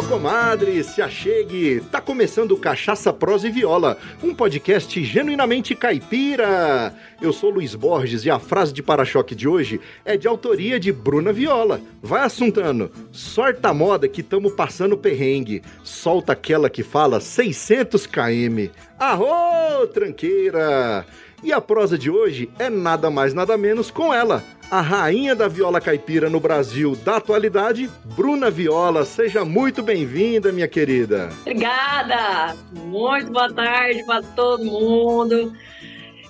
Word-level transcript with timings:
Ô 0.00 0.02
comadre, 0.04 0.82
se 0.82 1.02
achegue! 1.02 1.82
Tá 1.92 2.00
começando 2.00 2.56
Cachaça 2.56 3.12
Prosa 3.12 3.48
e 3.48 3.50
Viola, 3.50 3.98
um 4.22 4.34
podcast 4.34 5.04
genuinamente 5.04 5.74
caipira. 5.74 6.94
Eu 7.20 7.34
sou 7.34 7.50
Luiz 7.50 7.74
Borges 7.74 8.24
e 8.24 8.30
a 8.30 8.38
frase 8.38 8.72
de 8.72 8.82
para-choque 8.82 9.34
de 9.34 9.46
hoje 9.46 9.78
é 10.02 10.16
de 10.16 10.26
autoria 10.26 10.80
de 10.80 10.90
Bruna 10.90 11.34
Viola. 11.34 11.82
Vai 12.02 12.22
assuntando. 12.22 12.90
Sorta 13.12 13.68
a 13.68 13.74
moda 13.74 14.08
que 14.08 14.22
tamo 14.22 14.50
passando 14.52 14.96
perrengue. 14.96 15.62
Solta 15.84 16.32
aquela 16.32 16.70
que 16.70 16.82
fala 16.82 17.20
600 17.20 18.06
km. 18.06 18.70
Arô, 18.98 19.86
tranqueira! 19.86 21.04
E 21.42 21.52
a 21.52 21.60
prosa 21.60 21.96
de 21.96 22.10
hoje 22.10 22.50
é 22.58 22.68
nada 22.68 23.10
mais 23.10 23.32
nada 23.32 23.56
menos 23.56 23.90
com 23.90 24.12
ela, 24.12 24.44
a 24.70 24.82
rainha 24.82 25.34
da 25.34 25.48
viola 25.48 25.80
caipira 25.80 26.28
no 26.28 26.38
Brasil 26.38 26.94
da 26.94 27.16
atualidade, 27.16 27.88
Bruna 28.14 28.50
Viola. 28.50 29.06
Seja 29.06 29.42
muito 29.42 29.82
bem-vinda, 29.82 30.52
minha 30.52 30.68
querida. 30.68 31.30
Obrigada! 31.40 32.54
Muito 32.84 33.32
boa 33.32 33.50
tarde 33.50 34.04
para 34.04 34.22
todo 34.22 34.64
mundo. 34.64 35.52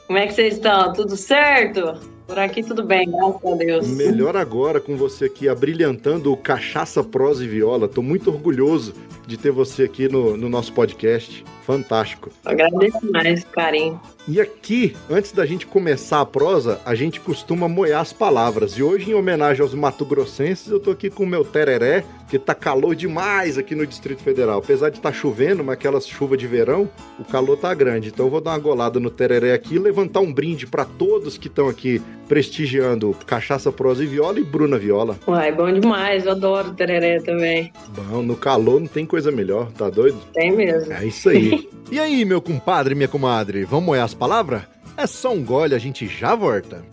Como 0.07 0.19
é 0.19 0.29
que 0.29 0.35
vocês 0.35 0.55
estão? 0.55 0.93
Tudo 0.93 1.17
certo? 1.17 1.95
Por 2.27 2.39
aqui 2.39 2.63
tudo 2.63 2.85
bem, 2.85 3.11
graças 3.11 3.45
a 3.45 3.57
Deus. 3.57 3.89
Melhor 3.89 4.37
agora 4.37 4.81
com 4.81 4.97
você 4.97 5.25
aqui 5.25 5.49
abrilhantando 5.49 6.33
o 6.33 6.37
Cachaça 6.37 7.03
Prosa 7.03 7.45
e 7.45 7.49
Viola. 7.49 7.89
Tô 7.89 8.03
muito 8.03 8.31
orgulhoso 8.31 8.95
de 9.31 9.39
ter 9.39 9.53
você 9.53 9.85
aqui 9.85 10.09
no, 10.09 10.37
no 10.37 10.49
nosso 10.49 10.73
podcast. 10.73 11.45
Fantástico. 11.65 12.31
Agradeço 12.45 12.99
mais, 13.13 13.45
carinho. 13.45 14.01
E 14.27 14.41
aqui, 14.41 14.97
antes 15.09 15.33
da 15.33 15.47
gente 15.47 15.67
começar 15.67 16.21
a 16.21 16.27
prosa, 16.27 16.81
a 16.85 16.95
gente 16.95 17.21
costuma 17.21 17.69
moer 17.69 17.97
as 17.97 18.13
palavras. 18.13 18.73
E 18.73 18.83
hoje, 18.83 19.11
em 19.11 19.15
homenagem 19.15 19.63
aos 19.63 19.75
mato-grossenses, 19.75 20.69
eu 20.69 20.81
tô 20.81 20.91
aqui 20.91 21.09
com 21.09 21.25
o 21.25 21.27
meu 21.27 21.45
tereré, 21.45 22.05
que 22.29 22.39
tá 22.39 22.55
calor 22.55 22.95
demais 22.95 23.59
aqui 23.59 23.75
no 23.75 23.87
Distrito 23.87 24.23
Federal. 24.23 24.59
Apesar 24.59 24.89
de 24.89 24.99
estar 24.99 25.11
tá 25.11 25.17
chovendo, 25.17 25.65
mas 25.65 25.75
aquelas 25.75 26.07
chuvas 26.07 26.39
de 26.39 26.47
verão, 26.47 26.89
o 27.19 27.25
calor 27.25 27.57
tá 27.57 27.75
grande. 27.75 28.09
Então 28.09 28.27
eu 28.27 28.31
vou 28.31 28.41
dar 28.41 28.53
uma 28.53 28.59
golada 28.59 29.01
no 29.01 29.11
tereré 29.11 29.53
aqui 29.53 29.75
e 29.75 29.79
levantar 29.79 30.21
um 30.21 30.33
brinde 30.33 30.65
para 30.65 30.85
todos 30.85 31.37
que 31.37 31.49
estão 31.49 31.69
aqui 31.69 32.01
prestigiando 32.29 33.13
Cachaça 33.27 33.73
Prosa 33.73 34.05
e 34.05 34.07
Viola 34.07 34.39
e 34.39 34.45
Bruna 34.45 34.79
Viola. 34.79 35.19
Uai, 35.27 35.51
bom 35.51 35.73
demais, 35.73 36.25
eu 36.25 36.31
adoro 36.31 36.73
tereré 36.75 37.19
também. 37.19 37.73
Bom, 37.89 38.23
no 38.23 38.37
calor 38.37 38.79
não 38.79 38.87
tem 38.87 39.05
coisa 39.05 39.20
melhor, 39.29 39.71
tá 39.73 39.91
doido? 39.91 40.19
Tem 40.33 40.53
mesmo. 40.53 40.93
É 40.93 41.05
isso 41.05 41.29
aí. 41.29 41.69
e 41.91 41.99
aí, 41.99 42.25
meu 42.25 42.41
compadre 42.41 42.95
e 42.95 42.97
minha 42.97 43.09
comadre, 43.09 43.65
vamos 43.65 43.87
moer 43.87 44.03
as 44.03 44.15
palavras? 44.15 44.63
É 44.97 45.07
só 45.07 45.33
um 45.33 45.45
gole, 45.45 45.75
a 45.75 45.79
gente 45.79 46.07
já 46.07 46.35
volta. 46.35 46.85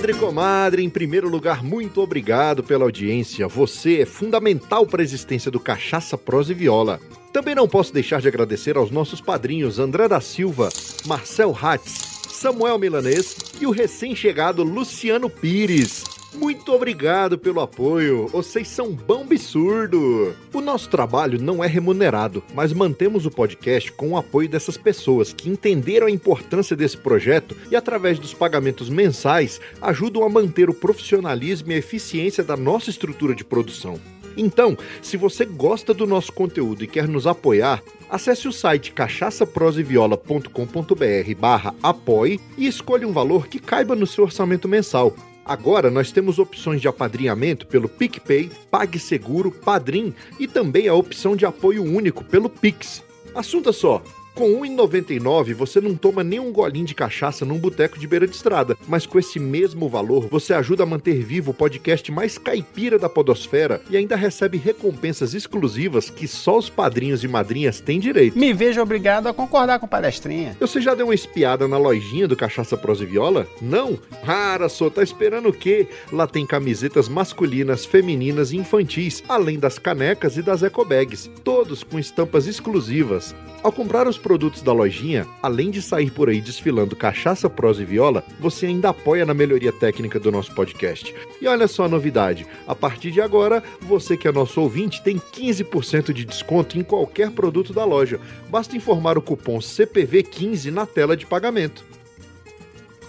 Compadre, 0.00 0.18
comadre, 0.18 0.82
em 0.82 0.88
primeiro 0.88 1.28
lugar, 1.28 1.62
muito 1.62 2.00
obrigado 2.00 2.64
pela 2.64 2.84
audiência. 2.84 3.46
Você 3.46 4.00
é 4.00 4.06
fundamental 4.06 4.86
para 4.86 5.02
a 5.02 5.04
existência 5.04 5.50
do 5.50 5.60
Cachaça, 5.60 6.16
Prosa 6.16 6.52
e 6.52 6.54
Viola. 6.54 6.98
Também 7.30 7.54
não 7.54 7.68
posso 7.68 7.92
deixar 7.92 8.18
de 8.18 8.26
agradecer 8.26 8.78
aos 8.78 8.90
nossos 8.90 9.20
padrinhos 9.20 9.78
André 9.78 10.08
da 10.08 10.18
Silva, 10.18 10.70
Marcel 11.04 11.54
Hatz, 11.54 12.22
Samuel 12.30 12.78
Milanês 12.78 13.36
e 13.60 13.66
o 13.66 13.70
recém-chegado 13.70 14.62
Luciano 14.62 15.28
Pires. 15.28 16.19
Muito 16.32 16.72
obrigado 16.72 17.36
pelo 17.36 17.60
apoio, 17.60 18.28
vocês 18.28 18.68
são 18.68 18.92
bom 18.92 19.22
absurdo. 19.22 20.34
O 20.52 20.60
nosso 20.60 20.88
trabalho 20.88 21.42
não 21.42 21.62
é 21.62 21.66
remunerado, 21.66 22.42
mas 22.54 22.72
mantemos 22.72 23.26
o 23.26 23.30
podcast 23.30 23.90
com 23.92 24.10
o 24.10 24.16
apoio 24.16 24.48
dessas 24.48 24.76
pessoas 24.76 25.32
que 25.32 25.48
entenderam 25.48 26.06
a 26.06 26.10
importância 26.10 26.76
desse 26.76 26.96
projeto 26.96 27.56
e, 27.70 27.74
através 27.74 28.18
dos 28.18 28.32
pagamentos 28.32 28.88
mensais, 28.88 29.60
ajudam 29.82 30.24
a 30.24 30.28
manter 30.28 30.70
o 30.70 30.74
profissionalismo 30.74 31.72
e 31.72 31.74
a 31.74 31.78
eficiência 31.78 32.44
da 32.44 32.56
nossa 32.56 32.90
estrutura 32.90 33.34
de 33.34 33.44
produção. 33.44 34.00
Então, 34.36 34.78
se 35.02 35.16
você 35.16 35.44
gosta 35.44 35.92
do 35.92 36.06
nosso 36.06 36.32
conteúdo 36.32 36.84
e 36.84 36.86
quer 36.86 37.08
nos 37.08 37.26
apoiar, 37.26 37.82
acesse 38.08 38.46
o 38.46 38.52
site 38.52 38.92
cachaçaproseviola.com.br 38.92 41.34
barra 41.38 41.74
apoie 41.82 42.38
e 42.56 42.68
escolha 42.68 43.08
um 43.08 43.12
valor 43.12 43.48
que 43.48 43.58
caiba 43.58 43.96
no 43.96 44.06
seu 44.06 44.22
orçamento 44.24 44.68
mensal. 44.68 45.16
Agora 45.44 45.90
nós 45.90 46.12
temos 46.12 46.38
opções 46.38 46.80
de 46.80 46.88
apadrinhamento 46.88 47.66
pelo 47.66 47.88
PicPay, 47.88 48.50
PagSeguro, 48.70 49.50
Padrim 49.50 50.14
e 50.38 50.46
também 50.46 50.88
a 50.88 50.94
opção 50.94 51.34
de 51.34 51.44
apoio 51.46 51.82
único 51.82 52.22
pelo 52.24 52.48
Pix. 52.48 53.02
Assunto 53.34 53.72
só, 53.72 54.02
com 54.34 54.60
1,99 54.60 55.54
você 55.54 55.80
não 55.80 55.94
toma 55.94 56.22
nem 56.24 56.40
um 56.40 56.52
golinho 56.52 56.86
de 56.86 56.94
cachaça 56.94 57.44
num 57.44 57.58
boteco 57.58 57.98
de 57.98 58.06
beira 58.06 58.26
de 58.26 58.34
estrada, 58.34 58.76
mas 58.88 59.06
com 59.06 59.18
esse 59.18 59.38
mesmo 59.38 59.88
valor 59.88 60.28
você 60.28 60.54
ajuda 60.54 60.82
a 60.82 60.86
manter 60.86 61.22
vivo 61.22 61.50
o 61.50 61.54
podcast 61.54 62.10
mais 62.10 62.38
caipira 62.38 62.98
da 62.98 63.08
podosfera 63.08 63.80
e 63.90 63.96
ainda 63.96 64.16
recebe 64.16 64.56
recompensas 64.56 65.34
exclusivas 65.34 66.10
que 66.10 66.26
só 66.26 66.58
os 66.58 66.70
padrinhos 66.70 67.24
e 67.24 67.28
madrinhas 67.28 67.80
têm 67.80 68.00
direito. 68.00 68.38
Me 68.38 68.52
vejo 68.52 68.80
obrigado 68.80 69.26
a 69.26 69.34
concordar 69.34 69.78
com 69.78 69.86
palestrinha. 69.86 70.56
Você 70.60 70.80
já 70.80 70.94
deu 70.94 71.06
uma 71.06 71.14
espiada 71.14 71.66
na 71.66 71.78
lojinha 71.78 72.28
do 72.28 72.36
Cachaça 72.36 72.76
Prosa 72.76 73.04
e 73.04 73.06
Viola? 73.06 73.46
Não? 73.60 73.98
Rara, 74.22 74.68
só 74.68 74.88
tá 74.88 75.02
esperando 75.02 75.48
o 75.48 75.52
quê? 75.52 75.86
Lá 76.12 76.26
tem 76.26 76.46
camisetas 76.46 77.08
masculinas, 77.08 77.84
femininas 77.84 78.52
e 78.52 78.56
infantis, 78.56 79.22
além 79.28 79.58
das 79.58 79.78
canecas 79.78 80.36
e 80.36 80.42
das 80.42 80.62
ecobags, 80.62 81.30
todos 81.42 81.82
com 81.82 81.98
estampas 81.98 82.46
exclusivas. 82.46 83.34
Ao 83.62 83.70
comprar 83.70 84.08
os 84.08 84.16
produtos 84.20 84.62
da 84.62 84.72
lojinha, 84.72 85.26
além 85.42 85.70
de 85.70 85.82
sair 85.82 86.10
por 86.10 86.28
aí 86.28 86.40
desfilando 86.40 86.94
cachaça, 86.94 87.50
prosa 87.50 87.82
e 87.82 87.84
viola, 87.84 88.24
você 88.38 88.66
ainda 88.66 88.90
apoia 88.90 89.26
na 89.26 89.34
melhoria 89.34 89.72
técnica 89.72 90.20
do 90.20 90.30
nosso 90.30 90.54
podcast. 90.54 91.14
E 91.40 91.48
olha 91.48 91.66
só 91.66 91.84
a 91.84 91.88
novidade: 91.88 92.46
a 92.66 92.74
partir 92.74 93.10
de 93.10 93.20
agora, 93.20 93.62
você 93.80 94.16
que 94.16 94.28
é 94.28 94.32
nosso 94.32 94.60
ouvinte 94.60 95.02
tem 95.02 95.18
15% 95.18 96.12
de 96.12 96.24
desconto 96.24 96.78
em 96.78 96.82
qualquer 96.82 97.30
produto 97.30 97.72
da 97.72 97.84
loja. 97.84 98.20
Basta 98.48 98.76
informar 98.76 99.18
o 99.18 99.22
cupom 99.22 99.58
CPV15 99.58 100.70
na 100.70 100.86
tela 100.86 101.16
de 101.16 101.26
pagamento. 101.26 101.84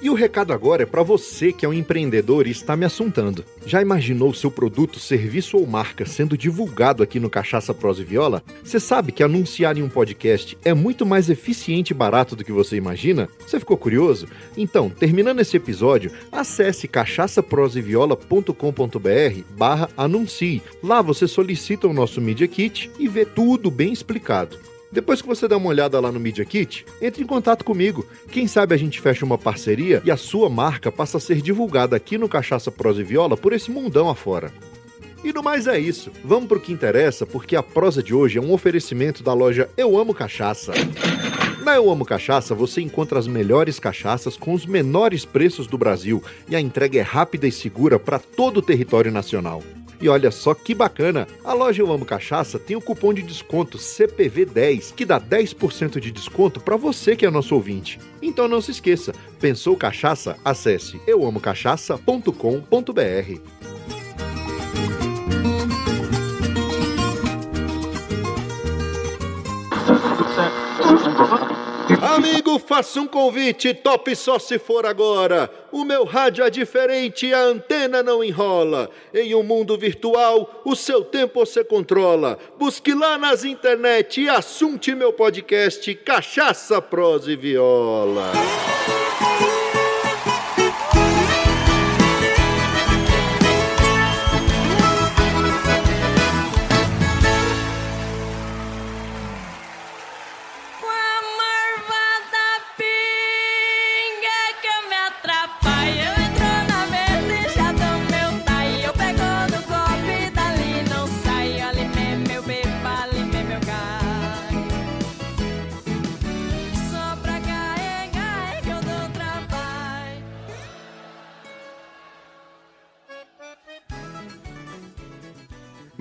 E 0.02 0.10
o 0.10 0.16
recado 0.16 0.52
agora 0.52 0.82
é 0.82 0.86
para 0.86 1.04
você 1.04 1.54
que 1.54 1.64
é 1.64 1.70
um 1.70 1.74
empreendedor 1.74 2.48
e 2.48 2.52
está 2.52 2.76
me 2.76 2.86
assuntando. 2.86 3.46
Já 3.68 3.84
imaginou 3.84 4.34
seu 4.34 4.50
produto, 4.50 5.00
serviço 5.00 5.58
ou 5.58 5.68
marca 5.68 6.08
sendo 6.08 6.36
divulgado 6.36 7.04
aqui 7.04 7.20
no 7.20 7.30
Cachaça 7.30 7.72
Prosa 7.72 8.02
e 8.02 8.06
Viola? 8.06 8.42
Você 8.64 8.80
sabe 8.80 9.12
que 9.12 9.22
anunciar 9.22 9.78
em 9.78 9.84
um 9.84 9.90
podcast 9.90 10.58
é 10.66 10.74
muito 10.74 11.06
mais 11.06 11.30
eficiente 11.30 11.92
e 11.92 11.94
barato 11.94 12.36
do 12.36 12.44
que 12.44 12.52
você 12.52 12.76
imagina? 12.76 13.30
Você 13.46 13.60
ficou 13.60 13.78
curioso? 13.78 14.28
Então, 14.58 14.90
terminando 14.90 15.40
esse 15.40 15.56
episódio, 15.56 16.12
acesse 16.32 16.88
cachaçaproseviola.com.br 16.88 19.42
barra 19.56 19.88
anuncie. 19.96 20.64
Lá 20.82 21.04
você 21.04 21.28
solicita 21.28 21.88
o 21.88 21.94
nosso 21.94 22.20
Media 22.20 22.48
Kit 22.48 22.90
e 22.98 23.08
vê 23.08 23.24
tudo 23.24 23.70
bem 23.70 23.94
explicado. 23.94 24.71
Depois 24.92 25.22
que 25.22 25.28
você 25.28 25.48
dá 25.48 25.56
uma 25.56 25.70
olhada 25.70 26.00
lá 26.00 26.12
no 26.12 26.20
Media 26.20 26.44
Kit, 26.44 26.86
entre 27.02 27.24
em 27.24 27.28
contato 27.28 27.64
comigo. 27.64 28.06
Quem 28.30 28.46
sabe 28.46 28.76
a 28.76 28.78
gente 28.78 29.00
fecha 29.00 29.24
uma 29.24 29.38
parceria 29.38 30.02
e 30.04 30.12
a 30.12 30.18
sua 30.18 30.50
marca 30.50 30.92
passa 30.92 31.18
a 31.18 31.22
ser 31.22 31.42
divulgada 31.42 31.96
aqui 31.96 32.18
no 32.18 32.28
Cachaça 32.28 32.70
Prosa 32.70 33.00
e 33.00 33.04
Viola 33.04 33.38
por 33.38 33.54
esse 33.54 33.72
mundão 33.72 34.10
afora. 34.10 34.52
E 35.24 35.32
no 35.32 35.44
mais 35.44 35.68
é 35.68 35.80
isso. 35.80 36.12
Vamos 36.24 36.48
pro 36.48 36.60
que 36.60 36.74
interessa, 36.74 37.26
porque 37.26 37.56
a 37.56 37.62
prosa 37.62 38.02
de 38.02 38.14
hoje 38.14 38.40
é 38.40 38.42
um 38.42 38.52
oferecimento 38.52 39.22
da 39.22 39.34
loja 39.34 39.70
Eu 39.78 39.98
Amo 39.98 40.14
Cachaça. 40.14 40.74
Na 41.64 41.76
Eu 41.76 41.92
Amo 41.92 42.04
Cachaça 42.04 42.56
você 42.56 42.82
encontra 42.82 43.20
as 43.20 43.28
melhores 43.28 43.80
cachaças 43.80 44.36
com 44.36 44.54
os 44.54 44.66
menores 44.66 45.24
preços 45.24 45.68
do 45.68 45.78
Brasil 45.78 46.24
e 46.50 46.56
a 46.56 46.60
entrega 46.60 47.00
é 47.00 47.04
rápida 47.04 47.48
e 47.48 47.52
segura 47.52 48.00
para 48.00 48.18
todo 48.18 48.58
o 48.58 48.62
território 48.64 49.12
nacional. 49.12 49.62
E 50.02 50.10
olha 50.10 50.32
só 50.32 50.56
que 50.56 50.74
bacana, 50.74 51.28
a 51.44 51.54
loja 51.54 51.84
Eu 51.84 51.92
Amo 51.92 52.04
Cachaça 52.04 52.58
tem 52.58 52.76
o 52.76 52.82
cupom 52.82 53.14
de 53.14 53.22
desconto 53.22 53.78
CPV10, 53.78 54.96
que 54.96 55.06
dá 55.06 55.22
10% 55.22 56.00
de 56.00 56.12
desconto 56.12 56.60
para 56.60 56.76
você 56.76 57.16
que 57.16 57.28
é 57.28 57.30
nosso 57.30 57.54
ouvinte. 57.54 58.00
Então 58.20 58.48
não 58.48 58.60
se 58.60 58.72
esqueça, 58.72 59.14
pensou 59.40 59.78
cachaça? 59.78 60.36
Acesse 60.44 61.00
euamocachaça.com.br. 61.06 63.61
Faça 72.72 73.02
um 73.02 73.06
convite, 73.06 73.74
top 73.74 74.16
só 74.16 74.40
se 74.40 74.58
for 74.58 74.86
agora. 74.86 75.52
O 75.74 75.84
meu 75.84 76.06
rádio 76.06 76.46
é 76.46 76.50
diferente 76.50 77.34
a 77.34 77.42
antena 77.42 78.02
não 78.02 78.24
enrola. 78.24 78.90
Em 79.14 79.36
um 79.36 79.44
mundo 79.44 79.78
virtual, 79.78 80.62
o 80.64 80.74
seu 80.74 81.04
tempo 81.04 81.46
você 81.46 81.66
controla. 81.66 82.40
Busque 82.58 82.94
lá 82.94 83.18
nas 83.18 83.44
internet 83.44 84.30
assunte 84.30 84.96
meu 84.96 85.12
podcast 85.12 85.94
Cachaça, 85.96 86.82
Prosa 86.82 87.34
e 87.34 87.36
Viola. 87.36 88.32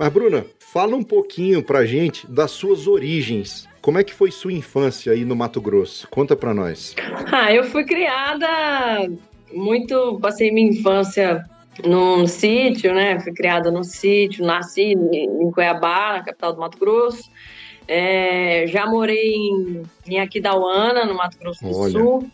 Mas, 0.01 0.11
Bruna, 0.11 0.43
fala 0.57 0.95
um 0.95 1.03
pouquinho 1.03 1.61
pra 1.61 1.85
gente 1.85 2.25
das 2.25 2.49
suas 2.49 2.87
origens. 2.87 3.69
Como 3.83 3.99
é 3.99 4.03
que 4.03 4.11
foi 4.11 4.31
sua 4.31 4.51
infância 4.51 5.13
aí 5.13 5.23
no 5.23 5.35
Mato 5.35 5.61
Grosso? 5.61 6.07
Conta 6.09 6.35
pra 6.35 6.55
nós. 6.55 6.95
Ah, 7.31 7.53
eu 7.53 7.63
fui 7.65 7.85
criada 7.85 8.47
muito, 9.53 10.17
passei 10.19 10.51
minha 10.51 10.71
infância 10.71 11.45
num 11.85 12.25
sítio, 12.25 12.95
né? 12.95 13.19
Fui 13.19 13.31
criada 13.31 13.69
num 13.69 13.83
sítio, 13.83 14.43
nasci 14.43 14.93
em 14.93 15.51
Cuiabá, 15.51 16.13
na 16.13 16.23
capital 16.23 16.53
do 16.53 16.61
Mato 16.61 16.79
Grosso. 16.79 17.29
É, 17.87 18.65
já 18.65 18.87
morei 18.87 19.35
em, 19.35 19.83
em 20.07 20.19
Aquidauana, 20.19 21.05
no 21.05 21.13
Mato 21.13 21.37
Grosso 21.37 21.63
do 21.63 21.77
Olha. 21.77 21.91
Sul. 21.91 22.27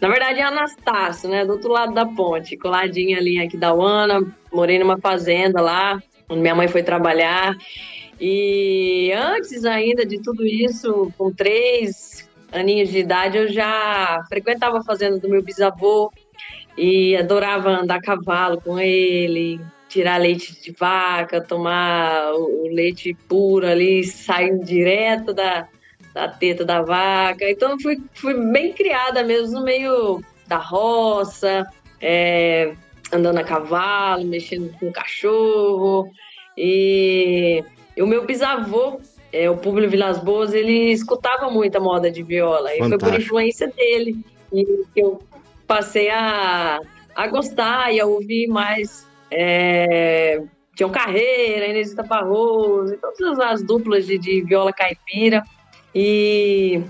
Na 0.00 0.08
verdade, 0.08 0.40
é 0.40 0.44
Anastácio, 0.44 1.28
né? 1.28 1.44
Do 1.44 1.52
outro 1.52 1.70
lado 1.70 1.92
da 1.92 2.06
ponte, 2.06 2.56
coladinha 2.56 3.18
ali 3.18 3.36
em 3.36 3.46
Aquidauana. 3.46 4.34
Morei 4.50 4.78
numa 4.78 4.96
fazenda 4.96 5.60
lá, 5.60 6.02
minha 6.36 6.54
mãe 6.54 6.68
foi 6.68 6.82
trabalhar. 6.82 7.56
E 8.20 9.12
antes 9.12 9.64
ainda 9.64 10.06
de 10.06 10.20
tudo 10.22 10.46
isso, 10.46 11.12
com 11.18 11.32
três 11.32 12.28
aninhos 12.52 12.90
de 12.90 12.98
idade, 12.98 13.38
eu 13.38 13.48
já 13.48 14.22
frequentava 14.28 14.78
a 14.78 14.84
fazenda 14.84 15.18
do 15.18 15.28
meu 15.28 15.42
bisavô 15.42 16.12
e 16.76 17.16
adorava 17.16 17.70
andar 17.70 17.96
a 17.96 18.00
cavalo 18.00 18.60
com 18.60 18.78
ele, 18.78 19.60
tirar 19.88 20.20
leite 20.20 20.60
de 20.60 20.72
vaca, 20.72 21.40
tomar 21.40 22.32
o 22.34 22.68
leite 22.68 23.14
puro 23.28 23.66
ali, 23.66 24.04
saindo 24.04 24.64
direto 24.64 25.34
da, 25.34 25.66
da 26.14 26.28
teta 26.28 26.64
da 26.64 26.82
vaca. 26.82 27.50
Então, 27.50 27.78
fui, 27.80 27.98
fui 28.14 28.34
bem 28.34 28.72
criada 28.72 29.22
mesmo 29.22 29.58
no 29.58 29.64
meio 29.64 30.22
da 30.46 30.58
roça, 30.58 31.66
é, 32.00 32.74
andando 33.12 33.38
a 33.38 33.44
cavalo, 33.44 34.24
mexendo 34.24 34.72
com 34.78 34.90
cachorro. 34.90 36.10
E, 36.56 37.62
e 37.96 38.02
o 38.02 38.06
meu 38.06 38.24
bisavô, 38.24 39.00
é, 39.32 39.48
o 39.50 39.56
Públio 39.56 39.88
Vilas 39.88 40.18
Boas, 40.18 40.52
ele 40.52 40.92
escutava 40.92 41.50
muito 41.50 41.76
a 41.76 41.80
moda 41.80 42.10
de 42.10 42.22
viola. 42.22 42.74
E 42.74 42.78
foi 42.78 42.90
por 42.90 43.00
Fantástico. 43.00 43.22
influência 43.22 43.68
dele 43.68 44.16
e 44.52 44.64
que 44.94 45.00
eu 45.00 45.22
passei 45.66 46.10
a, 46.10 46.80
a 47.14 47.26
gostar 47.28 47.92
e 47.92 48.00
a 48.00 48.06
ouvir 48.06 48.48
mais. 48.48 49.06
É, 49.30 50.42
Tião 50.74 50.90
Carreira, 50.90 51.66
Inesita 51.66 52.02
Barroso, 52.02 52.96
todas 52.98 53.38
as 53.38 53.62
duplas 53.62 54.06
de, 54.06 54.18
de 54.18 54.42
viola 54.42 54.72
caipira. 54.72 55.42
E 55.94 56.82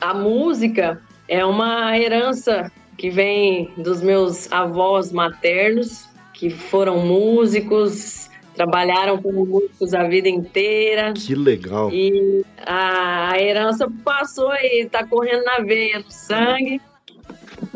a 0.00 0.14
música 0.14 1.00
é 1.28 1.44
uma 1.44 1.98
herança 1.98 2.72
que 2.98 3.08
vem 3.08 3.72
dos 3.76 4.02
meus 4.02 4.50
avós 4.52 5.12
maternos, 5.12 6.08
que 6.34 6.50
foram 6.50 6.98
músicos, 6.98 8.28
trabalharam 8.54 9.22
como 9.22 9.46
músicos 9.46 9.94
a 9.94 10.02
vida 10.02 10.28
inteira. 10.28 11.14
Que 11.14 11.34
legal. 11.36 11.90
E 11.92 12.44
a 12.66 13.40
herança 13.40 13.88
passou 14.04 14.52
e 14.54 14.86
tá 14.86 15.06
correndo 15.06 15.44
na 15.44 15.60
veia, 15.60 16.00
no 16.00 16.10
sangue. 16.10 16.80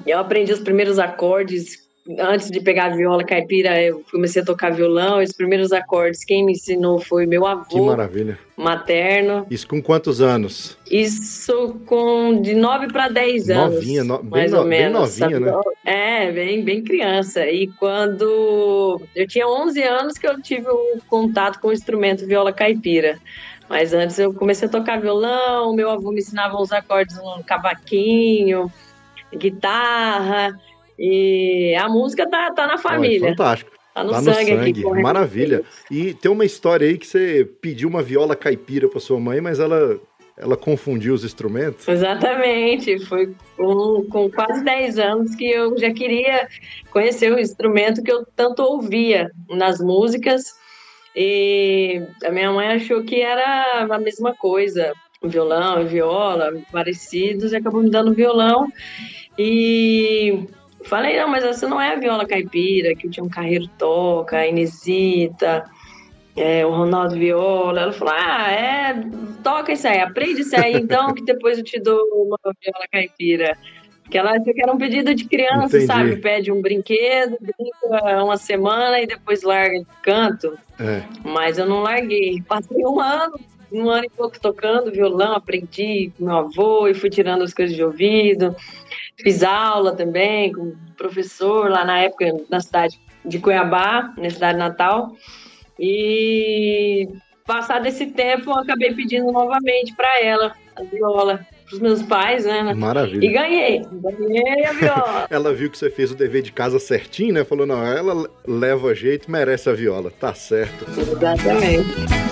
Eu 0.04 0.18
aprendi 0.18 0.52
os 0.52 0.60
primeiros 0.60 0.98
acordes. 0.98 1.88
Antes 2.18 2.50
de 2.50 2.60
pegar 2.60 2.86
a 2.86 2.96
viola 2.96 3.22
caipira, 3.22 3.80
eu 3.80 4.02
comecei 4.10 4.42
a 4.42 4.44
tocar 4.44 4.70
violão. 4.72 5.20
E 5.20 5.24
os 5.24 5.32
primeiros 5.32 5.70
acordes, 5.72 6.24
quem 6.24 6.44
me 6.44 6.50
ensinou 6.52 6.98
foi 6.98 7.26
meu 7.26 7.42
Que 7.42 7.46
avô 7.48 7.86
maravilha. 7.86 8.36
materno. 8.56 9.46
Isso 9.48 9.68
com 9.68 9.80
quantos 9.80 10.20
anos? 10.20 10.76
Isso 10.90 11.80
com 11.86 12.40
de 12.42 12.54
9 12.56 12.88
para 12.88 13.08
10 13.08 13.48
anos. 13.50 13.76
Novinha, 13.76 14.02
no- 14.02 14.18
bem 14.18 14.30
mais 14.30 14.50
no- 14.50 14.58
ou 14.58 14.64
bem 14.68 14.80
menos. 14.80 15.18
novinha, 15.20 15.38
né? 15.38 15.52
É, 15.84 16.32
bem, 16.32 16.64
bem 16.64 16.82
criança. 16.82 17.46
E 17.46 17.68
quando 17.78 19.00
eu 19.14 19.26
tinha 19.28 19.46
11 19.46 19.80
anos 19.84 20.14
que 20.18 20.26
eu 20.26 20.42
tive 20.42 20.68
um 20.68 20.98
contato 21.08 21.60
com 21.60 21.68
o 21.68 21.72
instrumento 21.72 22.26
viola 22.26 22.52
caipira. 22.52 23.16
Mas 23.68 23.94
antes 23.94 24.18
eu 24.18 24.34
comecei 24.34 24.66
a 24.66 24.70
tocar 24.70 25.00
violão, 25.00 25.72
meu 25.72 25.88
avô 25.88 26.10
me 26.10 26.18
ensinava 26.18 26.56
uns 26.60 26.72
acordes 26.72 27.16
no 27.16 27.44
cavaquinho, 27.44 28.70
guitarra. 29.36 30.50
E 30.98 31.74
a 31.80 31.88
música 31.88 32.28
tá, 32.28 32.50
tá 32.52 32.66
na 32.66 32.72
Olha, 32.74 32.78
família, 32.82 33.28
fantástico. 33.30 33.70
tá 33.94 34.04
no 34.04 34.10
Tá 34.10 34.20
no 34.20 34.34
sangue, 34.34 34.52
aqui. 34.52 34.64
sangue. 34.64 34.82
correndo. 34.82 35.02
Maravilha. 35.02 35.62
E 35.90 36.14
tem 36.14 36.30
uma 36.30 36.44
história 36.44 36.86
aí 36.88 36.96
que 36.98 37.06
você 37.06 37.48
pediu 37.60 37.88
uma 37.88 38.02
viola 38.02 38.36
caipira 38.36 38.88
pra 38.88 39.00
sua 39.00 39.18
mãe, 39.18 39.40
mas 39.40 39.58
ela, 39.58 39.98
ela 40.36 40.56
confundiu 40.56 41.14
os 41.14 41.24
instrumentos. 41.24 41.88
Exatamente, 41.88 42.98
foi 43.06 43.34
com, 43.56 44.06
com 44.10 44.30
quase 44.30 44.62
10 44.64 44.98
anos 44.98 45.34
que 45.34 45.50
eu 45.50 45.76
já 45.78 45.92
queria 45.92 46.46
conhecer 46.90 47.32
o 47.32 47.38
instrumento 47.38 48.02
que 48.02 48.12
eu 48.12 48.24
tanto 48.36 48.62
ouvia 48.62 49.30
nas 49.50 49.80
músicas 49.80 50.44
e 51.14 52.00
a 52.24 52.30
minha 52.30 52.50
mãe 52.52 52.68
achou 52.68 53.02
que 53.02 53.20
era 53.20 53.86
a 53.90 53.98
mesma 53.98 54.34
coisa, 54.34 54.92
violão 55.22 55.82
e 55.82 55.84
viola, 55.84 56.52
parecidos, 56.72 57.52
e 57.52 57.56
acabou 57.56 57.82
me 57.82 57.90
dando 57.90 58.14
violão 58.14 58.66
e 59.38 60.46
falei, 60.84 61.18
não, 61.18 61.28
mas 61.28 61.44
essa 61.44 61.68
não 61.68 61.80
é 61.80 61.92
a 61.92 61.98
viola 61.98 62.26
caipira 62.26 62.94
que 62.94 63.06
o 63.06 63.10
Tião 63.10 63.28
Carreiro 63.28 63.68
toca, 63.78 64.38
a 64.38 64.46
Inesita, 64.46 65.64
é, 66.36 66.64
o 66.64 66.70
Ronaldo 66.70 67.14
Viola. 67.14 67.82
Ela 67.82 67.92
falou: 67.92 68.14
Ah, 68.16 68.50
é, 68.50 68.94
toca 69.42 69.72
isso 69.72 69.86
aí, 69.86 70.00
aprende 70.00 70.40
isso 70.40 70.56
aí 70.58 70.74
então, 70.74 71.14
que 71.14 71.24
depois 71.24 71.58
eu 71.58 71.64
te 71.64 71.80
dou 71.80 71.98
uma 72.14 72.38
viola 72.44 72.86
caipira. 72.90 73.56
Porque 74.02 74.18
ela 74.18 74.32
achou 74.32 74.52
que 74.52 74.62
era 74.62 74.72
um 74.72 74.78
pedido 74.78 75.14
de 75.14 75.24
criança, 75.24 75.76
Entendi. 75.76 75.86
sabe? 75.86 76.16
Pede 76.16 76.52
um 76.52 76.60
brinquedo, 76.60 77.38
brinca 77.40 78.22
uma 78.22 78.36
semana 78.36 79.00
e 79.00 79.06
depois 79.06 79.42
larga 79.42 79.78
de 79.78 79.86
canto. 80.02 80.58
É. 80.78 81.02
Mas 81.24 81.56
eu 81.56 81.66
não 81.66 81.80
larguei. 81.80 82.42
Passei 82.46 82.84
um 82.84 83.00
ano, 83.00 83.38
um 83.72 83.88
ano 83.88 84.04
e 84.04 84.10
pouco 84.10 84.38
tocando 84.38 84.92
violão, 84.92 85.34
aprendi 85.34 86.12
com 86.18 86.26
meu 86.26 86.36
avô 86.36 86.88
e 86.88 86.94
fui 86.94 87.08
tirando 87.08 87.42
as 87.42 87.54
coisas 87.54 87.74
de 87.74 87.82
ouvido. 87.82 88.54
Fiz 89.18 89.42
aula 89.42 89.94
também 89.94 90.52
com 90.52 90.62
um 90.62 90.76
professor 90.96 91.70
lá 91.70 91.84
na 91.84 91.98
época, 92.00 92.26
na 92.50 92.60
cidade 92.60 93.00
de 93.24 93.38
Cuiabá, 93.38 94.12
na 94.16 94.30
cidade 94.30 94.58
natal. 94.58 95.12
E 95.78 97.08
passado 97.46 97.86
esse 97.86 98.06
tempo, 98.06 98.50
eu 98.50 98.58
acabei 98.58 98.94
pedindo 98.94 99.30
novamente 99.30 99.94
para 99.94 100.22
ela 100.22 100.52
a 100.76 100.82
viola, 100.82 101.46
para 101.66 101.74
os 101.74 101.80
meus 101.80 102.02
pais, 102.02 102.44
né? 102.44 102.70
E 102.70 102.74
Maravilha. 102.74 103.32
ganhei, 103.32 103.82
ganhei 103.92 104.64
a 104.64 104.72
viola. 104.72 105.26
Ela 105.30 105.52
viu 105.52 105.70
que 105.70 105.78
você 105.78 105.90
fez 105.90 106.10
o 106.10 106.16
dever 106.16 106.42
de 106.42 106.52
casa 106.52 106.78
certinho, 106.78 107.34
né? 107.34 107.44
Falou, 107.44 107.66
não, 107.66 107.84
ela 107.84 108.28
leva 108.46 108.94
jeito, 108.94 109.30
merece 109.30 109.68
a 109.68 109.72
viola. 109.72 110.10
Tá 110.10 110.34
certo. 110.34 110.86
Exatamente. 110.98 112.31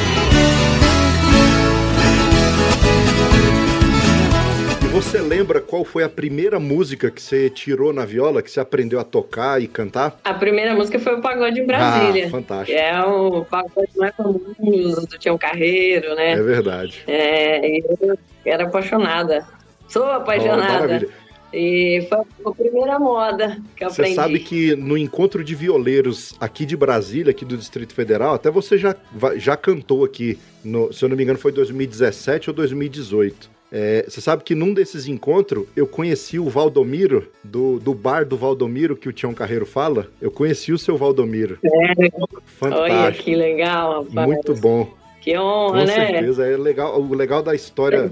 você 5.01 5.21
lembra 5.21 5.61
qual 5.61 5.85
foi 5.85 6.03
a 6.03 6.09
primeira 6.09 6.59
música 6.59 7.11
que 7.11 7.21
você 7.21 7.49
tirou 7.49 7.93
na 7.93 8.03
viola, 8.03 8.41
que 8.41 8.49
você 8.49 8.59
aprendeu 8.59 8.99
a 8.99 9.03
tocar 9.03 9.61
e 9.61 9.67
cantar? 9.67 10.19
A 10.23 10.33
primeira 10.33 10.73
música 10.75 10.97
foi 10.99 11.15
o 11.15 11.21
Pagode 11.21 11.59
em 11.59 11.65
Brasília. 11.67 12.27
Ah, 12.27 12.29
fantástico. 12.31 12.77
é 12.79 13.03
o 13.05 13.45
pagode 13.45 13.91
mais 13.95 14.15
famoso 14.15 15.07
do 15.07 15.17
Tião 15.19 15.37
Carreiro, 15.37 16.15
né? 16.15 16.31
É 16.31 16.41
verdade. 16.41 17.03
É, 17.07 17.77
eu 17.79 18.17
era 18.45 18.63
apaixonada. 18.65 19.45
Sou 19.87 20.03
Oh, 20.03 20.11
apaixonada. 20.11 20.63
maravilha. 20.87 21.09
e 21.53 22.05
foi 22.09 22.19
a 22.45 22.51
primeira 22.55 22.99
moda 22.99 23.57
que 23.75 23.85
eu 23.85 23.89
Você 23.89 24.01
aprendi. 24.01 24.15
sabe 24.15 24.39
que 24.39 24.75
no 24.75 24.97
encontro 24.97 25.43
de 25.43 25.53
violeiros 25.55 26.33
aqui 26.39 26.65
de 26.65 26.75
Brasília, 26.75 27.31
aqui 27.31 27.45
do 27.45 27.55
Distrito 27.55 27.93
Federal, 27.93 28.33
até 28.33 28.49
você 28.51 28.77
já, 28.77 28.95
já 29.35 29.55
cantou 29.55 30.03
aqui, 30.03 30.37
no- 30.63 30.91
se 30.91 31.05
eu 31.05 31.09
não 31.09 31.15
me 31.15 31.23
engano 31.23 31.37
foi 31.39 31.51
2017 31.51 32.49
ou 32.49 32.55
2018. 32.55 33.55
É, 33.71 34.05
você 34.07 34.21
sabe 34.21 34.43
que 34.43 34.55
num 34.55 34.73
desses 34.73 35.07
encontros 35.07 35.65
eu 35.75 35.85
conheci 35.85 36.39
o 36.39 36.49
Valdomiro, 36.49 37.27
do, 37.43 37.79
do 37.79 37.93
bar 37.93 38.25
do 38.25 38.37
Valdomiro 38.37 38.95
que 38.95 39.09
o 39.09 39.13
Tião 39.13 39.33
Carreiro 39.33 39.65
fala. 39.65 40.07
Eu 40.21 40.31
conheci 40.31 40.71
o 40.71 40.77
seu 40.77 40.95
Valdomiro. 40.97 41.57
Olha 41.63 42.09
Fantástico. 42.45 43.23
que 43.25 43.35
legal, 43.35 44.03
rapaz. 44.05 44.27
Muito 44.27 44.53
bom. 44.55 44.89
Que 45.19 45.37
honra, 45.37 45.81
Com 45.81 45.85
né? 45.85 45.93
certeza. 46.07 46.47
É 46.47 46.55
legal, 46.55 47.01
o 47.01 47.13
legal 47.13 47.43
da 47.43 47.53
história 47.53 48.09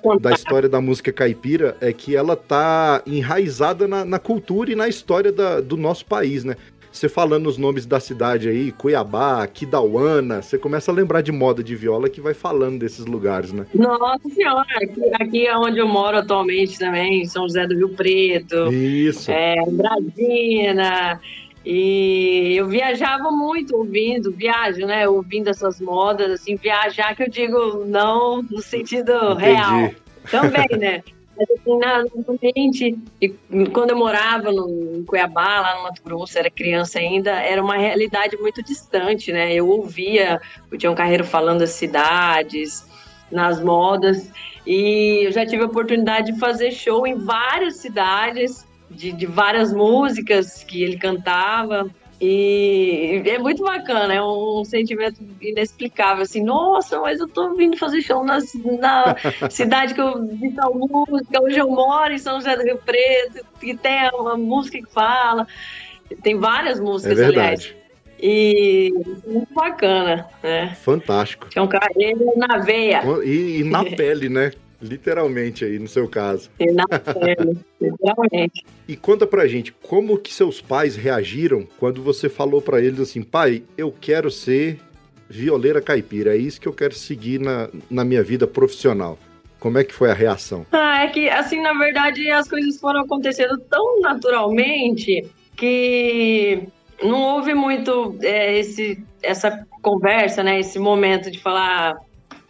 contar. 0.00 0.28
da 0.28 0.34
história 0.36 0.68
da 0.68 0.80
música 0.80 1.12
caipira 1.12 1.76
é 1.80 1.92
que 1.92 2.14
ela 2.14 2.36
tá 2.36 3.02
enraizada 3.04 3.88
na, 3.88 4.04
na 4.04 4.20
cultura 4.20 4.70
e 4.70 4.76
na 4.76 4.86
história 4.86 5.32
da- 5.32 5.60
do 5.60 5.76
nosso 5.76 6.06
país, 6.06 6.44
né? 6.44 6.54
Você 6.94 7.08
falando 7.08 7.48
os 7.48 7.58
nomes 7.58 7.86
da 7.86 7.98
cidade 7.98 8.48
aí, 8.48 8.70
Cuiabá, 8.70 9.46
Quidauana, 9.46 10.40
você 10.40 10.56
começa 10.56 10.90
a 10.90 10.94
lembrar 10.94 11.22
de 11.22 11.32
moda 11.32 11.62
de 11.62 11.74
viola 11.74 12.08
que 12.08 12.20
vai 12.20 12.34
falando 12.34 12.78
desses 12.78 13.04
lugares, 13.04 13.52
né? 13.52 13.66
Nossa 13.74 14.28
senhora, 14.28 14.64
aqui, 14.76 15.02
aqui 15.14 15.46
é 15.46 15.56
onde 15.56 15.78
eu 15.78 15.88
moro 15.88 16.18
atualmente 16.18 16.78
também, 16.78 17.24
São 17.24 17.42
José 17.42 17.66
do 17.66 17.74
Rio 17.74 17.88
Preto, 17.90 18.72
Isso. 18.72 19.30
é, 19.30 19.56
Brasília. 19.68 21.20
E 21.66 22.54
eu 22.56 22.68
viajava 22.68 23.30
muito 23.30 23.74
ouvindo, 23.74 24.30
viajo, 24.30 24.86
né? 24.86 25.08
Ouvindo 25.08 25.48
essas 25.48 25.80
modas, 25.80 26.30
assim, 26.30 26.56
viajar 26.56 27.16
que 27.16 27.22
eu 27.22 27.30
digo 27.30 27.84
não 27.86 28.42
no 28.42 28.60
sentido 28.60 29.34
real. 29.34 29.80
Entendi. 29.80 29.96
Também, 30.30 30.78
né? 30.78 31.02
Mas 31.36 31.50
assim, 31.50 31.78
na 31.78 32.04
na 32.04 32.38
mente, 32.54 32.98
e 33.20 33.28
quando 33.72 33.90
eu 33.90 33.96
morava 33.96 34.52
no, 34.52 34.98
em 34.98 35.04
Cuiabá, 35.04 35.60
lá 35.60 35.76
no 35.76 35.82
Mato 35.82 36.02
Grosso, 36.02 36.38
era 36.38 36.50
criança 36.50 36.98
ainda, 36.98 37.30
era 37.30 37.62
uma 37.62 37.76
realidade 37.76 38.36
muito 38.36 38.62
distante, 38.62 39.32
né? 39.32 39.52
Eu 39.52 39.68
ouvia 39.68 40.40
o 40.72 40.76
Tião 40.76 40.94
Carreiro 40.94 41.24
falando 41.24 41.60
das 41.60 41.70
cidades, 41.70 42.86
nas 43.30 43.60
modas, 43.60 44.30
e 44.66 45.26
eu 45.26 45.32
já 45.32 45.44
tive 45.44 45.62
a 45.62 45.66
oportunidade 45.66 46.32
de 46.32 46.38
fazer 46.38 46.70
show 46.70 47.06
em 47.06 47.16
várias 47.16 47.76
cidades, 47.76 48.66
de, 48.90 49.10
de 49.12 49.26
várias 49.26 49.72
músicas 49.72 50.62
que 50.62 50.82
ele 50.82 50.96
cantava. 50.96 51.90
E 52.20 53.22
é 53.26 53.38
muito 53.38 53.62
bacana, 53.62 54.14
é 54.14 54.22
um 54.22 54.64
sentimento 54.64 55.20
inexplicável, 55.40 56.22
assim, 56.22 56.42
nossa, 56.42 57.00
mas 57.00 57.18
eu 57.20 57.28
tô 57.28 57.54
vindo 57.54 57.76
fazer 57.76 58.00
show 58.02 58.24
na, 58.24 58.38
na 58.78 59.16
cidade 59.50 59.94
que 59.94 60.00
eu 60.00 60.24
vi 60.26 60.52
tal 60.52 60.72
música, 60.74 61.42
hoje 61.42 61.58
eu 61.58 61.68
moro 61.68 62.12
em 62.12 62.18
São 62.18 62.36
José 62.36 62.56
do 62.56 62.62
Rio 62.62 62.78
Preto, 62.78 63.44
e 63.62 63.76
tem 63.76 64.08
uma 64.14 64.36
música 64.36 64.78
que 64.78 64.90
fala, 64.92 65.46
tem 66.22 66.38
várias 66.38 66.78
É 66.78 66.82
músicas, 66.82 67.20
aliás, 67.20 67.64
verdade. 67.64 67.76
e 68.20 68.92
muito 69.26 69.52
bacana, 69.52 70.26
né? 70.42 70.74
Fantástico. 70.80 71.48
Tinha 71.48 71.62
um 71.64 71.68
carreiro 71.68 72.32
na 72.36 72.58
veia, 72.58 73.02
E, 73.24 73.60
e 73.60 73.64
na 73.64 73.84
pele, 73.96 74.28
né? 74.28 74.52
Literalmente 74.84 75.64
aí, 75.64 75.78
no 75.78 75.88
seu 75.88 76.06
caso. 76.06 76.50
e 76.60 76.70
na 76.70 76.84
pele, 76.86 77.58
literalmente. 77.80 78.64
E 78.86 78.96
conta 78.96 79.26
pra 79.26 79.46
gente, 79.46 79.72
como 79.72 80.18
que 80.18 80.32
seus 80.32 80.60
pais 80.60 80.94
reagiram 80.94 81.66
quando 81.78 82.02
você 82.02 82.28
falou 82.28 82.60
pra 82.60 82.80
eles 82.80 83.00
assim, 83.00 83.22
pai, 83.22 83.62
eu 83.78 83.94
quero 83.98 84.30
ser 84.30 84.78
violeira 85.28 85.80
caipira, 85.80 86.34
é 86.34 86.38
isso 86.38 86.60
que 86.60 86.68
eu 86.68 86.72
quero 86.72 86.94
seguir 86.94 87.40
na, 87.40 87.70
na 87.90 88.04
minha 88.04 88.22
vida 88.22 88.46
profissional. 88.46 89.18
Como 89.58 89.78
é 89.78 89.84
que 89.84 89.94
foi 89.94 90.10
a 90.10 90.14
reação? 90.14 90.66
Ah, 90.70 91.04
é 91.04 91.08
que, 91.08 91.30
assim, 91.30 91.62
na 91.62 91.72
verdade, 91.72 92.30
as 92.30 92.46
coisas 92.46 92.78
foram 92.78 93.00
acontecendo 93.00 93.56
tão 93.70 94.02
naturalmente 94.02 95.24
que 95.56 96.68
não 97.02 97.22
houve 97.22 97.54
muito 97.54 98.14
é, 98.20 98.58
esse, 98.58 99.02
essa 99.22 99.66
conversa, 99.80 100.42
né? 100.42 100.60
Esse 100.60 100.78
momento 100.78 101.30
de 101.30 101.38
falar, 101.38 101.96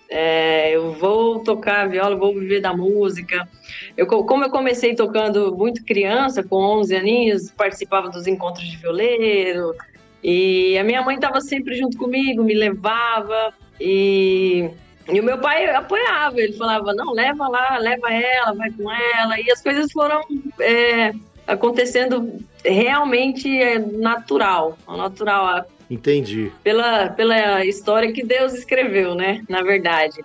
é, 0.09 0.71
eu 0.77 0.93
vou 0.93 1.41
tocar 1.41 1.89
viola, 1.89 2.17
vou 2.17 2.35
viver 2.35 2.61
da 2.61 2.73
música. 2.75 3.49
Eu, 3.97 4.07
co- 4.07 4.25
como 4.25 4.45
eu 4.45 4.51
comecei 4.51 4.95
tocando 4.95 5.55
muito 5.57 5.85
criança, 5.85 6.43
com 6.43 6.57
11 6.57 6.95
aninhos, 6.97 7.51
participava 7.51 8.09
dos 8.09 8.27
encontros 8.27 8.67
de 8.67 8.77
violeiro, 8.77 9.75
e 10.23 10.77
a 10.79 10.85
minha 10.85 11.03
mãe 11.03 11.17
estava 11.17 11.41
sempre 11.41 11.75
junto 11.77 11.97
comigo, 11.97 12.43
me 12.43 12.55
levava, 12.55 13.53
e 13.81 14.71
e 15.13 15.21
o 15.21 15.23
meu 15.23 15.37
pai 15.37 15.67
apoiava, 15.69 16.41
ele 16.41 16.55
falava, 16.55 16.95
não, 16.95 17.13
leva 17.13 17.47
lá, 17.47 17.77
leva 17.77 18.11
ela, 18.11 18.55
vai 18.55 18.71
com 18.71 18.91
ela. 18.91 19.39
E 19.39 19.51
as 19.51 19.61
coisas 19.63 19.93
foram 19.93 20.23
é, 20.59 21.13
acontecendo 21.47 22.39
realmente 22.65 23.47
é, 23.61 23.79
natural, 23.79 24.79
natural, 24.89 25.67
Entendi. 25.95 26.53
pela, 26.63 27.09
pela 27.11 27.65
história 27.65 28.13
que 28.13 28.25
Deus 28.25 28.53
escreveu, 28.53 29.15
né, 29.15 29.43
na 29.49 29.63
verdade. 29.63 30.21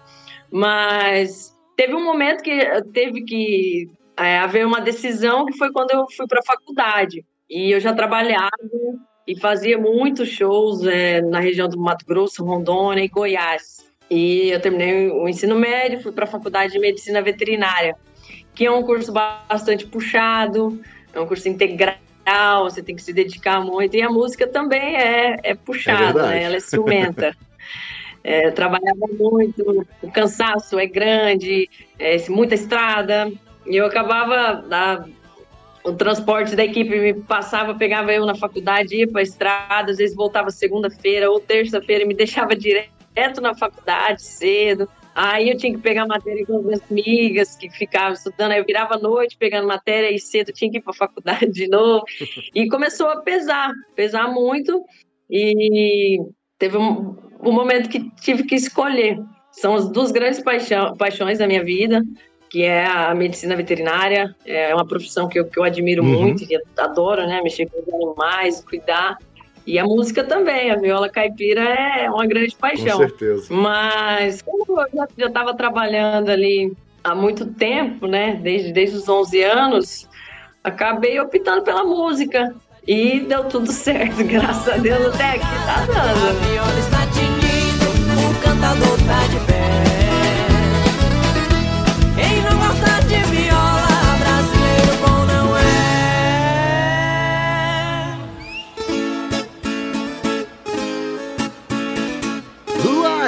Mas 0.52 1.56
teve 1.78 1.94
um 1.94 2.04
momento 2.04 2.44
que 2.44 2.60
teve 2.92 3.22
que 3.24 3.90
é, 4.18 4.40
haver 4.40 4.66
uma 4.66 4.82
decisão, 4.82 5.46
que 5.46 5.58
foi 5.58 5.72
quando 5.72 5.92
eu 5.92 6.06
fui 6.16 6.28
para 6.28 6.40
a 6.40 6.46
faculdade. 6.46 7.24
E 7.50 7.72
eu 7.72 7.80
já 7.80 7.94
trabalhava 7.94 8.50
e 9.28 9.40
fazia 9.40 9.78
muitos 9.78 10.30
shows 10.30 10.86
é, 10.86 11.22
na 11.22 11.40
região 11.40 11.70
do 11.70 11.80
Mato 11.80 12.06
Grosso, 12.06 12.44
Rondônia 12.44 13.04
e 13.04 13.08
Goiás. 13.08 13.88
E 14.10 14.50
eu 14.50 14.60
terminei 14.60 15.10
o 15.10 15.30
ensino 15.30 15.56
médio, 15.56 16.02
fui 16.02 16.12
para 16.12 16.24
a 16.24 16.28
faculdade 16.28 16.74
de 16.74 16.80
medicina 16.80 17.22
veterinária, 17.22 17.96
que 18.56 18.66
é 18.66 18.72
um 18.72 18.82
curso 18.82 19.12
bastante 19.12 19.86
puxado, 19.86 20.82
é 21.14 21.20
um 21.20 21.28
curso 21.28 21.48
integral, 21.48 21.96
você 22.64 22.84
tem 22.84 22.96
que 22.96 23.02
se 23.02 23.12
dedicar 23.14 23.62
muito. 23.62 23.96
E 23.96 24.02
a 24.02 24.10
música 24.10 24.48
também 24.48 24.96
é, 24.96 25.38
é 25.44 25.56
puxada, 25.56 26.14
verdade. 26.14 26.30
né? 26.30 26.44
ela 26.44 26.56
é 26.56 26.60
ciumenta. 26.60 27.36
É, 28.22 28.48
eu 28.48 28.54
trabalhava 28.54 29.00
muito, 29.18 29.88
o 30.02 30.12
cansaço 30.12 30.78
é 30.78 30.86
grande, 30.86 31.70
é, 31.98 32.18
muita 32.30 32.54
estrada, 32.54 33.32
e 33.66 33.78
eu 33.78 33.86
acabava. 33.86 34.66
a- 34.70 35.06
o 35.86 35.94
transporte 35.94 36.54
da 36.54 36.66
equipe 36.66 37.00
me 37.00 37.14
passava, 37.14 37.74
pegava 37.74 38.12
eu 38.12 38.26
na 38.26 38.36
faculdade, 38.36 38.94
ia 38.98 39.08
para 39.08 39.22
a 39.22 39.24
estrada, 39.24 39.92
às 39.92 39.98
vezes 39.98 40.14
voltava 40.16 40.52
segunda-feira 40.52 41.32
ou 41.32 41.40
terça-feira 41.40 42.04
e 42.04 42.08
me 42.08 42.14
deixava 42.14 42.54
direto 42.54 43.40
na 43.42 43.56
faculdade 43.56 44.22
cedo. 44.22 44.90
Aí 45.22 45.50
eu 45.50 45.58
tinha 45.58 45.74
que 45.74 45.82
pegar 45.82 46.08
matéria 46.08 46.46
com 46.46 46.60
as 46.60 46.64
minhas 46.64 46.82
amigas 46.90 47.56
que 47.58 47.70
ficavam 47.70 48.14
estudando, 48.14 48.54
aí 48.54 48.60
eu 48.60 48.66
virava 48.66 48.96
à 48.96 48.98
noite 48.98 49.36
pegando 49.38 49.68
matéria 49.68 50.10
e 50.10 50.18
cedo 50.18 50.54
tinha 50.54 50.72
que 50.72 50.78
ir 50.78 50.82
para 50.82 50.92
a 50.92 50.96
faculdade 50.96 51.52
de 51.52 51.68
novo. 51.68 52.06
E 52.56 52.70
começou 52.70 53.10
a 53.10 53.18
pesar, 53.18 53.70
pesar 53.98 54.30
muito. 54.30 54.82
E 55.30 56.20
teve 56.58 56.78
um, 56.78 57.18
um 57.44 57.52
momento 57.52 57.90
que 57.90 58.10
tive 58.22 58.44
que 58.44 58.56
escolher. 58.56 59.20
São 59.52 59.76
as 59.76 59.92
duas 59.92 60.10
grandes 60.10 60.42
paixão, 60.42 60.96
paixões 60.96 61.40
da 61.40 61.48
minha 61.48 61.66
vida, 61.66 62.02
que 62.50 62.64
é 62.64 62.86
a 62.86 63.14
medicina 63.14 63.58
veterinária. 63.58 64.34
É 64.46 64.74
uma 64.74 64.88
profissão 64.88 65.28
que 65.28 65.38
eu, 65.38 65.46
que 65.50 65.60
eu 65.60 65.64
admiro 65.66 66.02
Uhum. 66.02 66.22
muito, 66.22 66.48
que 66.48 66.54
eu 66.54 66.62
adoro, 66.78 67.28
né? 67.28 67.42
Mexer 67.44 67.68
com 67.70 67.82
os 67.82 67.94
animais, 67.94 68.64
cuidar. 68.64 69.18
E 69.70 69.78
a 69.78 69.84
música 69.86 70.24
também, 70.24 70.72
a 70.72 70.76
viola 70.76 71.08
caipira 71.08 71.62
é 71.62 72.10
uma 72.10 72.26
grande 72.26 72.56
Com 72.56 72.62
paixão. 72.62 72.98
certeza. 72.98 73.54
Mas 73.54 74.42
como 74.42 74.82
eu 74.82 74.88
já 75.16 75.28
estava 75.28 75.54
trabalhando 75.54 76.30
ali 76.30 76.74
há 77.04 77.14
muito 77.14 77.46
tempo, 77.46 78.08
né? 78.08 78.40
Desde, 78.42 78.74
desde 78.74 78.98
os 78.98 79.08
11 79.08 79.44
anos, 79.44 80.10
acabei 80.64 81.20
optando 81.20 81.62
pela 81.64 81.84
música. 81.84 82.56
E 82.88 83.20
deu 83.20 83.44
tudo 83.44 83.70
certo, 83.72 84.24
graças 84.24 84.68
a 84.74 84.78
Deus, 84.78 85.14
até 85.14 85.24
aqui 85.34 85.40
tá 85.40 85.84
A 85.84 85.86
dando. 85.86 86.40
viola 86.50 86.80
está 86.80 87.06
tinindo, 87.14 87.86
o 88.28 88.42
cantador 88.42 88.98
tá 89.06 89.28
de 89.28 89.46
pé. 89.46 89.59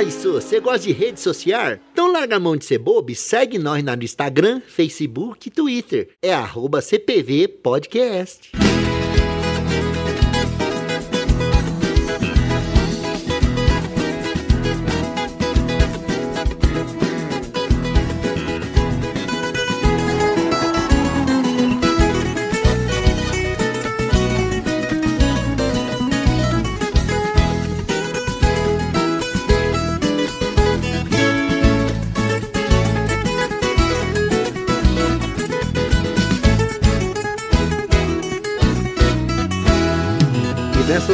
Uai, 0.01 0.08
isso, 0.08 0.34
você 0.34 0.60
gosta 0.60 0.79
de 0.79 0.91
rede 0.91 1.20
social? 1.20 1.77
Então 1.93 2.12
larga 2.12 2.38
a 2.38 2.39
mão 2.39 2.58
de 2.58 2.65
ser 2.65 2.79
bobo 2.79 3.12
e 3.12 3.15
segue 3.15 3.60
nós 3.60 3.84
no 3.84 4.03
Instagram, 4.03 4.60
Facebook 4.60 5.48
e 5.48 5.51
Twitter. 5.51 6.10
É 6.20 6.34
arroba 6.34 6.81
CPV 6.81 7.48
Podcast. 7.48 8.51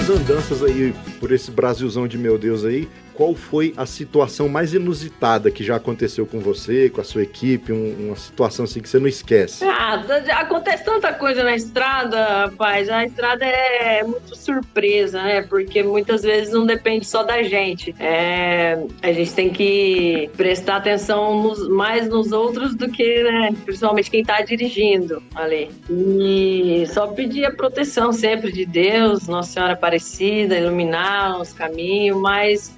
Andanças 0.10 0.64
aí, 0.64 0.94
por 1.20 1.32
esse 1.32 1.52
Brasilzão 1.52 2.08
de 2.08 2.18
meu 2.18 2.38
Deus 2.38 2.64
aí, 2.64 2.88
qual 3.18 3.34
foi 3.34 3.74
a 3.76 3.88
situação 3.88 4.48
mais 4.48 4.76
inusitada 4.76 5.50
que 5.50 5.64
já 5.64 5.76
aconteceu 5.78 6.24
com 6.28 6.40
você, 6.40 6.88
com 6.88 7.02
a 7.02 7.04
sua 7.04 7.24
equipe, 7.24 7.74
um- 7.74 7.96
uma 8.10 8.16
situação 8.16 8.66
assim 8.66 8.80
que 8.80 8.88
você 8.88 9.00
não 9.00 9.08
esquece? 9.08 9.66
Ah, 9.66 10.04
acontece 10.38 10.86
tanta 10.86 11.12
coisa 11.14 11.44
na 11.44 11.56
estrada, 11.56 12.46
rapaz. 12.46 12.88
A 12.90 13.04
estrada 13.06 13.44
é 13.44 14.04
muito 14.04 14.36
surpresa, 14.38 15.24
né? 15.24 15.42
Porque 15.42 15.82
muitas 15.82 16.22
vezes 16.22 16.54
não 16.54 16.64
depende 16.64 17.08
só 17.08 17.24
da 17.24 17.42
gente. 17.42 17.96
É, 18.00 18.78
a 19.02 19.12
gente 19.12 19.34
tem 19.34 19.50
que 19.50 20.30
prestar 20.38 20.76
atenção 20.76 21.42
nos- 21.42 21.68
mais 21.70 22.08
nos 22.08 22.32
outros 22.32 22.76
do 22.76 22.88
que, 22.88 23.24
né? 23.24 23.50
Principalmente 23.66 24.12
quem 24.12 24.24
tá 24.24 24.42
dirigindo 24.42 25.24
ali. 25.34 25.72
E 25.90 26.86
só 26.94 27.08
pedir 27.08 27.46
a 27.46 27.52
proteção 27.52 28.14
sempre 28.14 28.52
de 28.52 28.64
Deus, 28.64 29.28
Nossa 29.28 29.54
Senhora 29.54 29.74
Aparecida, 29.74 30.56
iluminar 30.56 31.42
os 31.42 31.52
caminhos, 31.52 32.20
mas 32.22 32.78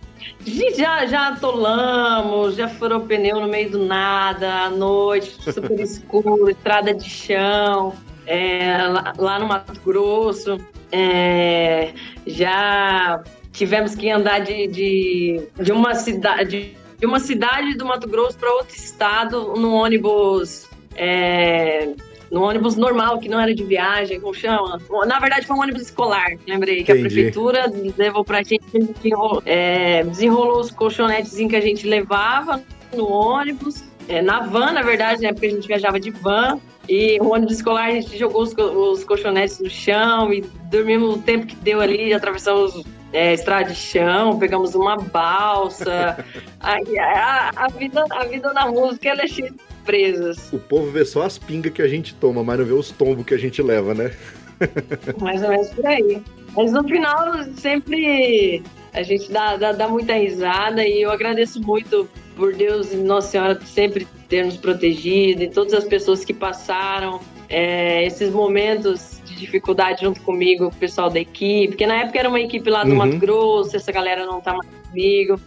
já, 0.76 1.06
já 1.06 1.28
atolamos, 1.30 2.56
já 2.56 2.68
furou 2.68 3.02
pneu 3.02 3.40
no 3.40 3.48
meio 3.48 3.70
do 3.72 3.86
nada, 3.86 4.64
à 4.64 4.70
noite, 4.70 5.38
super 5.52 5.80
escuro, 5.80 6.50
estrada 6.50 6.94
de 6.94 7.10
chão, 7.10 7.94
é, 8.26 8.78
lá, 8.88 9.14
lá 9.18 9.40
no 9.40 9.48
Mato 9.48 9.80
Grosso. 9.86 10.58
É, 10.92 11.94
já 12.26 13.24
tivemos 13.52 13.96
que 13.96 14.10
andar 14.10 14.40
de, 14.40 14.68
de, 14.68 15.48
de 15.62 15.72
uma 15.72 15.94
cidade 15.94 16.76
de 16.98 17.06
uma 17.06 17.20
cidade 17.20 17.76
do 17.76 17.86
Mato 17.86 18.10
Grosso 18.10 18.38
para 18.38 18.52
outro 18.52 18.76
estado 18.76 19.54
no 19.56 19.74
ônibus 19.74 20.68
é, 20.96 21.94
no 22.32 22.44
ônibus 22.44 22.76
normal, 22.76 23.20
que 23.20 23.28
não 23.28 23.40
era 23.40 23.54
de 23.54 23.64
viagem, 23.64 24.20
como 24.20 24.34
chama? 24.34 24.80
Na 25.08 25.20
verdade, 25.20 25.48
foi 25.48 25.56
um 25.56 25.62
ônibus 25.62 25.84
escolar, 25.84 26.32
lembrei, 26.48 26.84
que 26.84 26.92
a 26.92 26.96
Entendi. 26.96 27.14
prefeitura 27.14 27.72
levou 27.98 28.24
pra 28.24 28.44
gente, 28.44 28.64
a 28.74 28.80
gente 28.80 28.94
desenrolou, 28.94 29.42
é, 29.46 30.04
desenrolou 30.04 30.60
os 30.60 30.72
colchonetes 30.72 31.36
que 31.36 31.56
a 31.56 31.62
gente 31.62 31.88
levava 31.88 32.62
no 32.96 33.10
ônibus, 33.10 33.84
é, 34.08 34.22
na 34.22 34.42
van, 34.42 34.72
na 34.74 34.82
verdade, 34.82 35.22
né, 35.22 35.34
porque 35.34 35.48
a 35.48 35.52
gente 35.52 35.68
viajava 35.68 36.00
de 36.00 36.12
van, 36.12 36.60
e 36.88 37.20
o 37.22 37.34
ônibus 37.34 37.56
escolar 37.56 37.86
a 37.86 37.92
gente 37.92 38.18
jogou 38.18 38.42
os, 38.42 38.54
os 38.54 39.04
colchonetes 39.04 39.60
no 39.60 39.70
chão 39.70 40.34
e 40.34 40.42
dormimos 40.72 41.18
o 41.18 41.22
tempo 41.22 41.46
que 41.46 41.56
deu 41.56 41.80
ali, 41.82 42.14
atravessamos 42.14 42.84
é, 43.14 43.34
estrada 43.34 43.66
de 43.66 43.76
chão, 43.76 44.38
pegamos 44.40 44.76
uma 44.76 44.96
balsa. 44.98 46.24
a, 46.60 46.74
a, 46.74 47.66
a 47.66 47.68
vida, 47.70 48.04
a 48.10 48.26
vida 48.26 48.54
na 48.54 48.68
música 48.68 49.10
ela 49.10 49.24
é 49.24 49.28
cheia 49.28 49.52
de 49.52 49.58
surpresas. 49.90 50.54
O 50.54 50.60
povo 50.60 50.92
vê 50.92 51.04
só 51.04 51.24
as 51.24 51.38
pingas 51.38 51.74
que 51.74 51.82
a 51.82 51.88
gente 51.88 52.14
toma, 52.16 52.44
mas 52.44 52.60
não 52.60 52.66
vê 52.66 52.74
os 52.74 52.92
tombos 52.92 53.26
que 53.26 53.34
a 53.34 53.38
gente 53.38 53.62
leva, 53.62 53.94
né? 53.94 54.12
Mais 55.20 55.42
ou 55.44 55.50
menos 55.50 55.70
por 55.70 55.86
aí. 55.86 56.22
Mas 56.56 56.72
no 56.72 56.84
final, 56.84 57.44
sempre 57.58 58.62
a 58.94 59.04
gente 59.04 59.32
dá, 59.32 59.56
dá, 59.56 59.72
dá 59.72 59.88
muita 59.88 60.14
risada 60.14 60.86
e 60.86 61.02
eu 61.02 61.12
agradeço 61.12 61.62
muito 61.62 62.10
por 62.36 62.54
Deus 62.54 62.92
e 62.92 62.98
Nossa 62.98 63.32
Senhora 63.32 63.60
sempre 63.66 64.08
ter 64.28 64.46
nos 64.46 64.58
protegido 64.58 65.44
e 65.44 65.50
todas 65.50 65.74
as 65.74 65.84
pessoas 65.84 66.24
que 66.24 66.34
passaram 66.34 67.20
é, 67.48 68.06
esses 68.06 68.32
momentos 68.32 69.22
de 69.26 69.36
dificuldade 69.36 70.02
junto 70.02 70.22
comigo, 70.22 70.68
o 70.68 70.76
pessoal 70.76 71.10
da 71.10 71.20
equipe, 71.20 71.70
porque 71.70 71.86
na 71.86 72.02
época 72.02 72.20
era 72.20 72.30
uma 72.30 72.40
equipe 72.40 72.70
lá 72.70 72.84
do 72.84 72.92
Uhum. 72.92 72.98
Mato 72.98 73.18
Grosso, 73.18 73.76
essa 73.76 73.92
galera 73.92 74.26
não 74.26 74.42
tá 74.42 74.54
mais 74.54 74.70
comigo. 74.90 75.40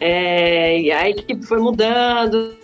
É, 0.00 0.80
e 0.80 0.90
a 0.90 1.08
equipe 1.08 1.44
foi 1.46 1.58
mudando, 1.58 2.56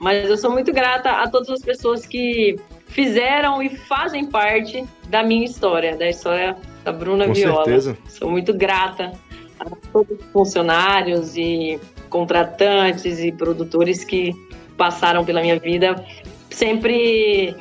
mas 0.00 0.28
eu 0.30 0.36
sou 0.38 0.50
muito 0.50 0.72
grata 0.72 1.10
a 1.10 1.28
todas 1.28 1.50
as 1.50 1.60
pessoas 1.60 2.06
que 2.06 2.56
fizeram 2.88 3.62
e 3.62 3.68
fazem 3.68 4.24
parte 4.24 4.84
da 5.08 5.22
minha 5.22 5.44
história, 5.44 5.94
da 5.94 6.08
história 6.08 6.56
da 6.82 6.90
Bruna 6.90 7.26
Com 7.26 7.34
Viola. 7.34 7.64
certeza. 7.64 7.98
Sou 8.08 8.30
muito 8.30 8.54
grata 8.54 9.12
a 9.60 9.66
todos 9.92 10.18
os 10.18 10.24
funcionários 10.32 11.36
e 11.36 11.78
contratantes 12.08 13.20
e 13.20 13.30
produtores 13.30 14.02
que 14.02 14.32
passaram 14.76 15.22
pela 15.22 15.42
minha 15.42 15.58
vida. 15.58 16.02
Sempre 16.48 17.54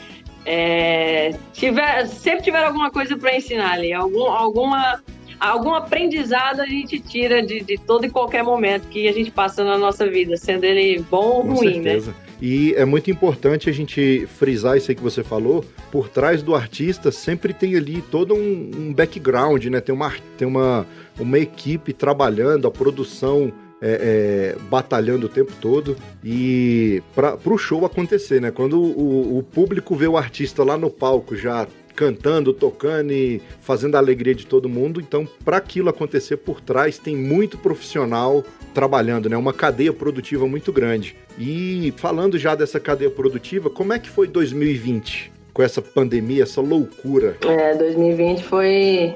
é, 0.45 1.35
tiver, 1.51 2.07
sempre 2.07 2.45
tiveram 2.45 2.67
alguma 2.67 2.89
coisa 2.89 3.17
para 3.17 3.35
ensinar 3.35 3.73
ali, 3.73 3.91
algum, 3.91 4.27
alguma 4.31 5.03
algum 5.39 5.73
aprendizado 5.73 6.61
a 6.61 6.65
gente 6.65 6.99
tira 6.99 7.41
de, 7.41 7.61
de 7.61 7.77
todo 7.77 8.05
e 8.05 8.09
qualquer 8.09 8.43
momento 8.43 8.87
que 8.89 9.07
a 9.07 9.13
gente 9.13 9.31
passa 9.31 9.63
na 9.63 9.77
nossa 9.77 10.05
vida, 10.09 10.35
sendo 10.35 10.65
ele 10.65 10.99
bom 11.09 11.37
ou 11.37 11.43
Com 11.43 11.53
ruim, 11.53 11.79
né? 11.79 12.01
E 12.41 12.73
é 12.75 12.85
muito 12.85 13.11
importante 13.11 13.69
a 13.69 13.73
gente 13.73 14.25
frisar 14.37 14.77
isso 14.77 14.89
aí 14.89 14.95
que 14.95 15.03
você 15.03 15.23
falou. 15.23 15.63
Por 15.91 16.07
trás 16.07 16.41
do 16.41 16.55
artista 16.55 17.11
sempre 17.11 17.53
tem 17.53 17.75
ali 17.75 18.01
todo 18.01 18.33
um, 18.33 18.71
um 18.75 18.93
background, 18.93 19.65
né? 19.65 19.81
Tem, 19.81 19.93
uma, 19.93 20.13
tem 20.37 20.47
uma, 20.47 20.85
uma 21.19 21.37
equipe 21.37 21.91
trabalhando, 21.91 22.67
a 22.67 22.71
produção 22.71 23.51
é, 23.81 24.55
é, 24.55 24.61
batalhando 24.69 25.25
o 25.25 25.29
tempo 25.29 25.53
todo 25.59 25.95
e 26.23 27.01
para 27.15 27.37
o 27.45 27.57
show 27.57 27.85
acontecer, 27.85 28.41
né? 28.41 28.51
Quando 28.51 28.79
o, 28.81 29.37
o 29.37 29.43
público 29.43 29.95
vê 29.95 30.07
o 30.07 30.17
artista 30.17 30.63
lá 30.63 30.77
no 30.77 30.89
palco 30.89 31.35
já 31.35 31.67
cantando, 31.95 32.53
tocando 32.53 33.11
e 33.11 33.41
fazendo 33.59 33.95
a 33.95 33.97
alegria 33.97 34.33
de 34.33 34.45
todo 34.45 34.69
mundo, 34.69 35.01
então 35.01 35.27
para 35.43 35.57
aquilo 35.57 35.89
acontecer 35.89 36.37
por 36.37 36.61
trás 36.61 36.97
tem 36.97 37.13
muito 37.13 37.57
profissional 37.57 38.41
trabalhando, 38.73 39.29
né? 39.29 39.35
Uma 39.37 39.53
cadeia 39.53 39.91
produtiva 39.93 40.47
muito 40.47 40.71
grande. 40.71 41.15
E 41.37 41.93
falando 41.97 42.37
já 42.37 42.55
dessa 42.55 42.79
cadeia 42.79 43.09
produtiva, 43.09 43.69
como 43.69 43.93
é 43.93 43.99
que 43.99 44.09
foi 44.09 44.27
2020 44.27 45.31
com 45.53 45.63
essa 45.63 45.81
pandemia, 45.81 46.43
essa 46.43 46.61
loucura? 46.61 47.37
É, 47.45 47.75
2020 47.75 48.43
foi, 48.43 49.15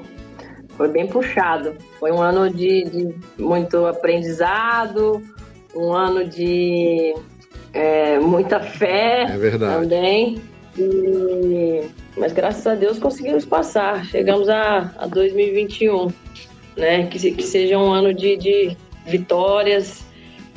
foi 0.77 0.87
bem 0.89 1.07
puxado. 1.07 1.75
Foi 1.99 2.11
um 2.11 2.21
ano 2.21 2.49
de, 2.49 2.83
de 2.85 3.15
muito 3.41 3.85
aprendizado, 3.85 5.21
um 5.75 5.93
ano 5.93 6.27
de 6.27 7.13
é, 7.73 8.19
muita 8.19 8.59
fé 8.59 9.23
É 9.29 9.37
verdade. 9.37 9.81
também. 9.81 10.41
E- 10.77 11.83
mas 12.17 12.31
graças 12.31 12.65
a 12.67 12.75
Deus 12.75 12.99
conseguimos 12.99 13.45
passar. 13.45 14.05
Chegamos 14.05 14.47
a, 14.49 14.91
a 14.97 15.07
2021, 15.07 16.11
né? 16.77 17.07
Que, 17.07 17.17
se- 17.19 17.31
que 17.31 17.43
seja 17.43 17.77
um 17.77 17.91
ano 17.91 18.13
de, 18.13 18.37
de 18.37 18.77
vitórias 19.05 20.05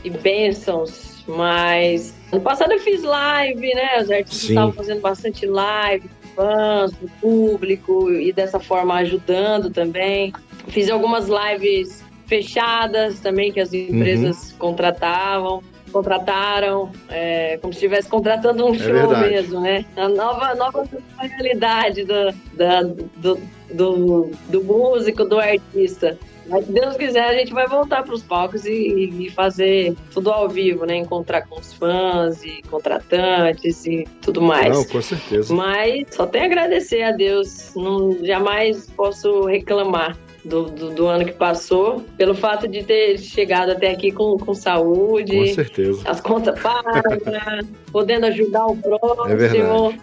e 0.04 0.10
bênçãos. 0.10 1.24
Mas 1.26 2.14
ano 2.30 2.40
passado 2.42 2.72
eu 2.72 2.78
fiz 2.80 3.02
live, 3.02 3.74
né? 3.74 4.00
Os 4.00 4.10
artistas 4.10 4.40
Sim. 4.40 4.48
estavam 4.50 4.72
fazendo 4.72 5.00
bastante 5.00 5.44
live, 5.46 6.08
fãs, 6.36 6.92
do 6.92 7.08
público 7.20 8.10
e 8.12 8.32
dessa 8.32 8.60
forma 8.60 8.94
ajudando 8.96 9.70
também. 9.70 10.32
Fiz 10.68 10.88
algumas 10.90 11.26
lives 11.28 12.04
fechadas 12.26 13.20
também 13.20 13.52
que 13.52 13.60
as 13.60 13.72
empresas 13.72 14.52
contratavam. 14.58 15.62
Contrataram, 15.92 16.90
é, 17.08 17.58
como 17.62 17.72
se 17.72 17.78
estivesse 17.78 18.08
contratando 18.08 18.66
um 18.66 18.74
show 18.74 18.92
verdade. 18.92 19.30
mesmo, 19.30 19.60
né? 19.60 19.84
A 19.96 20.08
nova, 20.08 20.54
nova 20.54 20.86
realidade 21.18 22.04
do, 22.04 22.32
da- 22.54 22.82
do, 22.82 23.40
do, 23.72 24.30
do 24.48 24.64
músico, 24.64 25.24
do 25.24 25.38
artista. 25.38 26.18
Mas 26.48 26.66
se 26.66 26.72
Deus 26.72 26.96
quiser, 26.96 27.24
a 27.24 27.34
gente 27.34 27.52
vai 27.52 27.66
voltar 27.66 28.02
para 28.02 28.14
os 28.14 28.22
palcos 28.22 28.64
e, 28.64 29.26
e 29.26 29.30
fazer 29.30 29.94
tudo 30.12 30.30
ao 30.30 30.48
vivo, 30.48 30.86
né? 30.86 30.96
Encontrar 30.96 31.42
com 31.42 31.58
os 31.58 31.72
fãs 31.72 32.42
e 32.44 32.62
contratantes 32.70 33.84
e 33.86 34.06
tudo 34.22 34.40
mais. 34.40 34.76
Não, 34.76 34.84
com 34.84 35.02
certeza. 35.02 35.52
Mas 35.54 36.06
só 36.10 36.26
tenho 36.26 36.44
a 36.44 36.46
agradecer 36.46 37.02
a 37.02 37.12
Deus. 37.12 37.72
Não, 37.74 38.24
jamais 38.24 38.88
posso 38.96 39.44
reclamar 39.46 40.16
do, 40.46 40.64
do, 40.64 40.90
do 40.90 41.06
ano 41.06 41.24
que 41.24 41.32
passou, 41.32 42.04
pelo 42.16 42.34
fato 42.34 42.68
de 42.68 42.82
ter 42.84 43.18
chegado 43.18 43.72
até 43.72 43.90
aqui 43.90 44.12
com, 44.12 44.38
com 44.38 44.54
saúde, 44.54 45.36
Com 45.36 45.54
certeza. 45.54 46.02
as 46.04 46.20
contas 46.20 46.58
pagas, 46.60 47.02
podendo 47.90 48.26
ajudar 48.26 48.66
o 48.66 48.76
próximo. 48.76 49.26
É 49.28 49.36
verdade. 49.36 50.00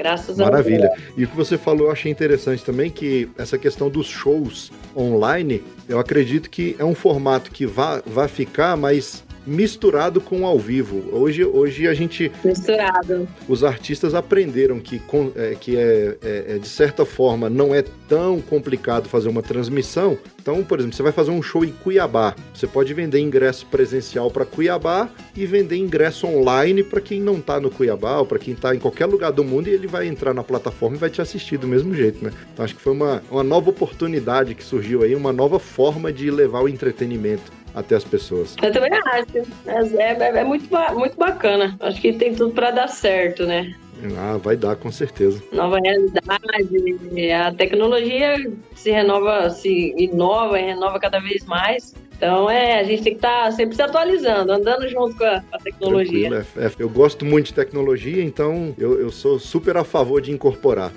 Graças 0.00 0.40
a 0.40 0.44
Maravilha. 0.44 0.88
Deus. 0.88 1.12
E 1.14 1.24
o 1.24 1.28
que 1.28 1.36
você 1.36 1.58
falou, 1.58 1.88
eu 1.88 1.92
achei 1.92 2.10
interessante 2.10 2.64
também, 2.64 2.90
que 2.90 3.28
essa 3.36 3.58
questão 3.58 3.90
dos 3.90 4.06
shows 4.06 4.72
online, 4.96 5.62
eu 5.86 5.98
acredito 5.98 6.48
que 6.48 6.74
é 6.78 6.84
um 6.86 6.94
formato 6.94 7.50
que 7.50 7.66
vai 7.66 8.26
ficar, 8.26 8.78
mas 8.78 9.22
misturado 9.50 10.20
com 10.20 10.42
o 10.42 10.46
ao 10.46 10.58
vivo. 10.58 11.02
Hoje, 11.12 11.44
hoje 11.44 11.88
a 11.88 11.92
gente, 11.92 12.30
Misturado. 12.44 13.26
os 13.48 13.64
artistas 13.64 14.14
aprenderam 14.14 14.78
que, 14.78 15.02
é, 15.34 15.56
que 15.58 15.76
é, 15.76 16.16
é- 16.22 16.44
é, 16.54 16.58
de 16.58 16.68
certa 16.68 17.04
forma 17.04 17.50
não 17.50 17.74
é 17.74 17.82
tão 18.08 18.40
complicado 18.40 19.08
fazer 19.08 19.28
uma 19.28 19.42
transmissão. 19.42 20.16
Então, 20.40 20.62
por 20.62 20.78
exemplo, 20.78 20.96
você 20.96 21.02
vai 21.02 21.12
fazer 21.12 21.32
um 21.32 21.42
show 21.42 21.64
em 21.64 21.72
Cuiabá, 21.72 22.34
você 22.54 22.66
pode 22.66 22.94
vender 22.94 23.18
ingresso 23.18 23.66
presencial 23.66 24.30
para 24.30 24.44
Cuiabá 24.44 25.08
e 25.36 25.44
vender 25.44 25.76
ingresso 25.76 26.26
online 26.26 26.82
para 26.84 27.00
quem 27.00 27.20
não 27.20 27.36
está 27.38 27.60
no 27.60 27.70
Cuiabá 27.70 28.18
ou 28.20 28.26
para 28.26 28.38
quem 28.38 28.54
está 28.54 28.74
em 28.74 28.78
qualquer 28.78 29.06
lugar 29.06 29.32
do 29.32 29.42
mundo 29.44 29.68
e 29.68 29.72
ele 29.72 29.86
vai 29.86 30.06
entrar 30.06 30.32
na 30.32 30.44
plataforma 30.44 30.96
e 30.96 30.98
vai 30.98 31.10
te 31.10 31.20
assistir 31.20 31.58
do 31.58 31.66
mesmo 31.66 31.92
jeito, 31.92 32.24
né? 32.24 32.30
Então 32.54 32.64
acho 32.64 32.74
que 32.74 32.80
foi 32.80 32.92
uma, 32.92 33.22
uma 33.30 33.42
nova 33.42 33.68
oportunidade 33.68 34.54
que 34.54 34.64
surgiu 34.64 35.02
aí, 35.02 35.14
uma 35.14 35.32
nova 35.32 35.58
forma 35.58 36.12
de 36.12 36.30
levar 36.30 36.62
o 36.62 36.68
entretenimento 36.68 37.52
até 37.74 37.96
as 37.96 38.04
pessoas. 38.04 38.56
Eu 38.62 38.72
também 38.72 38.90
acho. 38.92 39.26
Mas 39.66 39.94
É, 39.94 40.12
é, 40.12 40.38
é 40.38 40.44
muito, 40.44 40.68
muito 40.94 41.16
bacana. 41.16 41.76
Acho 41.80 42.00
que 42.00 42.12
tem 42.12 42.34
tudo 42.34 42.52
para 42.52 42.70
dar 42.70 42.88
certo, 42.88 43.46
né? 43.46 43.74
Ah, 44.16 44.38
vai 44.38 44.56
dar 44.56 44.76
com 44.76 44.90
certeza. 44.90 45.42
Nova 45.52 45.78
realidade, 45.78 47.32
a 47.32 47.52
tecnologia 47.52 48.50
se 48.74 48.90
renova, 48.90 49.50
se 49.50 49.94
inova 49.96 50.58
e 50.58 50.64
renova 50.64 50.98
cada 50.98 51.20
vez 51.20 51.44
mais. 51.44 51.94
Então 52.20 52.50
é, 52.50 52.78
a 52.80 52.84
gente 52.84 53.02
tem 53.02 53.12
que 53.14 53.18
estar 53.18 53.50
sempre 53.52 53.74
se 53.74 53.80
atualizando, 53.80 54.52
andando 54.52 54.86
junto 54.90 55.16
com 55.16 55.24
a, 55.24 55.42
a 55.52 55.58
tecnologia. 55.58 56.44
É- 56.54 56.66
é- 56.66 56.70
eu 56.78 56.90
gosto 56.90 57.24
muito 57.24 57.46
de 57.46 57.54
tecnologia, 57.54 58.22
então 58.22 58.74
eu, 58.76 59.00
eu 59.00 59.10
sou 59.10 59.38
super 59.38 59.74
a 59.78 59.84
favor 59.84 60.20
de 60.20 60.30
incorporar. 60.30 60.92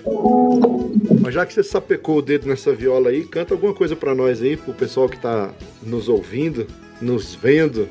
Mas 1.22 1.34
já 1.34 1.46
que 1.46 1.54
você 1.54 1.64
sapecou 1.64 2.18
o 2.18 2.22
dedo 2.22 2.46
nessa 2.50 2.74
viola 2.74 3.08
aí, 3.10 3.24
canta 3.24 3.54
alguma 3.54 3.74
coisa 3.74 3.96
pra 3.96 4.14
nós 4.14 4.42
aí, 4.42 4.58
pro 4.58 4.74
pessoal 4.74 5.08
que 5.08 5.18
tá 5.18 5.52
nos 5.82 6.10
ouvindo, 6.10 6.68
nos 7.02 7.34
vendo. 7.34 7.88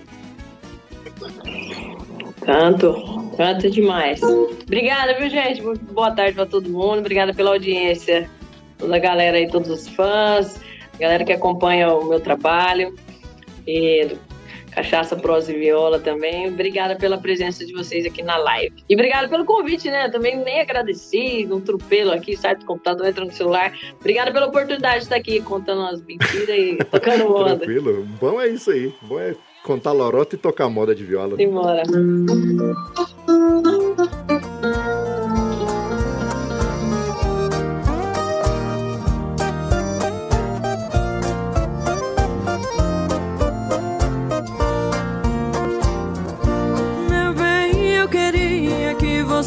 Canto, 2.45 2.95
canto 3.37 3.71
demais. 3.71 4.21
Obrigada, 4.23 5.15
viu, 5.19 5.31
gente? 5.31 5.63
Muito 5.63 5.83
boa 5.95 6.11
tarde 6.11 6.35
pra 6.35 6.45
todo 6.45 6.69
mundo. 6.69 6.99
Obrigada 6.99 7.33
pela 7.33 7.51
audiência. 7.53 8.29
Toda 8.77 8.95
a 8.97 8.99
galera 8.99 9.39
aí, 9.39 9.49
todos 9.49 9.71
os 9.71 9.89
fãs, 9.89 10.61
galera 11.01 11.25
que 11.25 11.33
acompanha 11.33 11.95
o 11.95 12.09
meu 12.11 12.21
trabalho. 12.21 12.95
E 13.67 14.17
Cachaça, 14.73 15.15
Prosa 15.17 15.53
e 15.53 15.59
Viola 15.59 16.01
também. 16.01 16.49
Obrigada 16.49 16.97
pela 16.97 17.19
presença 17.19 17.65
de 17.65 17.73
vocês 17.73 18.07
aqui 18.07 18.23
na 18.23 18.39
live. 18.39 18.75
E 18.89 18.95
obrigada 18.95 19.29
pelo 19.29 19.45
convite, 19.45 19.91
né? 19.91 20.09
Também 20.09 20.37
nem 20.37 20.61
agradeci, 20.61 21.47
um 21.51 21.61
tropelo 21.61 22.11
aqui, 22.11 22.37
sai 22.37 22.57
do 22.57 22.65
computador, 22.65 23.07
entra 23.07 23.25
no 23.25 23.33
celular. 23.33 23.73
Obrigada 24.01 24.33
pela 24.33 24.47
oportunidade 24.47 24.99
de 24.99 25.03
estar 25.05 25.17
aqui 25.17 25.41
contando 25.43 25.83
umas 25.83 26.03
mentiras 26.03 26.49
e 26.49 26.79
tocando 26.91 27.35
onda. 27.35 27.57
Tranquilo. 27.59 28.05
Bom 28.19 28.41
é 28.41 28.49
isso 28.49 28.71
aí. 28.71 28.95
Bom 29.03 29.21
é 29.21 29.37
contar 29.63 29.93
lorota 29.93 30.35
e 30.37 30.39
tocar 30.39 30.69
moda 30.71 30.95
de 30.95 31.05
viola. 31.05 31.37
Simbora. 31.37 31.83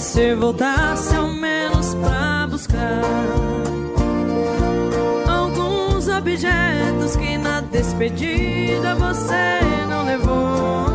Você 0.06 0.36
voltasse 0.36 1.16
ao 1.16 1.28
menos 1.28 1.96
pra 1.96 2.48
buscar 2.48 3.02
alguns 5.28 6.08
objetos 6.08 7.16
que 7.16 7.36
na 7.40 7.60
despedida 7.62 8.94
você 8.94 9.60
não 9.90 10.06
levou. 10.06 10.95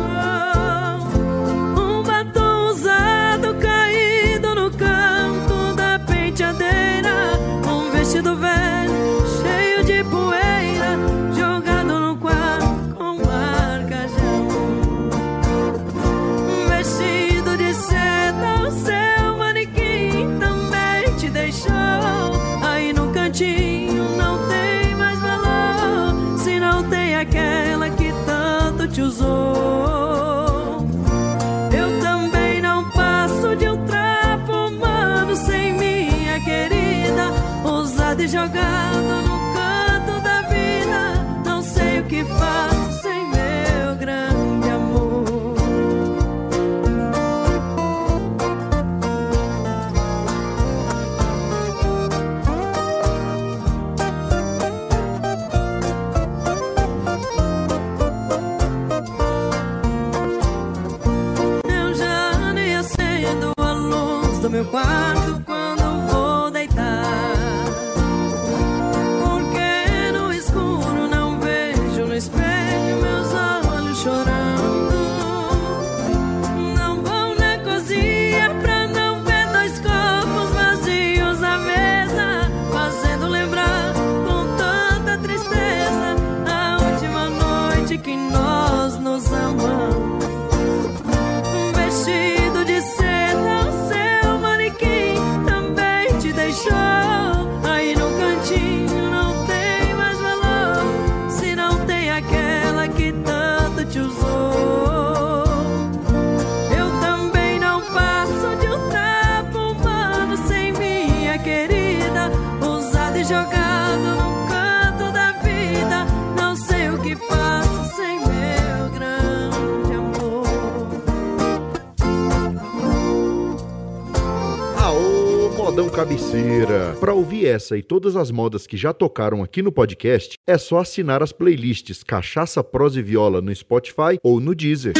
Essa 127.71 127.77
e 127.77 127.81
todas 127.81 128.15
as 128.17 128.29
modas 128.31 128.67
que 128.67 128.75
já 128.75 128.91
tocaram 128.93 129.41
aqui 129.41 129.61
no 129.61 129.71
podcast, 129.71 130.37
é 130.45 130.57
só 130.57 130.79
assinar 130.79 131.23
as 131.23 131.31
playlists 131.31 132.03
Cachaça, 132.03 132.63
Prosa 132.63 132.99
e 132.99 133.03
Viola 133.03 133.41
no 133.41 133.53
Spotify 133.55 134.19
ou 134.21 134.39
no 134.41 134.53
Deezer. 134.53 134.93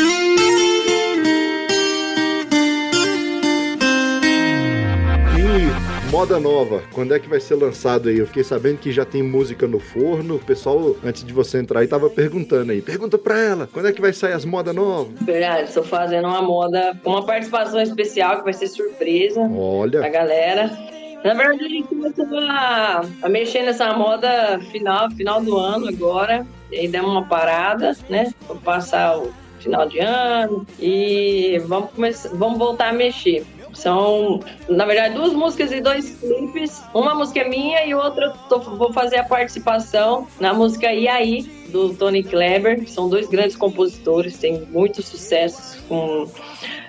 E 5.37 6.11
moda 6.11 6.39
nova, 6.39 6.81
quando 6.93 7.13
é 7.13 7.19
que 7.19 7.27
vai 7.27 7.41
ser 7.41 7.55
lançado 7.55 8.07
aí? 8.07 8.19
Eu 8.19 8.27
fiquei 8.27 8.43
sabendo 8.43 8.77
que 8.77 8.91
já 8.91 9.03
tem 9.03 9.21
música 9.21 9.67
no 9.67 9.79
forno. 9.79 10.35
O 10.35 10.39
pessoal, 10.39 10.95
antes 11.03 11.25
de 11.25 11.33
você 11.33 11.59
entrar 11.59 11.81
aí, 11.81 11.87
tava 11.87 12.09
perguntando 12.09 12.71
aí. 12.71 12.81
Pergunta 12.81 13.17
pra 13.17 13.37
ela, 13.37 13.69
quando 13.71 13.87
é 13.87 13.91
que 13.91 14.01
vai 14.01 14.13
sair 14.13 14.33
as 14.33 14.45
modas 14.45 14.73
novas? 14.73 15.19
Verdade, 15.21 15.67
estou 15.67 15.83
fazendo 15.83 16.27
uma 16.27 16.41
moda 16.41 16.97
com 17.03 17.11
uma 17.11 17.25
participação 17.25 17.81
especial 17.81 18.37
que 18.37 18.43
vai 18.43 18.53
ser 18.53 18.67
surpresa 18.67 19.41
pra 19.41 19.57
Olha, 19.57 20.09
galera. 20.09 21.00
Na 21.23 21.33
verdade, 21.33 21.65
a 21.65 21.69
gente 21.69 21.87
começou 21.87 22.25
a, 22.49 23.01
a 23.21 23.29
mexer 23.29 23.61
nessa 23.63 23.93
moda 23.93 24.59
final, 24.71 25.09
final 25.11 25.41
do 25.41 25.57
ano 25.57 25.87
agora. 25.87 26.45
E 26.71 26.77
aí 26.77 26.87
demos 26.87 27.11
uma 27.11 27.25
parada, 27.25 27.95
né? 28.09 28.31
Pra 28.47 28.55
passar 28.55 29.17
o 29.19 29.31
final 29.59 29.87
de 29.87 29.99
ano. 29.99 30.65
E 30.79 31.61
vamos, 31.65 31.91
começar, 31.91 32.29
vamos 32.33 32.57
voltar 32.57 32.89
a 32.89 32.93
mexer. 32.93 33.45
São, 33.73 34.41
na 34.67 34.85
verdade, 34.85 35.13
duas 35.15 35.31
músicas 35.33 35.71
e 35.71 35.79
dois 35.79 36.17
clipes. 36.19 36.83
Uma 36.93 37.13
música 37.15 37.39
é 37.41 37.47
minha 37.47 37.85
e 37.85 37.93
outra 37.93 38.31
tô- 38.49 38.59
vou 38.59 38.91
fazer 38.91 39.17
a 39.17 39.23
participação 39.23 40.27
na 40.39 40.53
música 40.53 40.91
E 40.91 41.07
aí, 41.07 41.43
do 41.69 41.93
Tony 41.93 42.21
Kleber. 42.23 42.87
São 42.89 43.07
dois 43.07 43.27
grandes 43.29 43.55
compositores, 43.55 44.37
têm 44.37 44.61
muitos 44.71 45.05
sucessos, 45.05 45.79
com, 45.87 46.27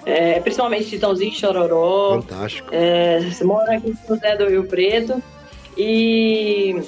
é, 0.04 0.40
principalmente 0.40 0.86
Titãozinho 0.86 1.32
Chororó. 1.32 2.20
fantástico. 2.20 2.68
É, 2.72 3.20
você 3.20 3.44
mora 3.44 3.76
aqui 3.76 3.90
em 3.90 3.94
São 3.94 4.16
José 4.16 4.36
do 4.36 4.48
Rio 4.48 4.64
Preto. 4.64 5.22
E 5.76 6.82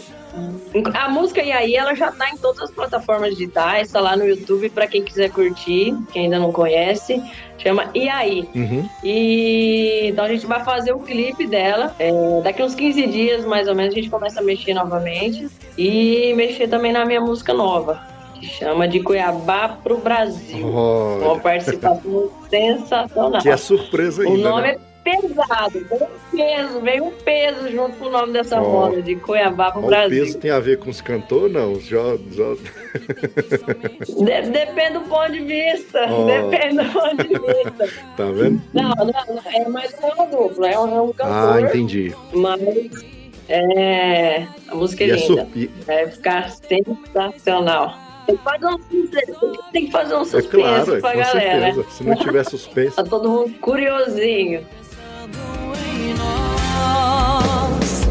a 0.93 1.09
música 1.09 1.43
E 1.43 1.53
aí, 1.53 1.77
ela 1.77 1.95
já 1.95 2.11
tá 2.11 2.29
em 2.29 2.37
todas 2.37 2.63
as 2.63 2.71
plataformas 2.71 3.31
digitais, 3.31 3.91
tá 3.91 4.01
lá 4.01 4.17
no 4.17 4.27
YouTube 4.27 4.69
para 4.71 4.87
quem 4.87 5.03
quiser 5.03 5.31
curtir, 5.31 5.95
quem 6.13 6.25
ainda 6.25 6.39
não 6.39 6.53
conhece. 6.53 7.23
Chama 7.59 7.89
E 7.95 8.09
aí. 8.09 8.49
Uhum. 8.55 8.89
E 9.03 10.09
então 10.09 10.25
a 10.25 10.29
gente 10.29 10.45
vai 10.47 10.65
fazer 10.65 10.93
o 10.93 10.99
clipe 10.99 11.47
dela. 11.47 11.95
É, 11.99 12.11
daqui 12.43 12.63
uns 12.63 12.75
15 12.75 13.07
dias, 13.07 13.45
mais 13.45 13.69
ou 13.69 13.75
menos, 13.75 13.93
a 13.93 13.97
gente 13.97 14.11
começa 14.11 14.41
a 14.41 14.43
mexer 14.43 14.75
novamente. 14.75 15.49
E 15.79 16.35
mexer 16.35 16.69
também 16.69 16.93
na 16.93 17.05
minha 17.05 17.21
música 17.21 17.55
nova, 17.55 18.01
chama 18.45 18.87
de 18.89 19.01
Cuiabá 19.01 19.69
pro 19.83 19.99
Brasil. 19.99 20.67
Olha, 20.75 21.25
Uma 21.27 21.39
participação 21.41 22.31
sensacional. 22.51 23.41
que 23.43 23.49
é 23.49 23.57
surpresa 23.57 24.23
O 24.23 24.27
ainda, 24.29 24.49
nome 24.51 24.63
né? 24.63 24.77
é 24.79 24.95
pesado, 25.05 25.87
veio 25.91 26.05
um 26.05 26.37
peso, 26.37 26.81
veio 26.81 27.05
um 27.05 27.11
peso 27.11 27.69
junto 27.71 27.97
com 27.99 28.07
o 28.07 28.11
nome 28.11 28.33
dessa 28.33 28.59
moda 28.59 29.03
de 29.03 29.15
Cuiabá 29.17 29.71
pro 29.71 29.83
O 29.83 29.87
Brasil. 29.87 30.25
peso 30.25 30.39
tem 30.39 30.51
a 30.51 30.59
ver 30.61 30.79
com 30.79 30.89
os 30.89 31.03
cantores, 31.03 31.53
não? 31.53 31.79
Já, 31.79 32.17
já... 32.31 32.55
De- 34.25 34.51
depende 34.51 34.95
do 34.95 35.01
ponto 35.03 35.33
de 35.33 35.41
vista. 35.41 36.07
Ó. 36.09 36.25
Depende 36.25 36.77
do 36.85 36.91
ponto 36.93 37.17
de 37.17 37.29
vista. 37.29 37.89
Tá 38.17 38.25
vendo? 38.31 38.63
Não, 38.73 38.89
não, 38.91 39.05
não, 39.07 39.43
é 39.53 39.69
mais 39.69 39.95
uma 40.03 40.27
dupla, 40.27 40.69
é 40.71 40.79
um, 40.79 40.97
é 40.97 41.03
um 41.03 41.13
cantor, 41.13 41.55
Ah, 41.57 41.61
entendi. 41.61 42.15
mas 42.33 42.61
é, 43.49 44.47
a 44.69 44.75
música 44.75 45.05
é 45.05 45.09
E 45.09 45.11
é 45.11 45.15
linda. 45.17 45.27
sur- 45.53 45.69
Vai 45.87 46.11
ficar 46.11 46.51
sensacional. 46.51 47.99
Tem 48.27 48.37
que 48.37 48.43
fazer 48.43 48.67
um 48.67 48.79
suspense, 48.79 49.63
tem 49.73 49.87
que 49.87 49.93
fazer 49.93 50.15
um 50.15 50.21
É 50.23 50.25
suspense 50.25 50.49
claro, 50.49 50.97
é, 50.97 51.01
pra 51.01 51.13
com 51.13 51.19
galera. 51.19 51.33
certeza. 51.75 51.85
Se 51.91 52.05
não 52.05 52.17
tiver 52.17 52.45
suspense. 52.45 52.97
Tá 52.97 53.05
todo 53.05 53.29
mundo 53.29 53.55
curiosinho. 53.61 54.67
em 56.01 56.15
nós. 56.15 58.03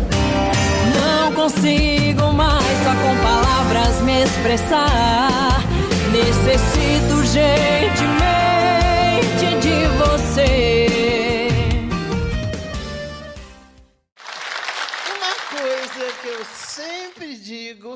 Não 0.96 1.32
consigo 1.34 2.32
mais 2.34 2.64
só 2.84 2.92
com 2.92 3.16
palavras 3.24 4.02
me 4.02 4.24
expressar. 4.24 5.62
Necessito 6.12 7.16
urgentemente 7.16 7.83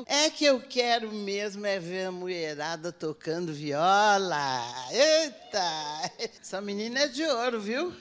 é 0.06 0.30
que 0.30 0.44
eu 0.44 0.60
quero 0.60 1.12
mesmo 1.12 1.66
é 1.66 1.78
ver 1.78 2.06
a 2.06 2.12
mulherada 2.12 2.92
tocando 2.92 3.52
viola. 3.52 4.62
Eita! 4.90 6.12
Essa 6.40 6.60
menina 6.60 7.00
é 7.00 7.08
de 7.08 7.24
ouro, 7.24 7.60
viu? 7.60 7.94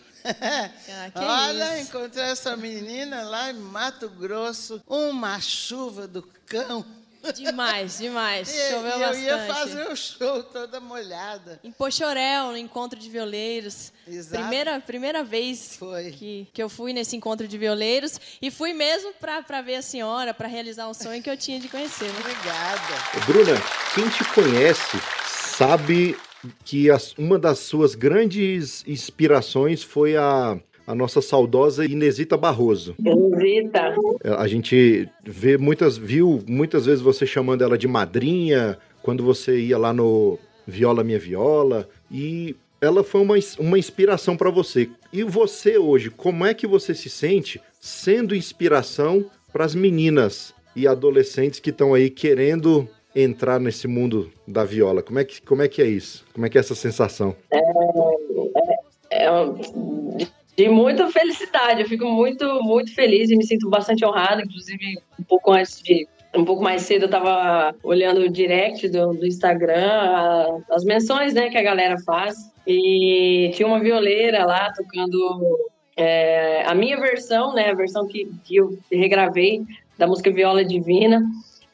Ah, 1.15 1.47
Olha, 1.47 1.79
isso. 1.79 1.89
encontrei 1.89 2.25
essa 2.25 2.57
menina 2.57 3.23
lá 3.23 3.49
em 3.49 3.53
Mato 3.53 4.09
Grosso, 4.09 4.81
uma 4.87 5.39
chuva 5.39 6.07
do 6.07 6.21
cão. 6.45 6.85
Demais, 7.33 7.97
demais. 7.97 8.49
E, 8.53 8.71
Choveu 8.71 8.89
e 8.89 8.93
eu 8.93 8.99
bastante. 8.99 9.23
ia 9.25 9.39
fazer 9.53 9.87
o 9.91 9.95
show 9.95 10.43
toda 10.43 10.79
molhada. 10.79 11.59
Em 11.63 11.71
Pochorel, 11.71 12.47
no 12.51 12.57
encontro 12.57 12.99
de 12.99 13.09
violeiros. 13.09 13.91
Exato. 14.07 14.41
Primeira, 14.41 14.79
primeira 14.79 15.23
vez 15.23 15.75
Foi. 15.77 16.11
Que, 16.11 16.47
que 16.53 16.61
eu 16.63 16.69
fui 16.69 16.93
nesse 16.93 17.15
encontro 17.15 17.47
de 17.47 17.57
violeiros. 17.57 18.19
E 18.41 18.49
fui 18.51 18.73
mesmo 18.73 19.13
pra, 19.19 19.41
pra 19.41 19.61
ver 19.61 19.75
a 19.75 19.81
senhora, 19.81 20.33
pra 20.33 20.47
realizar 20.47 20.87
um 20.87 20.93
sonho 20.93 21.21
que 21.21 21.29
eu 21.29 21.37
tinha 21.37 21.59
de 21.59 21.67
conhecer. 21.67 22.05
Né? 22.05 22.19
Obrigada. 22.19 23.25
Bruna, 23.25 23.61
quem 23.93 24.07
te 24.09 24.23
conhece 24.33 24.97
sabe 25.25 26.17
que 26.63 26.89
as- 26.89 27.13
uma 27.17 27.37
das 27.39 27.59
suas 27.59 27.95
grandes 27.95 28.83
inspirações 28.87 29.81
foi 29.83 30.15
a, 30.15 30.57
a 30.87 30.95
nossa 30.95 31.21
saudosa 31.21 31.85
Inesita 31.85 32.37
Barroso. 32.37 32.95
Visita. 33.37 33.93
A 34.37 34.47
gente 34.47 35.07
vê 35.23 35.57
muitas, 35.57 35.97
viu 35.97 36.41
muitas 36.47 36.85
vezes 36.85 37.01
você 37.01 37.25
chamando 37.25 37.61
ela 37.63 37.77
de 37.77 37.87
madrinha, 37.87 38.77
quando 39.03 39.21
você 39.23 39.59
ia 39.59 39.77
lá 39.77 39.91
no 39.93 40.39
Viola 40.65 41.03
Minha 41.03 41.19
Viola, 41.19 41.89
e 42.09 42.55
ela 42.79 43.03
foi 43.03 43.21
uma, 43.21 43.35
uma 43.59 43.77
inspiração 43.77 44.37
para 44.37 44.49
você. 44.49 44.89
E 45.11 45.23
você 45.23 45.77
hoje, 45.77 46.09
como 46.09 46.45
é 46.45 46.53
que 46.53 46.65
você 46.65 46.95
se 46.95 47.09
sente 47.09 47.59
sendo 47.81 48.33
inspiração 48.33 49.25
para 49.51 49.65
as 49.65 49.75
meninas 49.75 50.53
e 50.75 50.87
adolescentes 50.87 51.59
que 51.59 51.69
estão 51.69 51.93
aí 51.93 52.09
querendo 52.09 52.87
entrar 53.15 53.59
nesse 53.59 53.87
mundo 53.87 54.31
da 54.47 54.63
viola? 54.63 55.01
Como 55.03 55.19
é, 55.19 55.25
que, 55.25 55.41
como 55.41 55.61
é 55.61 55.67
que 55.67 55.81
é 55.81 55.85
isso? 55.87 56.23
Como 56.33 56.45
é 56.45 56.49
que 56.49 56.57
é 56.57 56.61
essa 56.61 56.75
sensação? 56.75 57.35
É 59.09 59.31
um- 59.31 60.15
de, 60.15 60.27
de 60.57 60.67
muita 60.67 61.07
felicidade. 61.11 61.81
Eu 61.81 61.87
fico 61.87 62.05
muito, 62.05 62.61
muito 62.63 62.93
feliz 62.95 63.29
e 63.29 63.37
me 63.37 63.45
sinto 63.45 63.69
bastante 63.69 64.03
honrada. 64.03 64.41
Inclusive, 64.41 64.97
um 65.19 65.23
pouco 65.23 65.51
antes 65.51 65.81
de. 65.81 66.07
Um 66.35 66.43
pouco 66.43 66.61
mais 66.61 66.81
cedo 66.81 67.03
eu 67.03 67.09
tava 67.09 67.73
olhando 67.81 68.19
o 68.21 68.29
direct 68.29 68.89
do, 68.89 69.13
do 69.13 69.25
Instagram, 69.25 69.87
a- 69.87 70.57
as 70.71 70.83
menções 70.83 71.33
né, 71.33 71.49
que 71.49 71.57
a 71.57 71.63
galera 71.63 71.97
faz. 71.99 72.35
E 72.65 73.49
tinha 73.53 73.67
uma 73.67 73.79
violeira 73.79 74.45
lá 74.45 74.71
tocando 74.73 75.69
é, 75.95 76.63
a 76.65 76.75
minha 76.75 76.99
versão, 76.99 77.53
né? 77.53 77.69
A 77.69 77.73
versão 77.73 78.07
que, 78.07 78.29
que 78.43 78.57
eu 78.57 78.77
regravei 78.91 79.63
da 79.97 80.05
música 80.05 80.29
Viola 80.31 80.65
Divina. 80.65 81.23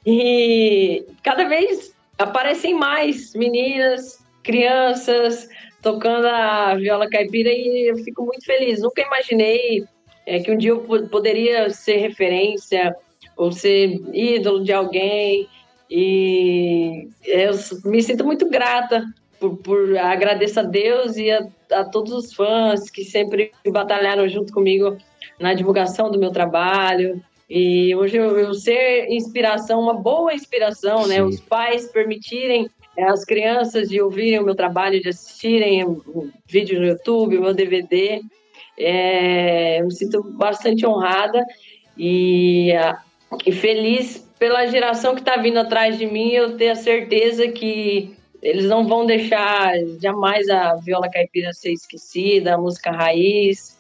E 0.06 1.06
cada 1.24 1.46
vez 1.46 1.94
aparecem 2.18 2.74
mais 2.74 3.34
meninas, 3.34 4.24
crianças 4.44 5.48
tocando 5.84 6.26
a 6.26 6.74
viola 6.76 7.08
caipira 7.10 7.50
e 7.52 7.92
eu 7.92 7.98
fico 7.98 8.26
muito 8.26 8.44
feliz. 8.46 8.82
Nunca 8.82 9.02
imaginei 9.02 9.84
é, 10.26 10.40
que 10.40 10.50
um 10.50 10.58
dia 10.58 10.72
eu 10.72 10.80
po- 10.80 11.08
poderia 11.10 11.70
ser 11.70 11.98
referência 11.98 12.96
ou 13.36 13.52
ser 13.52 14.02
ídolo 14.14 14.64
de 14.64 14.72
alguém. 14.74 15.48
E 15.92 17.08
eu 17.26 17.52
me 17.86 18.02
sinto 18.02 18.26
muito 18.26 18.50
grata 18.50 19.06
por, 19.40 19.58
por 19.58 19.98
agradeço 19.98 20.60
a 20.62 20.64
Deus 20.64 21.18
e 21.18 21.30
a, 21.30 21.46
a 21.72 21.84
todos 21.84 22.14
os 22.14 22.34
fãs 22.34 22.90
que 22.90 23.04
sempre 23.04 23.52
batalharam 23.68 24.28
junto 24.28 24.54
comigo 24.54 24.98
na 25.40 25.54
divulgação 25.54 26.10
do 26.10 26.18
meu 26.18 26.32
trabalho. 26.32 27.22
E 27.50 27.94
hoje 27.94 28.18
eu, 28.18 28.40
eu 28.40 28.54
ser 28.54 29.08
inspiração, 29.10 29.82
uma 29.82 29.94
boa 29.94 30.34
inspiração, 30.34 31.06
né? 31.06 31.16
Sim. 31.16 31.22
Os 31.24 31.40
pais 31.42 31.92
permitirem 31.92 32.70
as 32.98 33.26
crianças 33.26 33.90
de 33.90 34.02
ouvirem 34.02 34.40
o 34.40 34.44
meu 34.44 34.56
trabalho, 34.56 35.02
de 35.02 35.10
assistirem 35.10 35.84
o 35.84 36.30
vídeo 36.46 36.80
no 36.80 36.86
YouTube, 36.86 37.38
o 37.38 37.42
meu 37.42 37.54
DVD. 37.54 38.22
É, 38.78 39.80
eu 39.80 39.86
me 39.86 39.94
sinto 39.94 40.24
bastante 40.24 40.86
honrada 40.86 41.44
e, 41.98 42.72
ah, 42.74 43.02
e 43.46 43.52
feliz 43.52 44.30
pela 44.38 44.68
geração 44.68 45.16
que 45.16 45.22
está 45.22 45.38
vindo 45.38 45.58
atrás 45.58 45.98
de 45.98 46.06
mim. 46.06 46.30
Eu 46.32 46.56
ter 46.58 46.70
a 46.70 46.76
certeza 46.76 47.48
que 47.48 48.16
eles 48.42 48.66
não 48.66 48.86
vão 48.86 49.06
deixar 49.06 49.74
jamais 50.02 50.48
a 50.50 50.76
viola 50.76 51.10
caipira 51.10 51.54
ser 51.54 51.72
esquecida, 51.72 52.54
a 52.54 52.58
música 52.58 52.92
raiz, 52.92 53.80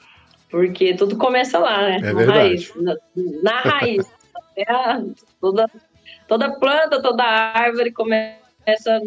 porque 0.49 0.93
tudo 0.95 1.17
começa 1.17 1.59
lá, 1.59 1.81
né? 1.81 1.97
É 1.97 2.13
Na 2.13 2.33
raiz, 2.33 2.73
na, 2.75 2.95
na 3.43 3.59
raiz. 3.61 4.05
É 4.55 4.65
toda, 5.41 5.67
toda 6.27 6.59
planta, 6.59 7.01
toda 7.01 7.23
árvore 7.23 7.91
começa 7.91 8.42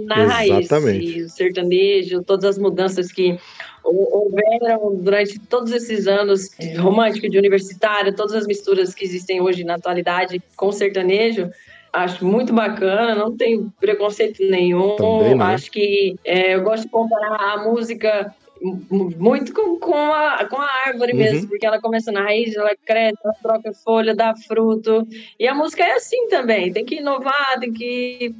na 0.06 0.24
raiz. 0.26 0.50
Exatamente. 0.64 1.18
E 1.18 1.22
o 1.22 1.28
sertanejo, 1.28 2.22
todas 2.22 2.44
as 2.44 2.58
mudanças 2.58 3.10
que 3.12 3.38
hou- 3.82 4.24
houveram 4.24 4.94
durante 4.96 5.38
todos 5.38 5.72
esses 5.72 6.06
anos 6.06 6.50
de 6.58 6.74
romântico, 6.74 7.28
de 7.28 7.38
universitário, 7.38 8.14
todas 8.14 8.34
as 8.34 8.46
misturas 8.46 8.94
que 8.94 9.04
existem 9.04 9.40
hoje 9.40 9.64
na 9.64 9.74
atualidade 9.74 10.42
com 10.56 10.68
o 10.68 10.72
sertanejo, 10.72 11.50
acho 11.92 12.26
muito 12.26 12.52
bacana, 12.52 13.14
não 13.14 13.36
tenho 13.36 13.72
preconceito 13.80 14.42
nenhum. 14.44 14.96
Também. 14.96 15.40
Acho 15.40 15.70
que 15.70 16.16
é, 16.24 16.54
eu 16.54 16.62
gosto 16.62 16.84
de 16.84 16.90
comparar 16.90 17.54
a 17.54 17.64
música 17.64 18.34
muito 18.60 19.52
com, 19.52 19.78
com, 19.78 19.94
a, 19.94 20.46
com 20.46 20.56
a 20.56 20.68
árvore 20.86 21.12
Uhum. 21.12 21.18
mesmo, 21.18 21.48
porque 21.48 21.66
ela 21.66 21.80
começa 21.80 22.10
na 22.10 22.22
raiz, 22.22 22.54
ela 22.56 22.74
cresce, 22.86 23.18
ela 23.22 23.34
troca 23.42 23.72
folha, 23.84 24.14
dá 24.14 24.34
fruto. 24.34 25.06
E 25.38 25.46
a 25.46 25.54
música 25.54 25.84
é 25.84 25.92
assim 25.92 26.26
também, 26.28 26.72
tem 26.72 26.84
que 26.84 26.96
inovar, 26.96 27.58
tem 27.60 27.72
que 27.72 28.34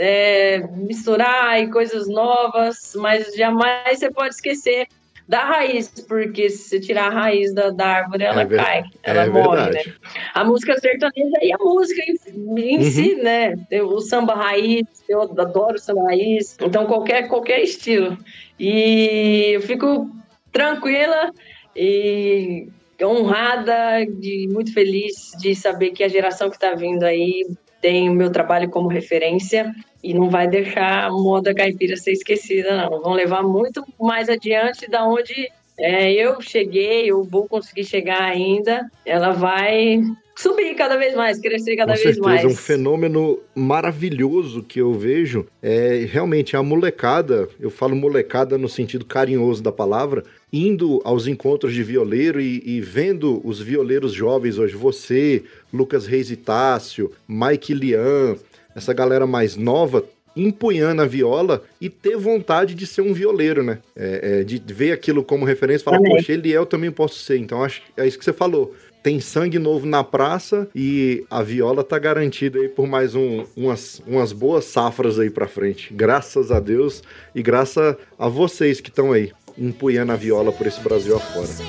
é, 0.00 0.66
misturar 0.76 1.62
e 1.62 1.70
coisas 1.70 2.08
novas, 2.08 2.94
mas 2.96 3.34
jamais 3.34 3.98
você 3.98 4.10
pode 4.10 4.34
esquecer 4.34 4.86
da 5.28 5.44
raiz, 5.44 5.88
porque 6.08 6.48
se 6.48 6.68
você 6.70 6.80
tirar 6.80 7.06
a 7.08 7.10
raiz 7.10 7.54
da, 7.54 7.70
da 7.70 7.86
árvore, 7.86 8.24
ela 8.24 8.42
É 8.42 8.46
cai, 8.46 8.82
ela 9.04 9.24
é 9.24 9.28
morre, 9.28 9.62
verdade. 9.64 9.88
né? 9.88 9.94
A 10.34 10.42
música 10.42 10.76
sertaneja 10.80 11.38
e 11.42 11.52
a 11.52 11.58
música 11.58 12.02
em, 12.02 12.58
em 12.58 12.78
Uhum. 12.78 12.82
si, 12.82 13.14
né? 13.16 13.54
O 13.84 14.00
samba 14.00 14.34
raiz, 14.34 14.82
eu 15.08 15.20
adoro 15.20 15.78
samba 15.78 16.02
raiz, 16.04 16.56
então 16.60 16.86
qualquer, 16.86 17.28
qualquer 17.28 17.60
estilo. 17.60 18.18
E 18.58 19.52
eu 19.52 19.60
fico 19.60 20.10
tranquila 20.50 21.30
e 21.76 22.66
honrada, 23.00 24.04
de, 24.06 24.48
muito 24.50 24.72
feliz 24.72 25.30
de 25.38 25.54
saber 25.54 25.90
que 25.90 26.02
a 26.02 26.08
geração 26.08 26.50
que 26.50 26.56
está 26.56 26.74
vindo 26.74 27.04
aí 27.04 27.46
tem 27.80 28.08
o 28.08 28.14
meu 28.14 28.30
trabalho 28.30 28.68
como 28.68 28.88
referência 28.88 29.74
e 30.02 30.14
não 30.14 30.30
vai 30.30 30.48
deixar 30.48 31.04
a 31.04 31.10
moda 31.10 31.54
caipira 31.54 31.96
ser 31.96 32.12
esquecida, 32.12 32.76
não. 32.76 33.00
Vão 33.00 33.12
levar 33.12 33.42
muito 33.42 33.84
mais 33.98 34.28
adiante 34.28 34.88
da 34.88 35.04
onde 35.04 35.50
é, 35.80 36.12
eu 36.12 36.40
cheguei, 36.40 37.10
eu 37.10 37.24
vou 37.24 37.48
conseguir 37.48 37.84
chegar 37.84 38.22
ainda. 38.22 38.90
Ela 39.04 39.32
vai 39.32 40.02
subir 40.36 40.74
cada 40.74 40.96
vez 40.96 41.14
mais, 41.14 41.38
crescer 41.38 41.76
cada 41.76 41.92
Com 41.92 42.02
vez 42.02 42.16
certeza, 42.16 42.26
mais. 42.26 42.44
um 42.44 42.56
fenômeno 42.56 43.38
maravilhoso 43.54 44.62
que 44.62 44.80
eu 44.80 44.94
vejo 44.94 45.46
é 45.62 46.06
realmente 46.10 46.56
a 46.56 46.62
molecada, 46.62 47.48
eu 47.58 47.70
falo 47.70 47.94
molecada 47.94 48.56
no 48.56 48.68
sentido 48.68 49.04
carinhoso 49.04 49.62
da 49.62 49.70
palavra, 49.70 50.24
indo 50.52 51.00
aos 51.04 51.26
encontros 51.26 51.74
de 51.74 51.82
violeiro 51.82 52.40
e, 52.40 52.62
e 52.64 52.80
vendo 52.80 53.40
os 53.44 53.60
violeiros 53.60 54.12
jovens 54.12 54.58
hoje, 54.58 54.74
você, 54.74 55.42
Lucas 55.72 56.06
Reis 56.06 56.30
e 56.30 56.36
Tássio, 56.36 57.12
Mike 57.28 57.74
Lian, 57.74 58.36
essa 58.74 58.94
galera 58.94 59.26
mais 59.26 59.56
nova, 59.56 60.04
empunhando 60.42 61.02
a 61.02 61.06
viola 61.06 61.62
e 61.80 61.88
ter 61.88 62.16
vontade 62.16 62.74
de 62.74 62.86
ser 62.86 63.02
um 63.02 63.12
violeiro, 63.12 63.62
né? 63.62 63.78
É, 63.96 64.40
é, 64.40 64.44
de 64.44 64.62
ver 64.72 64.92
aquilo 64.92 65.22
como 65.24 65.44
referência 65.44 65.82
e 65.82 65.84
falar, 65.84 65.96
Também. 65.98 66.16
poxa, 66.16 66.32
ele 66.32 66.52
é, 66.52 66.56
eu 66.56 66.66
também 66.66 66.90
posso 66.90 67.18
ser. 67.18 67.38
Então 67.38 67.62
acho 67.62 67.82
é 67.96 68.06
isso 68.06 68.18
que 68.18 68.24
você 68.24 68.32
falou. 68.32 68.74
Tem 69.02 69.18
sangue 69.18 69.58
novo 69.58 69.86
na 69.86 70.04
praça 70.04 70.68
e 70.74 71.24
a 71.30 71.42
viola 71.42 71.82
tá 71.82 71.98
garantida 71.98 72.58
aí 72.58 72.68
por 72.68 72.86
mais 72.86 73.14
um- 73.14 73.44
umas, 73.56 74.02
umas 74.06 74.30
boas 74.30 74.66
safras 74.66 75.18
aí 75.18 75.30
pra 75.30 75.48
frente. 75.48 75.92
Graças 75.94 76.50
a 76.52 76.60
Deus 76.60 77.02
e 77.34 77.42
graças 77.42 77.96
a 78.18 78.28
vocês 78.28 78.78
que 78.80 78.90
estão 78.90 79.12
aí 79.12 79.32
empunhando 79.56 80.12
a 80.12 80.16
viola 80.16 80.52
por 80.52 80.66
esse 80.66 80.80
Brasil 80.80 81.16
afora. 81.16 81.46
Sem 81.46 81.66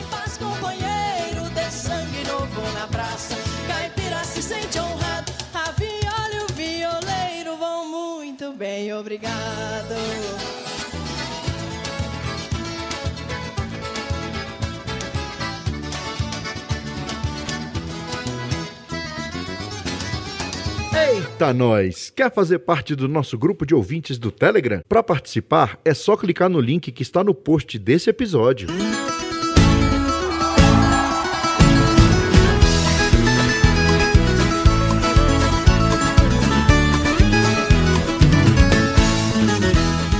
Nós! 21.52 22.12
Quer 22.16 22.32
fazer 22.32 22.60
parte 22.60 22.96
do 22.96 23.08
nosso 23.08 23.36
grupo 23.36 23.66
de 23.66 23.74
ouvintes 23.74 24.20
do 24.20 24.32
Telegram? 24.32 24.82
Para 24.88 25.02
participar, 25.02 25.80
é 25.84 25.92
só 25.92 26.16
clicar 26.16 26.48
no 26.48 26.60
link 26.62 26.92
que 26.92 27.02
está 27.02 27.24
no 27.24 27.34
post 27.34 27.80
desse 27.80 28.12
episódio. 28.12 28.68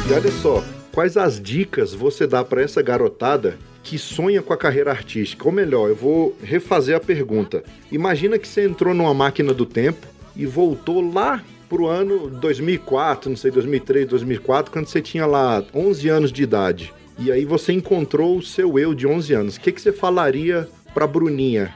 E 0.10 0.14
olha 0.14 0.32
só, 0.42 0.64
quais 0.92 1.18
as 1.18 1.40
dicas 1.40 1.94
você 1.94 2.26
dá 2.26 2.44
para 2.44 2.64
essa 2.64 2.82
garotada 2.82 3.60
que 3.84 4.00
sonha 4.00 4.42
com 4.42 4.52
a 4.54 4.58
carreira 4.58 4.90
artística? 4.90 5.46
Ou 5.46 5.52
melhor, 5.52 5.88
eu 5.88 5.96
vou 5.96 6.36
refazer 6.42 6.98
a 6.98 7.00
pergunta. 7.00 7.64
Imagina 7.92 8.40
que 8.40 8.48
você 8.48 8.66
entrou 8.66 8.96
numa 8.96 9.14
máquina 9.14 9.54
do 9.54 9.68
tempo 9.68 10.08
e 10.42 10.46
voltou 10.46 11.02
lá 11.14 11.44
pro 11.70 11.86
ano 11.86 12.30
2004, 12.30 13.30
não 13.30 13.38
sei, 13.38 13.52
2003, 13.52 14.08
2004, 14.08 14.72
quando 14.72 14.88
você 14.88 15.00
tinha 15.00 15.26
lá 15.26 15.64
11 15.74 16.10
anos 16.10 16.32
de 16.32 16.42
idade. 16.42 16.92
E 17.20 17.32
aí 17.32 17.46
você 17.46 17.72
encontrou 17.72 18.38
o 18.38 18.42
seu 18.42 18.80
eu 18.80 18.96
de 18.96 19.06
11 19.06 19.34
anos. 19.34 19.56
O 19.56 19.62
que, 19.62 19.72
que 19.72 19.80
você 19.80 19.94
falaria 19.94 20.68
pra 20.96 21.06
Bruninha? 21.06 21.74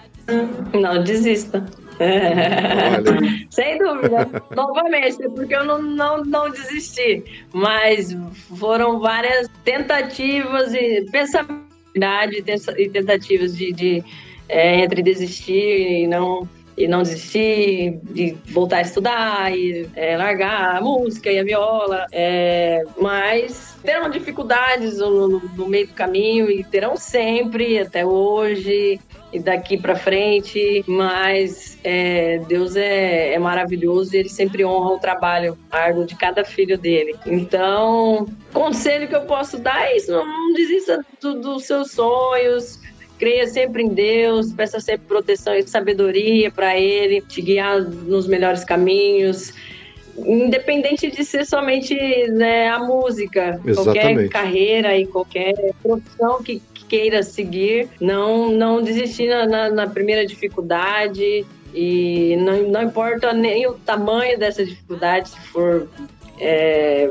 Não 0.73 1.03
desista. 1.03 1.63
Olha. 1.99 3.19
Sem 3.51 3.77
dúvida. 3.77 4.27
Novamente, 4.55 5.29
porque 5.35 5.55
eu 5.55 5.63
não, 5.63 5.81
não, 5.81 6.23
não 6.23 6.49
desisti. 6.49 7.23
Mas 7.53 8.17
foram 8.57 8.99
várias 8.99 9.47
tentativas 9.63 10.73
e 10.73 11.05
pensamento 11.11 11.63
e 12.77 12.89
tentativas 12.89 13.55
de, 13.55 13.71
de 13.71 14.03
é, 14.49 14.83
entre 14.83 15.03
desistir 15.03 16.03
e 16.03 16.07
não 16.07 16.49
e 16.77 16.87
não 16.87 17.03
desistir, 17.03 17.99
de 18.03 18.35
voltar 18.51 18.77
a 18.77 18.81
estudar 18.81 19.55
e 19.55 19.87
é, 19.95 20.17
largar 20.17 20.75
a 20.77 20.81
música 20.81 21.31
e 21.31 21.39
a 21.39 21.43
viola. 21.43 22.05
é, 22.11 22.83
mas 22.99 23.77
terão 23.83 24.09
dificuldades 24.09 24.97
no, 24.97 25.27
no- 25.29 25.39
no 25.55 25.67
meio 25.67 25.87
do 25.87 25.93
caminho 25.93 26.49
e 26.51 26.63
terão 26.63 26.97
sempre, 26.97 27.79
até 27.79 28.05
hoje 28.05 28.99
e 29.31 29.39
daqui 29.39 29.77
pra 29.77 29.95
frente. 29.95 30.83
Mas 30.87 31.77
é, 31.83 32.39
Deus 32.47 32.75
é, 32.75 33.33
é 33.33 33.39
maravilhoso 33.39 34.15
e 34.15 34.19
ele 34.19 34.29
sempre 34.29 34.65
honra 34.65 34.91
o 34.95 34.99
trabalho 34.99 35.57
árduo 35.71 36.05
de 36.05 36.15
cada 36.15 36.43
filho 36.43 36.77
dele. 36.77 37.15
Então, 37.25 38.25
conselho 38.51 39.07
que 39.07 39.15
eu 39.15 39.21
posso 39.21 39.57
dar 39.59 39.85
é 39.85 39.95
isso: 39.97 40.11
não 40.11 40.53
desista 40.53 41.05
do- 41.21 41.39
dos 41.39 41.65
seus 41.65 41.91
sonhos. 41.91 42.79
Creia 43.17 43.47
sempre 43.47 43.83
em 43.83 43.89
Deus, 43.89 44.51
peça 44.53 44.79
sempre 44.79 45.07
proteção 45.07 45.53
e 45.55 45.65
sabedoria 45.67 46.51
para 46.51 46.77
Ele, 46.77 47.21
te 47.21 47.41
guiar 47.41 47.81
nos 47.81 48.27
melhores 48.27 48.63
caminhos. 48.63 49.53
Independente 50.17 51.11
de 51.11 51.25
ser 51.25 51.45
somente 51.45 51.93
né, 52.31 52.69
a 52.69 52.79
música, 52.79 53.59
qualquer 53.73 53.99
Exatamente. 54.01 54.29
carreira 54.29 54.97
e 54.97 55.05
qualquer 55.05 55.53
profissão 55.83 56.41
que 56.41 56.61
que 56.73 56.85
queira 56.85 57.23
seguir, 57.23 57.89
não, 57.99 58.51
não 58.51 58.81
desistir 58.81 59.27
na, 59.27 59.45
na- 59.47 59.69
na 59.71 59.87
primeira 59.87 60.25
dificuldade 60.25 61.45
e 61.73 62.35
não, 62.37 62.69
não 62.69 62.83
importa 62.83 63.33
nem 63.33 63.65
o 63.67 63.73
tamanho 63.73 64.37
dessa 64.37 64.63
dificuldade, 64.63 65.29
se 65.29 65.39
for 65.47 65.87
é, 66.39 67.09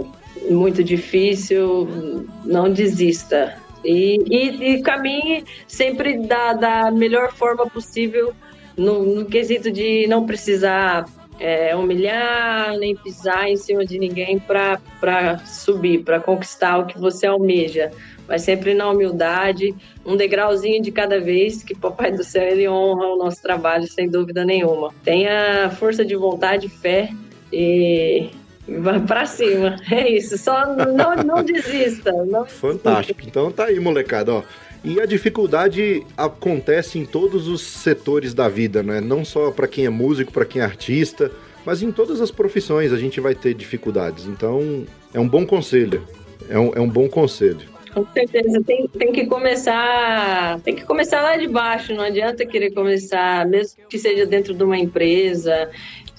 muito 0.49 0.83
difícil, 0.85 2.25
não 2.45 2.71
desista. 2.73 3.57
E, 3.85 4.19
e, 4.29 4.75
e 4.75 4.83
caminhe 4.83 5.45
sempre 5.67 6.19
da, 6.27 6.53
da 6.53 6.91
melhor 6.91 7.33
forma 7.33 7.67
possível 7.69 8.33
no, 8.77 9.05
no 9.05 9.25
quesito 9.27 9.71
de 9.71 10.07
não 10.07 10.27
precisar 10.27 11.07
é, 11.39 11.75
humilhar, 11.75 12.77
nem 12.79 12.95
pisar 12.97 13.49
em 13.49 13.57
cima 13.57 13.85
de 13.85 13.99
ninguém 13.99 14.39
para 14.39 15.39
subir, 15.45 16.05
para 16.05 16.21
conquistar 16.21 16.79
o 16.79 16.87
que 16.87 16.99
você 16.99 17.27
almeja. 17.27 17.91
Mas 18.27 18.43
sempre 18.43 18.73
na 18.73 18.89
humildade, 18.89 19.75
um 20.05 20.17
degrauzinho 20.17 20.81
de 20.81 20.91
cada 20.91 21.21
vez, 21.21 21.63
que 21.63 21.75
Papai 21.77 22.11
do 22.11 22.25
Céu 22.25 22.43
ele 22.43 22.67
honra 22.67 23.07
o 23.09 23.19
nosso 23.19 23.43
trabalho, 23.43 23.87
sem 23.87 24.09
dúvida 24.09 24.45
nenhuma. 24.45 24.95
Tenha 25.05 25.71
força 25.71 26.05
de 26.05 26.17
vontade, 26.17 26.69
fé 26.69 27.11
e 27.53 28.31
vá 28.69 29.01
para 29.01 29.27
cima. 29.27 29.77
É 29.91 30.09
isso, 30.09 30.37
só 30.39 30.67
não, 30.67 31.17
não 31.17 31.43
desista. 31.43 32.13
Não 32.25 32.45
Fantástico. 32.47 33.21
Então 33.27 33.51
tá 33.51 33.67
aí, 33.67 33.79
molecada, 33.79 34.33
ó. 34.35 34.43
E 34.83 35.01
a 35.01 35.07
dificuldade 35.07 36.05
acontece 36.15 36.99
em 36.99 37.07
todos 37.07 37.49
os 37.49 37.63
setores 37.63 38.35
da 38.35 38.49
vida, 38.49 38.83
né? 38.83 39.01
Não 39.01 39.25
só 39.25 39.51
para 39.51 39.67
quem 39.67 39.87
é 39.87 39.89
músico, 39.89 40.31
para 40.31 40.45
quem 40.45 40.61
é 40.61 40.65
artista, 40.65 41.31
mas 41.65 41.83
em 41.83 41.91
todas 41.91 42.21
as 42.21 42.31
profissões 42.31 42.93
a 42.93 42.99
gente 42.99 43.19
vai 43.19 43.35
ter 43.35 43.55
dificuldades. 43.55 44.27
Então, 44.27 44.85
é 45.15 45.19
um 45.19 45.29
bom 45.29 45.47
conselho. 45.47 46.07
É 46.51 46.59
um, 46.59 46.73
é 46.75 46.81
um 46.81 46.89
bom 46.89 47.09
conselho. 47.09 47.75
Com 47.95 48.05
certeza, 48.13 48.61
tem, 48.65 48.89
tem 48.89 49.13
que 49.13 49.25
começar, 49.27 50.59
tem 50.61 50.75
que 50.75 50.85
começar 50.85 51.23
lá 51.23 51.37
de 51.37 51.47
baixo, 51.47 51.95
não 51.95 52.03
adianta 52.03 52.45
querer 52.45 52.73
começar, 52.73 53.47
mesmo 53.47 53.87
que 53.89 53.97
seja 54.01 54.27
dentro 54.27 54.53
de 54.53 54.65
uma 54.65 54.77
empresa, 54.77 55.71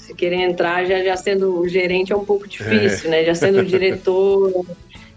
se 0.05 0.13
querer 0.13 0.41
entrar 0.41 0.85
já, 0.85 1.03
já 1.03 1.17
sendo 1.17 1.59
o 1.59 1.67
gerente 1.67 2.13
é 2.13 2.15
um 2.15 2.25
pouco 2.25 2.47
difícil, 2.47 3.09
né? 3.09 3.23
Já 3.23 3.33
sendo 3.33 3.59
o 3.59 3.65
diretor. 3.65 4.65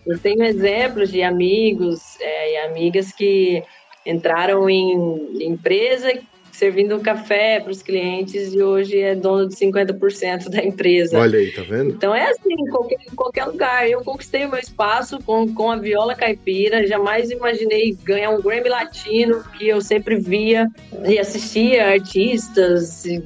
Eu 0.07 0.18
tenho 0.18 0.42
exemplos 0.42 1.11
de 1.11 1.22
amigos 1.22 2.18
é, 2.20 2.53
e 2.53 2.57
amigas 2.68 3.12
que 3.12 3.62
entraram 4.07 4.68
em 4.70 5.44
empresa 5.44 6.11
servindo 6.59 6.98
café 6.98 7.61
para 7.61 7.70
os 7.70 7.83
clientes 7.83 8.53
e 8.53 8.61
hoje 8.61 8.98
é 8.98 9.14
dono 9.14 9.48
de 9.48 9.55
50% 9.55 10.48
da 10.48 10.64
empresa. 10.64 11.16
Olha 11.16 11.38
aí, 11.38 11.53
tá 11.53 11.62
vendo? 11.62 11.90
Então 11.90 12.12
é 12.12 12.31
assim, 12.31 12.53
em 12.53 12.66
qualquer, 12.66 12.98
em 13.01 13.14
qualquer 13.14 13.44
lugar. 13.44 13.88
Eu 13.88 14.03
conquistei 14.03 14.44
o 14.44 14.51
meu 14.51 14.59
espaço 14.59 15.20
com, 15.24 15.55
com 15.55 15.70
a 15.70 15.77
viola 15.77 16.16
caipira. 16.16 16.85
Jamais 16.85 17.31
imaginei 17.31 17.96
ganhar 18.03 18.31
um 18.31 18.42
Grammy 18.42 18.68
Latino, 18.68 19.44
que 19.57 19.68
eu 19.68 19.81
sempre 19.81 20.16
via 20.16 20.66
e 21.07 21.16
assistia 21.16 21.90
artistas 21.90 23.05
e, 23.05 23.22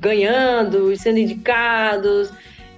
ganhando 0.00 0.92
e 0.92 0.96
sendo 0.96 1.18
indicados. 1.18 2.30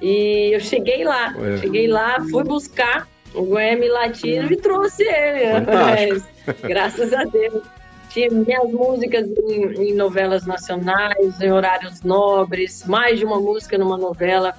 E 0.02 0.54
eu 0.54 0.60
cheguei 0.60 1.04
lá, 1.04 1.34
É. 1.38 1.58
cheguei 1.58 1.86
lá, 1.86 2.18
fui 2.30 2.42
buscar 2.42 3.06
o 3.34 3.44
Grammy 3.44 3.88
Latino 3.88 4.50
e 4.50 4.56
trouxe 4.56 5.02
ele. 5.02 5.60
Mas, 5.66 6.24
graças 6.62 7.12
a 7.12 7.24
Deus. 7.24 7.62
Tinha 8.08 8.28
minhas 8.28 8.72
músicas 8.72 9.24
em, 9.48 9.90
em 9.90 9.94
novelas 9.94 10.44
nacionais, 10.44 11.40
em 11.40 11.52
horários 11.52 12.02
nobres, 12.02 12.84
mais 12.84 13.20
de 13.20 13.24
uma 13.24 13.38
música 13.38 13.78
numa 13.78 13.96
novela 13.96 14.52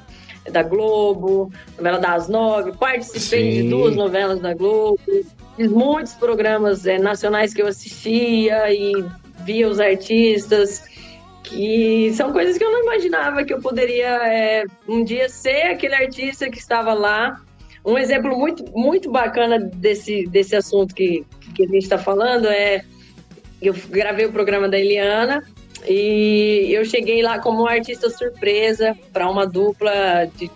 da 0.50 0.64
Globo, 0.64 1.52
novela 1.78 2.00
das 2.00 2.30
nove. 2.30 2.72
Participei 2.72 3.52
Sim. 3.52 3.64
de 3.64 3.70
duas 3.70 3.96
novelas 3.96 4.40
da 4.40 4.54
Globo, 4.54 4.98
fiz 5.58 5.70
muitos 5.70 6.14
programas 6.14 6.86
eh, 6.86 6.98
nacionais 6.98 7.54
que 7.54 7.62
eu 7.62 7.68
assistia 7.68 8.72
e 8.74 9.06
via 9.44 9.68
os 9.68 9.82
artistas. 9.82 10.84
Que 11.44 12.14
são 12.14 12.32
coisas 12.32 12.58
que 12.58 12.64
eu 12.64 12.72
não 12.72 12.84
imaginava 12.84 13.44
que 13.44 13.54
eu 13.54 13.60
poderia 13.60 14.20
eh, 14.28 14.64
um 14.88 15.04
dia 15.04 15.28
ser 15.28 15.64
aquele 15.64 15.96
artista 15.96 16.50
que 16.50 16.58
estava 16.58 16.94
lá. 16.94 17.42
Um 17.84 17.98
exemplo 17.98 18.38
muito, 18.38 18.64
muito 18.78 19.10
bacana 19.12 19.58
desse, 19.60 20.28
desse 20.28 20.56
assunto 20.56 20.94
que, 20.94 21.26
que 21.56 21.64
a 21.64 21.68
gente 21.68 21.84
está 21.84 21.98
falando 21.98 22.48
é 22.48 22.84
eu 23.62 23.74
gravei 23.90 24.26
o 24.26 24.32
programa 24.32 24.70
da 24.70 24.80
Eliana 24.80 25.44
e 25.88 26.68
eu 26.72 26.86
cheguei 26.86 27.22
lá 27.24 27.40
como 27.40 27.68
artista 27.68 28.10
surpresa 28.10 28.96
para 29.12 29.30
uma 29.30 29.48
dupla 29.48 30.30
de, 30.36 30.50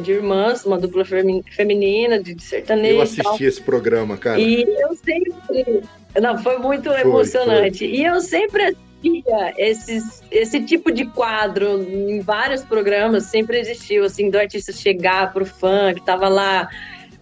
de 0.00 0.12
irmãs, 0.12 0.66
uma 0.66 0.76
dupla 0.76 1.04
femi- 1.04 1.44
feminina 1.52 2.20
de, 2.20 2.34
de 2.34 2.42
sertanejo. 2.42 2.96
Eu 2.96 3.02
assisti 3.02 3.44
esse 3.44 3.62
programa, 3.62 4.16
cara. 4.16 4.40
E 4.40 4.62
eu 4.62 4.94
sempre. 4.96 5.82
Não, 6.20 6.38
foi 6.38 6.58
muito 6.58 6.90
Foi, 6.90 7.00
emocionante. 7.00 7.84
E 7.84 8.04
eu 8.04 8.20
sempre 8.20 8.76
existia 9.02 9.54
esses, 9.56 10.22
esse 10.30 10.60
tipo 10.62 10.90
de 10.90 11.06
quadro 11.06 11.82
em 11.82 12.20
vários 12.20 12.64
programas, 12.64 13.24
sempre 13.24 13.58
existiu, 13.58 14.04
assim, 14.04 14.30
do 14.30 14.38
artista 14.38 14.72
chegar 14.72 15.32
pro 15.32 15.46
fã 15.46 15.92
que 15.94 16.04
tava 16.04 16.28
lá 16.28 16.68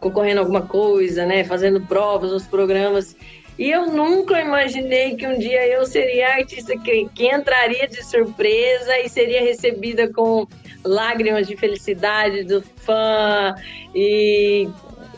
concorrendo 0.01 0.41
a 0.41 0.43
alguma 0.43 0.63
coisa, 0.63 1.25
né, 1.25 1.45
fazendo 1.45 1.81
provas 1.81 2.31
nos 2.31 2.47
programas. 2.47 3.17
E 3.59 3.71
eu 3.71 3.87
nunca 3.87 4.41
imaginei 4.41 5.15
que 5.15 5.27
um 5.27 5.39
dia 5.39 5.67
eu 5.69 5.87
seria 5.87 6.29
a 6.29 6.35
artista 6.35 6.77
que, 6.79 7.09
que 7.15 7.27
entraria 7.27 7.87
de 7.87 8.05
surpresa 8.05 8.99
e 9.01 9.09
seria 9.09 9.41
recebida 9.41 10.13
com 10.13 10.47
lágrimas 10.85 11.47
de 11.47 11.57
felicidade 11.57 12.45
do 12.45 12.61
fã 12.63 13.55
e 13.95 14.69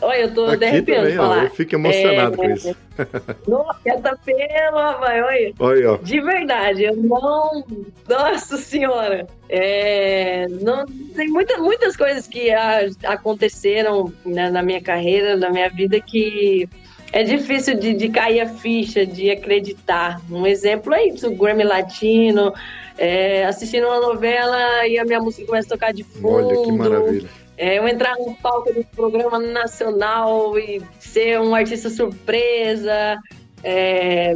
Olha, 0.01 0.19
eu 0.21 0.33
tô 0.33 0.45
Aqui 0.45 0.65
arrepiando 0.65 1.01
também, 1.03 1.19
ó, 1.19 1.21
falar. 1.23 1.43
eu 1.45 1.49
fico 1.51 1.75
emocionado 1.75 2.33
É, 2.33 2.37
com 2.37 2.49
isso. 2.53 2.75
Nossa, 3.47 3.79
essa 3.85 4.17
pena, 4.25 4.91
vai, 4.99 5.21
olha. 5.21 5.53
Olha, 5.59 5.91
ó. 5.93 5.97
De 5.97 6.19
verdade, 6.21 6.83
eu 6.83 6.95
não. 6.95 7.63
Nossa 8.07 8.57
Senhora! 8.57 9.27
É, 9.49 10.45
não, 10.61 10.85
tem 11.15 11.27
muita, 11.29 11.57
muitas 11.57 11.95
coisas 11.95 12.27
que 12.27 12.51
a- 12.51 12.87
aconteceram 13.05 14.11
né, 14.25 14.49
na 14.49 14.61
minha 14.63 14.81
carreira, 14.81 15.35
na 15.37 15.49
minha 15.49 15.69
vida, 15.69 15.99
que 15.99 16.67
é 17.13 17.23
difícil 17.23 17.79
de, 17.79 17.93
de 17.93 18.09
cair 18.09 18.41
a 18.41 18.47
ficha, 18.47 19.05
de 19.05 19.29
acreditar. 19.31 20.19
Um 20.29 20.45
exemplo 20.45 20.93
é 20.93 21.05
isso: 21.07 21.27
o 21.29 21.35
Grammy 21.35 21.63
Latino, 21.63 22.53
é, 22.97 23.45
assistindo 23.45 23.87
uma 23.87 23.99
novela 23.99 24.85
e 24.87 24.97
a 24.99 25.05
minha 25.05 25.19
música 25.19 25.45
começa 25.45 25.67
a 25.67 25.71
tocar 25.77 25.93
de 25.93 26.03
fundo. 26.03 26.47
Olha 26.47 26.61
que 26.65 26.71
maravilha. 26.71 27.29
É, 27.57 27.79
eu 27.79 27.87
entrar 27.87 28.15
no 28.19 28.35
palco 28.35 28.71
do 28.71 28.83
programa 28.85 29.39
nacional 29.39 30.57
e 30.59 30.81
ser 30.99 31.39
um 31.39 31.55
artista 31.55 31.89
surpresa. 31.89 33.17
É, 33.63 34.35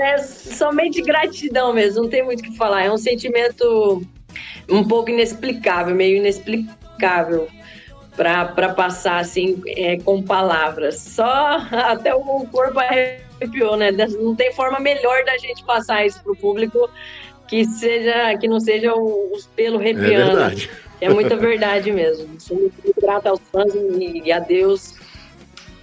é 0.00 0.18
somente 0.18 1.00
gratidão 1.02 1.72
mesmo, 1.72 2.02
não 2.02 2.10
tem 2.10 2.24
muito 2.24 2.40
o 2.40 2.42
que 2.42 2.56
falar. 2.56 2.84
É 2.84 2.92
um 2.92 2.98
sentimento 2.98 4.02
um 4.68 4.86
pouco 4.86 5.10
inexplicável, 5.10 5.94
meio 5.94 6.16
inexplicável 6.16 7.48
para 8.16 8.74
passar 8.74 9.18
assim 9.18 9.62
é, 9.68 9.96
com 9.98 10.20
palavras. 10.20 10.98
Só 10.98 11.58
até 11.70 12.12
o 12.14 12.44
corpo 12.50 12.80
arrepiou, 12.80 13.76
né? 13.76 13.92
Não 13.92 14.34
tem 14.34 14.52
forma 14.52 14.80
melhor 14.80 15.24
da 15.24 15.38
gente 15.38 15.62
passar 15.64 16.04
isso 16.04 16.20
pro 16.24 16.34
público 16.34 16.90
que 17.48 17.64
seja 17.64 18.36
que 18.38 18.46
não 18.46 18.60
seja 18.60 18.94
o- 18.94 19.32
os 19.32 19.46
pelos 19.46 19.80
É 19.80 19.84
arrepiando. 19.90 20.26
verdade. 20.36 20.70
É 21.00 21.08
muita 21.08 21.36
verdade 21.36 21.90
mesmo. 21.92 22.28
Sou 22.38 22.56
muito 22.56 22.94
grata 23.00 23.30
aos 23.30 23.40
fãs 23.52 23.72
e 23.74 24.22
e 24.24 24.32
a 24.32 24.38
Deus 24.38 24.94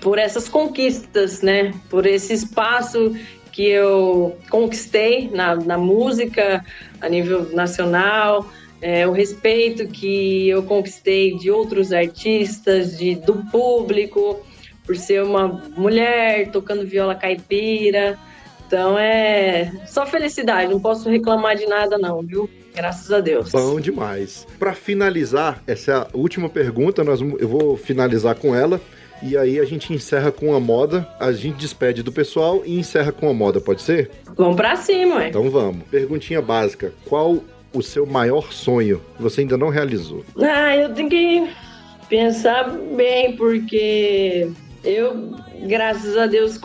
por 0.01 0.19
essas 0.19 0.47
conquistas, 0.47 1.41
né? 1.41 1.73
Por 1.89 2.05
esse 2.05 2.33
espaço 2.33 3.15
que 3.51 3.67
eu 3.69 4.35
conquistei 4.49 5.29
na, 5.33 5.55
na 5.55 5.77
música 5.77 6.63
a 7.01 7.07
nível 7.09 7.49
nacional, 7.53 8.45
é, 8.81 9.07
o 9.07 9.11
respeito 9.11 9.87
que 9.87 10.49
eu 10.49 10.61
conquistei 10.63 11.35
de 11.37 11.49
outros 11.49 11.91
artistas, 11.93 12.97
de, 12.97 13.15
do 13.15 13.35
público, 13.49 14.45
por 14.85 14.95
ser 14.97 15.23
uma 15.23 15.47
mulher 15.75 16.51
tocando 16.51 16.85
viola 16.85 17.15
caipira. 17.15 18.19
Então 18.67 18.97
é 18.97 19.71
só 19.85 20.05
felicidade, 20.05 20.71
não 20.71 20.79
posso 20.79 21.09
reclamar 21.09 21.55
de 21.55 21.65
nada 21.65 21.97
não, 21.97 22.21
viu? 22.21 22.49
Graças 22.75 23.11
a 23.11 23.21
Deus. 23.21 23.51
Bom 23.51 23.79
demais. 23.79 24.45
Pra 24.59 24.73
finalizar, 24.73 25.63
essa 25.65 25.91
é 25.91 25.95
a 25.95 26.07
última 26.13 26.49
pergunta, 26.49 27.03
nós, 27.03 27.21
eu 27.21 27.47
vou 27.47 27.77
finalizar 27.77 28.35
com 28.35 28.53
ela. 28.53 28.81
E 29.23 29.37
aí 29.37 29.59
a 29.59 29.65
gente 29.65 29.93
encerra 29.93 30.29
com 30.29 30.53
a 30.53 30.59
moda, 30.59 31.07
a 31.19 31.31
gente 31.31 31.55
despede 31.55 32.03
do 32.03 32.11
pessoal 32.11 32.63
e 32.65 32.77
encerra 32.77 33.13
com 33.13 33.29
a 33.29 33.33
moda, 33.33 33.61
pode 33.61 33.81
ser? 33.81 34.11
Vamos 34.35 34.57
pra 34.57 34.75
cima, 34.75 35.15
ué. 35.15 35.29
Então 35.29 35.49
vamos. 35.49 35.83
Perguntinha 35.89 36.41
básica: 36.41 36.93
qual 37.05 37.39
o 37.73 37.81
seu 37.81 38.05
maior 38.05 38.51
sonho 38.51 39.01
que 39.15 39.23
você 39.23 39.41
ainda 39.41 39.57
não 39.57 39.69
realizou? 39.69 40.23
Ah, 40.37 40.75
eu 40.75 40.93
tenho 40.93 41.09
que 41.09 41.49
pensar 42.09 42.69
bem, 42.69 43.35
porque 43.37 44.51
eu, 44.83 45.31
graças 45.65 46.17
a 46.17 46.27
Deus, 46.27 46.57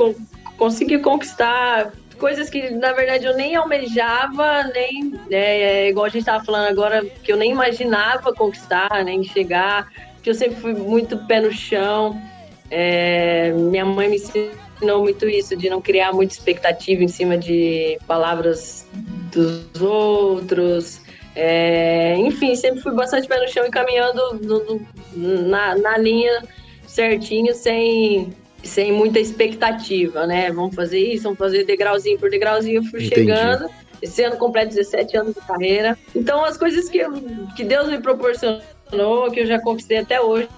consegui 0.61 0.98
conquistar 0.98 1.90
coisas 2.18 2.50
que, 2.50 2.68
na 2.68 2.92
verdade, 2.92 3.24
eu 3.24 3.34
nem 3.34 3.56
almejava, 3.56 4.64
nem, 4.74 5.14
é, 5.30 5.86
é, 5.86 5.88
igual 5.88 6.04
a 6.04 6.08
gente 6.11 6.20
estava 6.20 6.44
falando 6.44 6.68
agora, 6.68 7.02
que 7.24 7.32
eu 7.32 7.36
nem 7.38 7.50
imaginava 7.50 8.30
conquistar, 8.34 9.02
nem 9.02 9.24
chegar, 9.24 9.90
que 10.22 10.28
eu 10.28 10.34
sempre 10.34 10.56
fui 10.61 10.74
muito 10.74 11.16
pé 11.26 11.40
no 11.40 11.50
chão. 11.50 12.20
É, 12.70 13.52
minha 13.52 13.86
mãe 13.86 14.06
me 14.11 14.16
ensinou 14.16 15.00
muito 15.00 15.26
isso, 15.26 15.56
de 15.56 15.70
não 15.70 15.80
criar 15.80 16.12
muita 16.12 16.34
expectativa 16.34 17.02
em 17.02 17.08
cima 17.08 17.38
de 17.38 17.98
palavras 18.06 18.86
dos 19.32 19.80
outros. 19.80 21.00
É, 21.34 22.16
enfim, 22.18 22.54
sempre 22.54 22.82
fui 22.82 22.92
bastante 22.92 23.26
pé 23.26 23.40
no 23.40 23.48
chão 23.48 23.64
e 23.64 23.70
caminhando 23.70 24.38
no- 24.42 24.64
no- 25.16 25.48
na, 25.48 25.74
na 25.74 25.96
linha 25.96 26.42
certinho, 26.86 27.54
sem, 27.54 28.34
sem 28.62 28.92
muita 28.92 29.18
expectativa, 29.18 30.26
né? 30.26 30.50
Vamos 30.52 30.74
fazer 30.74 30.98
isso, 31.00 31.24
vamos 31.24 31.38
fazer 31.38 31.64
degrauzinho 31.64 32.18
por 32.18 32.30
degrauzinho. 32.30 32.76
Eu 32.78 32.84
fui 32.84 33.04
Entendi. 33.04 33.14
chegando. 33.14 33.68
Esse 34.02 34.22
ano 34.22 34.36
completo 34.36 34.68
17 34.74 35.16
anos 35.16 35.34
de 35.34 35.40
carreira. 35.42 35.98
Então, 36.14 36.42
as 36.44 36.56
coisas 36.56 36.88
que, 36.88 36.98
eu- 36.98 37.12
que 37.54 37.62
Deus 37.64 37.88
me 37.88 37.98
proporcionou, 38.00 39.30
que 39.30 39.40
eu 39.40 39.46
já 39.46 39.61
conquistei 39.61 39.98
até 39.98 40.20
hoje, 40.20 40.48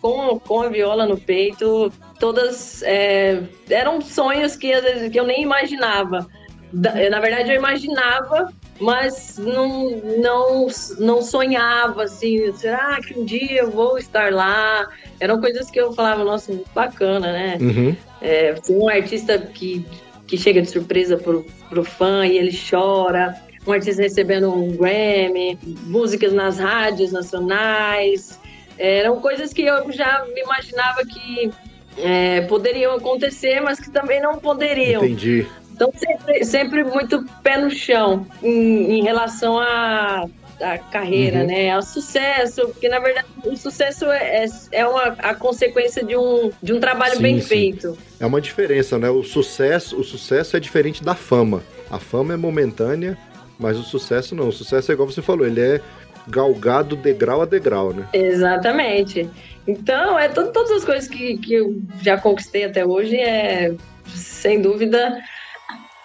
com, 0.00 0.38
com 0.38 0.62
a 0.62 0.68
viola 0.68 1.04
no 1.06 1.18
peito, 1.18 1.92
todas 2.20 2.82
é, 2.84 3.42
eram 3.68 4.00
sonhos 4.00 4.54
que 4.54 4.72
às 4.72 4.82
vezes 4.84 5.10
que 5.10 5.18
eu 5.18 5.26
nem 5.26 5.42
imaginava. 5.42 6.26
Na 6.72 7.20
verdade, 7.20 7.50
eu 7.50 7.56
imaginava, 7.56 8.52
mas 8.80 9.38
não, 9.38 9.90
não, 10.18 10.66
não 10.98 11.22
sonhava 11.22 12.04
assim, 12.04 12.52
será 12.52 13.00
que 13.00 13.18
um 13.18 13.24
dia 13.24 13.60
eu 13.60 13.70
vou 13.70 13.98
estar 13.98 14.32
lá? 14.32 14.88
Eram 15.20 15.40
coisas 15.40 15.70
que 15.70 15.80
eu 15.80 15.92
falava, 15.92 16.24
nossa, 16.24 16.52
muito 16.52 16.70
bacana, 16.74 17.32
né? 17.32 17.58
Uhum. 17.60 17.96
É, 18.20 18.54
um 18.68 18.88
artista 18.88 19.38
que, 19.38 19.86
que 20.26 20.36
chega 20.36 20.62
de 20.62 20.68
surpresa 20.68 21.16
pro, 21.16 21.44
pro 21.68 21.84
fã 21.84 22.26
e 22.26 22.38
ele 22.38 22.56
chora, 22.70 23.40
um 23.66 23.72
artista 23.72 24.02
recebendo 24.02 24.52
um 24.52 24.76
Grammy, 24.76 25.58
músicas 25.84 26.32
nas 26.32 26.58
rádios 26.58 27.12
nacionais, 27.12 28.40
eram 28.78 29.20
coisas 29.20 29.52
que 29.52 29.62
eu 29.62 29.92
já 29.92 30.24
me 30.34 30.40
imaginava 30.40 31.02
que 31.04 31.50
é, 31.96 32.40
poderiam 32.42 32.96
acontecer, 32.96 33.60
mas 33.60 33.78
que 33.78 33.90
também 33.90 34.20
não 34.20 34.38
poderiam. 34.38 35.04
Entendi. 35.04 35.46
Então, 35.74 35.90
sempre, 35.96 36.44
sempre 36.44 36.84
muito 36.84 37.24
pé 37.42 37.56
no 37.58 37.70
chão 37.70 38.26
em, 38.42 38.98
em 38.98 39.02
relação 39.02 39.58
à 39.58 40.26
à 40.60 40.78
carreira, 40.78 41.40
Uhum. 41.40 41.46
né? 41.46 41.70
Ao 41.70 41.82
sucesso, 41.82 42.68
porque 42.68 42.88
na 42.88 43.00
verdade 43.00 43.26
o 43.44 43.56
sucesso 43.56 44.04
é, 44.04 44.44
é, 44.44 44.46
é 44.70 44.86
uma, 44.86 45.02
a 45.18 45.34
consequência 45.34 46.04
de 46.04 46.16
um, 46.16 46.52
de 46.62 46.72
um 46.72 46.78
trabalho 46.78 47.16
Sim, 47.16 47.22
bem 47.22 47.40
sim. 47.40 47.48
feito. 47.48 47.98
É 48.20 48.24
uma 48.26 48.40
diferença, 48.40 48.96
né? 48.96 49.10
O 49.10 49.24
sucesso, 49.24 49.98
o 49.98 50.04
sucesso 50.04 50.56
é 50.56 50.60
diferente 50.60 51.02
da 51.02 51.16
fama. 51.16 51.64
A 51.90 51.98
fama 51.98 52.34
é 52.34 52.36
momentânea, 52.36 53.18
mas 53.58 53.76
o 53.76 53.82
sucesso 53.82 54.36
não. 54.36 54.48
O 54.48 54.52
sucesso 54.52 54.92
é 54.92 54.94
igual 54.94 55.10
você 55.10 55.20
falou, 55.22 55.44
ele 55.44 55.60
é 55.60 55.80
galgado 56.28 56.94
degrau 56.94 57.42
a 57.42 57.44
degrau, 57.44 57.92
né? 57.92 58.06
Exatamente. 58.12 59.28
Então, 59.66 60.16
é 60.16 60.28
to- 60.28 60.52
todas 60.52 60.70
as 60.70 60.84
coisas 60.84 61.08
que, 61.08 61.38
que 61.38 61.54
eu 61.54 61.74
já 62.02 62.16
conquistei 62.18 62.62
até 62.62 62.86
hoje, 62.86 63.16
é, 63.16 63.74
sem 64.14 64.60
dúvida, 64.60 65.18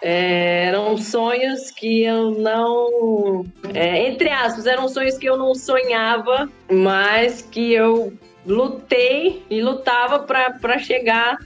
é, 0.02 0.66
eram 0.66 0.98
sonhos 0.98 1.72
que 1.72 2.04
eu 2.04 2.32
não. 2.32 3.46
é, 3.74 4.08
entre 4.08 4.30
aspas, 4.30 4.66
eram 4.66 4.88
sonhos 4.88 5.18
que 5.18 5.28
eu 5.28 5.38
não 5.38 5.56
sonhava, 5.56 6.50
mas 6.70 7.42
que 7.42 7.74
eu 7.74 8.14
lutei 8.46 9.44
e 9.50 9.62
lutava 9.62 10.20
para 10.20 10.78
chegar 10.80 11.38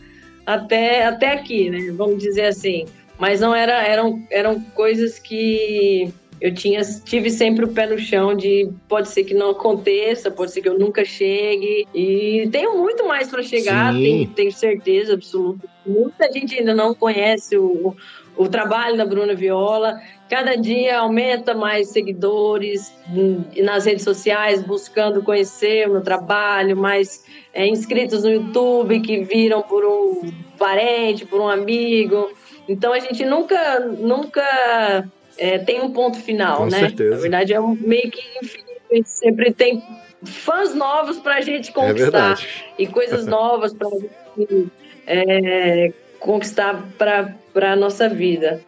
até, 0.46 1.06
até 1.06 1.34
aqui, 1.34 1.70
né? 1.70 1.92
Vamos 1.96 2.22
dizer 2.22 2.46
assim. 2.46 2.86
Mas 3.18 3.40
não 3.40 3.54
era, 3.54 3.84
eram, 3.84 4.22
eram 4.32 4.60
coisas 4.60 5.20
que 5.20 6.12
eu 6.42 6.52
tinha, 6.52 6.82
tive 7.06 7.30
sempre 7.30 7.66
o 7.66 7.68
pé 7.68 7.86
no 7.86 8.00
chão 8.00 8.34
de 8.34 8.68
pode 8.90 9.10
ser 9.10 9.24
que 9.24 9.36
não 9.36 9.52
aconteça, 9.52 10.32
pode 10.32 10.52
ser 10.52 10.64
que 10.64 10.68
eu 10.68 10.78
nunca 10.78 11.06
chegue. 11.06 11.88
E 11.94 12.50
tenho 12.52 12.80
muito 12.80 13.08
mais 13.08 13.30
para 13.30 13.44
chegar, 13.44 13.94
tenho, 13.94 14.28
tenho 14.30 14.52
certeza 14.52 15.14
absoluta. 15.14 15.70
Muita 15.86 16.32
gente 16.32 16.58
ainda 16.58 16.74
não 16.74 16.96
conhece 16.96 17.56
o, 17.56 17.96
o 18.36 18.50
trabalho 18.50 18.98
da 18.98 19.06
Bruna 19.06 19.36
Viola. 19.36 20.02
Cada 20.28 20.56
dia 20.56 20.98
aumenta 20.98 21.54
mais 21.54 21.90
seguidores 21.90 22.92
hum, 23.16 23.44
nas 23.58 23.86
redes 23.86 24.04
sociais, 24.04 24.64
buscando 24.64 25.22
conhecer 25.22 25.88
o 25.88 25.92
meu 25.92 26.02
trabalho, 26.02 26.76
mais 26.76 27.24
é, 27.54 27.68
inscritos 27.68 28.24
no 28.24 28.32
YouTube 28.32 29.00
que 29.02 29.24
viram 29.24 29.62
por 29.62 29.86
um 29.86 30.32
parente, 30.58 31.24
por 31.24 31.40
um 31.40 31.48
amigo. 31.48 32.32
Então 32.68 32.94
a 32.94 33.00
gente 33.00 33.24
nunca, 33.26 33.80
nunca 33.80 35.08
é, 35.42 35.58
tem 35.58 35.82
um 35.82 35.92
ponto 35.92 36.18
final, 36.20 36.58
Com 36.58 36.66
né? 36.68 36.80
certeza. 36.80 37.16
Na 37.16 37.22
verdade 37.22 37.54
é 37.54 37.60
um 37.60 37.76
meio 37.76 38.12
que 38.12 38.22
infinito, 38.42 38.82
a 38.92 38.96
sempre 39.10 39.52
tem 39.52 39.82
fãs 40.24 40.76
novos 40.76 41.18
pra 41.18 41.42
gente 41.42 41.72
É 41.72 41.74
conquistar 41.74 42.36
verdade. 42.36 42.66
e 42.78 42.86
coisas 42.86 43.26
novas 43.28 43.74
gente 43.74 44.70
é, 45.08 45.92
conquistar 46.20 46.88
pra, 46.98 47.34
pra 47.54 47.76
nossa 47.76 48.08
vida. 48.08 48.62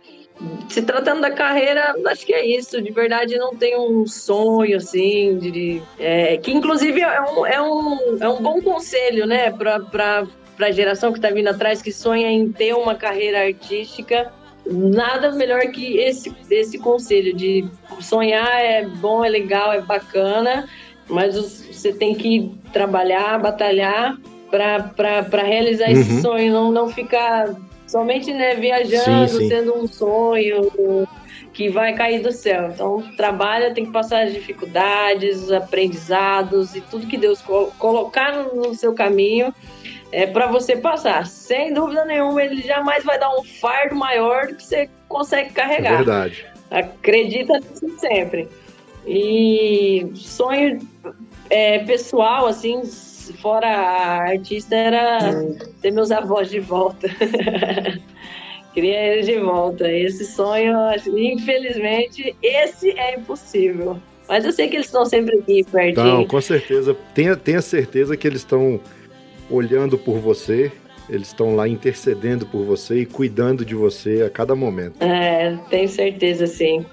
se 0.67 0.82
tratando 0.82 1.21
da 1.21 1.30
carreira, 1.30 1.93
acho 2.07 2.26
que 2.26 2.34
é 2.34 2.43
isso. 2.43 2.82
De 2.82 2.91
verdade, 2.91 3.38
não 3.38 3.55
tem 3.55 3.78
um 3.78 4.07
sonho 4.07 4.78
assim, 4.78 5.38
de, 5.38 5.82
é, 5.99 6.38
que 6.38 6.51
inclusive 6.51 7.01
é 7.01 7.21
um, 7.21 7.45
é, 7.45 7.61
um, 7.61 8.17
é 8.19 8.28
um 8.30 8.41
bom 8.41 8.59
conselho, 8.61 9.28
né, 9.28 9.51
para 9.51 10.26
a 10.59 10.71
geração 10.71 11.11
que 11.11 11.19
está 11.19 11.30
vindo 11.30 11.49
atrás, 11.49 11.84
que 11.84 11.91
sonha 11.91 12.30
em 12.32 12.51
ter 12.51 12.74
uma 12.74 12.95
carreira 12.95 13.45
artística. 13.45 14.34
Nada 14.66 15.32
melhor 15.34 15.61
que 15.68 15.97
esse, 15.97 16.34
esse 16.49 16.78
conselho 16.78 17.36
de 17.36 17.66
sonhar 17.99 18.64
é 18.64 18.86
bom, 18.86 19.24
é 19.24 19.30
legal, 19.30 19.74
é 19.74 19.82
bacana, 19.82 20.70
mas 21.09 21.36
você 21.36 21.91
tem 21.91 22.16
que 22.16 22.51
trabalhar, 22.72 23.39
batalhar 23.39 24.18
para 24.49 25.43
realizar 25.43 25.88
uhum. 25.88 25.91
esse 25.91 26.22
sonho, 26.22 26.53
não, 26.53 26.72
não 26.72 26.89
ficar 26.89 27.53
somente 27.88 28.32
né, 28.32 28.55
viajando, 28.55 29.30
sim, 29.30 29.38
sim. 29.39 29.49
sendo 29.49 29.78
um 29.78 29.88
sonho 29.88 30.72
que 31.53 31.70
vai 31.70 31.93
cair 31.93 32.22
do 32.22 32.32
céu. 32.32 32.70
Então, 32.74 33.03
trabalha, 33.16 33.74
tem 33.74 33.86
que 33.86 33.91
passar 33.91 34.24
as 34.24 34.34
dificuldades, 34.34 35.43
os 35.43 35.51
aprendizados 35.51 36.76
e 36.76 36.82
tudo 36.82 37.05
que 37.05 37.18
Deus 37.18 37.41
colocar 37.78 38.43
no 38.43 38.74
seu 38.74 38.93
caminho 38.93 39.53
é 40.14 40.28
para 40.28 40.45
você 40.47 40.76
passar. 40.76 41.26
Sem 41.26 41.74
dúvida 41.74 42.05
nenhuma, 42.05 42.43
ele 42.43 42.61
jamais 42.61 43.03
vai 43.03 43.18
dar 43.18 43.36
um 43.36 43.43
fardo 43.43 43.95
maior 43.95 44.47
do 44.47 44.55
que 44.55 44.64
você 44.64 44.88
consegue 45.09 45.51
carregar. 45.51 45.93
É 45.93 45.97
verdade. 45.97 46.45
Acredita 46.70 47.59
nisso 47.59 47.99
sempre. 47.99 48.47
E 49.07 50.07
sonho 50.16 50.80
é, 51.49 51.80
pessoal, 51.80 52.45
assim, 52.45 52.84
fora 53.41 53.68
artista, 53.68 54.76
era 54.76 55.20
ter 55.82 55.91
meus 55.91 56.11
avós 56.11 56.49
de 56.49 56.59
volta. 56.59 57.07
Queria 58.74 59.14
eles 59.14 59.26
de 59.26 59.39
volta. 59.39 59.91
Esse 59.91 60.26
sonho, 60.26 60.76
infelizmente, 61.18 62.36
esse 62.41 62.91
é 62.91 63.16
impossível. 63.16 63.99
Mas 64.28 64.45
eu 64.45 64.51
sei 64.51 64.68
que 64.68 64.78
eles 64.78 64.86
estão 64.86 65.05
sempre 65.05 65.38
aqui 65.39 65.64
pertinho. 65.64 66.05
Não, 66.05 66.26
com 66.26 66.39
certeza. 66.39 66.95
Tenha, 67.14 67.36
tenha 67.36 67.61
certeza 67.61 68.16
que 68.16 68.26
eles 68.26 68.39
estão 68.39 68.80
olhando 69.53 69.97
por 69.97 70.17
você, 70.17 70.71
eles 71.09 71.27
estão 71.27 71.55
lá 71.55 71.67
intercedendo 71.67 72.45
por 72.45 72.63
você 72.63 73.01
e 73.01 73.05
cuidando 73.05 73.63
de 73.63 73.75
você 73.75 74.23
a 74.23 74.29
cada 74.29 74.55
momento. 74.55 75.01
É, 75.01 75.57
tenho 75.69 75.87
certeza, 75.87 76.47
sim. 76.47 76.85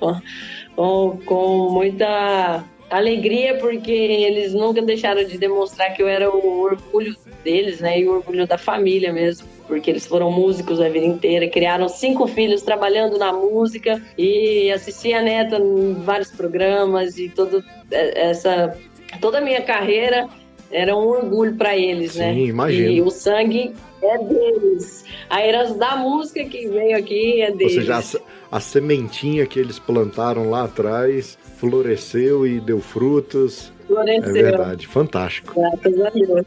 Com, 0.77 1.19
com, 1.25 1.71
muita 1.71 2.65
alegria 2.91 3.57
porque 3.59 3.93
eles 3.93 4.53
nunca 4.53 4.83
deixaram 4.83 5.25
de 5.25 5.39
demonstrar 5.39 5.95
que 5.95 6.03
eu 6.03 6.09
era 6.09 6.29
o 6.29 6.61
orgulho 6.61 7.17
deles, 7.45 7.81
né? 7.81 8.01
E 8.01 8.07
o 8.07 8.15
orgulho 8.15 8.47
da 8.47 8.59
família 8.59 9.13
mesmo. 9.13 9.49
Porque 9.67 9.89
eles 9.89 10.05
foram 10.05 10.33
músicos 10.33 10.81
a 10.81 10.89
vida 10.89 11.07
inteira, 11.07 11.49
criaram 11.49 11.89
cinco 11.89 12.27
filhos 12.27 12.63
trabalhando 12.63 13.17
na 13.17 13.33
música 13.33 14.03
e 14.19 14.71
assisti 14.73 15.15
a 15.15 15.23
neta 15.23 15.59
em 15.59 15.95
vários 16.03 16.33
programas 16.33 17.17
e 17.17 17.29
todo 17.29 17.65
essa 17.93 18.77
toda 19.21 19.39
a 19.39 19.41
minha 19.41 19.63
carreira 19.63 20.29
era 20.71 20.95
um 20.95 21.09
orgulho 21.09 21.55
para 21.57 21.77
eles, 21.77 22.13
Sim, 22.13 22.19
né? 22.21 22.35
Sim, 22.35 22.47
imagino. 22.47 22.91
E 22.91 23.03
o 23.03 23.11
sangue 23.11 23.75
é 24.03 24.19
deles. 24.19 25.05
A 25.29 25.45
herança 25.45 25.75
da 25.75 25.97
música 25.97 26.45
que 26.45 26.69
veio 26.69 26.97
aqui 26.97 27.43
é 27.43 27.51
deles. 27.51 27.77
Ou 27.77 27.81
seja, 27.81 28.21
a, 28.51 28.57
a 28.57 28.61
sementinha 28.61 29.47
que 29.47 29.59
eles 29.59 29.79
plantaram 29.79 30.49
lá 30.49 30.65
atrás 30.65 31.39
floresceu 31.57 32.47
e 32.47 32.61
deu 32.61 32.81
frutos. 32.81 33.73
Floresceu. 33.87 34.31
É 34.31 34.33
verdade, 34.33 34.87
fantástico. 34.87 35.55
Graças 35.55 36.01
a 36.01 36.11
Deus. 36.11 36.47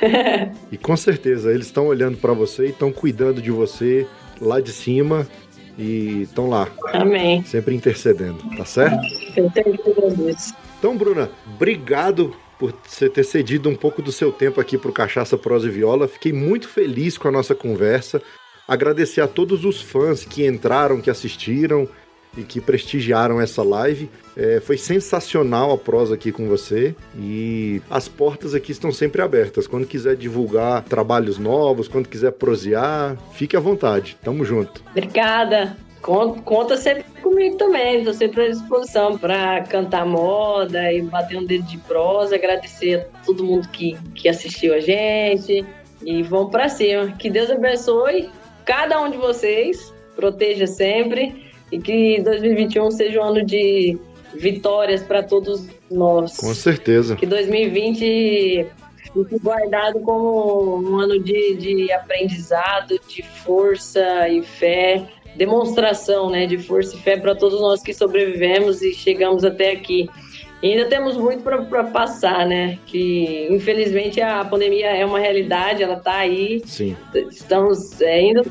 e 0.72 0.76
com 0.76 0.96
certeza, 0.96 1.50
eles 1.52 1.66
estão 1.66 1.86
olhando 1.86 2.16
para 2.16 2.32
você 2.32 2.66
e 2.66 2.70
estão 2.70 2.92
cuidando 2.92 3.42
de 3.42 3.50
você 3.50 4.06
lá 4.40 4.60
de 4.60 4.72
cima 4.72 5.26
e 5.76 6.22
estão 6.22 6.48
lá. 6.48 6.68
Amém. 6.92 7.44
Sempre 7.44 7.74
intercedendo, 7.74 8.38
tá 8.56 8.64
certo? 8.64 9.00
Eu 9.36 9.50
tenho 9.50 9.78
Então, 10.78 10.96
Bruna, 10.96 11.30
obrigado 11.54 12.34
por 12.58 12.74
você 12.84 13.08
ter 13.08 13.24
cedido 13.24 13.68
um 13.68 13.76
pouco 13.76 14.02
do 14.02 14.10
seu 14.10 14.32
tempo 14.32 14.60
aqui 14.60 14.76
para 14.76 14.90
o 14.90 14.94
Cachaça 14.94 15.38
Prosa 15.38 15.68
e 15.68 15.70
Viola. 15.70 16.08
Fiquei 16.08 16.32
muito 16.32 16.68
feliz 16.68 17.16
com 17.16 17.28
a 17.28 17.32
nossa 17.32 17.54
conversa. 17.54 18.20
Agradecer 18.66 19.20
a 19.20 19.28
todos 19.28 19.64
os 19.64 19.80
fãs 19.80 20.24
que 20.24 20.46
entraram, 20.46 21.00
que 21.00 21.08
assistiram 21.08 21.88
e 22.36 22.42
que 22.42 22.60
prestigiaram 22.60 23.40
essa 23.40 23.62
live. 23.62 24.10
É, 24.36 24.60
foi 24.60 24.76
sensacional 24.76 25.72
a 25.72 25.78
prosa 25.78 26.14
aqui 26.14 26.30
com 26.30 26.46
você 26.46 26.94
e 27.16 27.80
as 27.90 28.08
portas 28.08 28.54
aqui 28.54 28.72
estão 28.72 28.92
sempre 28.92 29.22
abertas. 29.22 29.66
Quando 29.66 29.86
quiser 29.86 30.16
divulgar 30.16 30.82
trabalhos 30.84 31.38
novos, 31.38 31.88
quando 31.88 32.08
quiser 32.08 32.32
prosear, 32.32 33.16
fique 33.32 33.56
à 33.56 33.60
vontade. 33.60 34.16
Tamo 34.22 34.44
junto. 34.44 34.82
Obrigada. 34.90 35.76
Conta 36.00 36.76
sempre 36.76 37.04
comigo 37.38 37.56
também, 37.56 37.98
estou 37.98 38.12
sempre 38.12 38.46
à 38.46 38.48
disposição 38.48 39.16
para 39.16 39.62
cantar 39.62 40.04
moda 40.04 40.92
e 40.92 41.00
bater 41.02 41.38
um 41.38 41.44
dedo 41.44 41.62
de 41.64 41.78
prosa, 41.78 42.34
agradecer 42.34 42.96
a 42.96 43.24
todo 43.24 43.44
mundo 43.44 43.68
que, 43.68 43.96
que 44.16 44.28
assistiu 44.28 44.74
a 44.74 44.80
gente 44.80 45.64
e 46.04 46.22
vamos 46.24 46.50
para 46.50 46.68
cima. 46.68 47.12
Que 47.12 47.30
Deus 47.30 47.48
abençoe 47.48 48.28
cada 48.64 49.00
um 49.00 49.08
de 49.08 49.16
vocês, 49.16 49.94
proteja 50.16 50.66
sempre 50.66 51.44
e 51.70 51.78
que 51.78 52.20
2021 52.22 52.90
seja 52.90 53.20
um 53.20 53.24
ano 53.24 53.44
de 53.44 53.96
vitórias 54.34 55.04
para 55.04 55.22
todos 55.22 55.64
nós. 55.88 56.36
Com 56.36 56.52
certeza. 56.52 57.14
Que 57.14 57.24
2020 57.24 58.66
fique 59.12 59.38
guardado 59.40 60.00
como 60.00 60.80
um 60.80 60.98
ano 60.98 61.22
de, 61.22 61.54
de 61.54 61.92
aprendizado, 61.92 62.98
de 63.08 63.22
força 63.22 64.28
e 64.28 64.42
fé, 64.42 65.06
demonstração 65.36 66.30
né, 66.30 66.46
de 66.46 66.58
força 66.58 66.96
e 66.96 66.98
fé 66.98 67.16
para 67.16 67.34
todos 67.34 67.60
nós 67.60 67.82
que 67.82 67.94
sobrevivemos 67.94 68.82
e 68.82 68.92
chegamos 68.92 69.44
até 69.44 69.72
aqui. 69.72 70.08
E 70.60 70.72
ainda 70.72 70.86
temos 70.86 71.16
muito 71.16 71.44
para 71.44 71.84
passar, 71.84 72.44
né? 72.44 72.78
Que 72.84 73.46
infelizmente 73.48 74.20
a 74.20 74.44
pandemia 74.44 74.88
é 74.88 75.04
uma 75.04 75.20
realidade, 75.20 75.84
ela 75.84 75.94
está 75.94 76.16
aí. 76.16 76.60
Sim. 76.64 76.96
Estamos 77.30 78.00
é, 78.00 78.20
indo, 78.22 78.42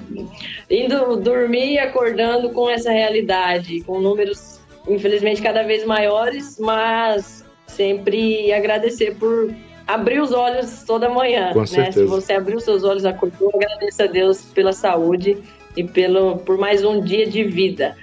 indo 0.69 1.17
dormir 1.17 1.73
e 1.73 1.79
acordando 1.79 2.51
com 2.51 2.69
essa 2.69 2.91
realidade, 2.91 3.81
com 3.81 3.99
números 3.99 4.61
infelizmente 4.87 5.41
cada 5.41 5.63
vez 5.63 5.85
maiores, 5.85 6.57
mas 6.57 7.43
sempre 7.65 8.53
agradecer 8.53 9.15
por 9.15 9.53
abrir 9.85 10.21
os 10.21 10.31
olhos 10.31 10.83
toda 10.85 11.09
manhã. 11.09 11.51
Com 11.51 11.61
né? 11.61 11.65
certeza. 11.65 11.99
Se 11.99 12.05
você 12.05 12.33
abrir 12.33 12.55
os 12.55 12.63
seus 12.63 12.85
olhos, 12.85 13.03
acordou, 13.03 13.51
agradeça 13.53 14.05
a 14.05 14.07
Deus 14.07 14.41
pela 14.53 14.71
saúde 14.71 15.37
e 15.77 15.83
pelo, 15.83 16.37
por 16.39 16.57
mais 16.57 16.83
um 16.83 16.99
dia 16.99 17.25
de 17.27 17.43
vida. 17.43 17.95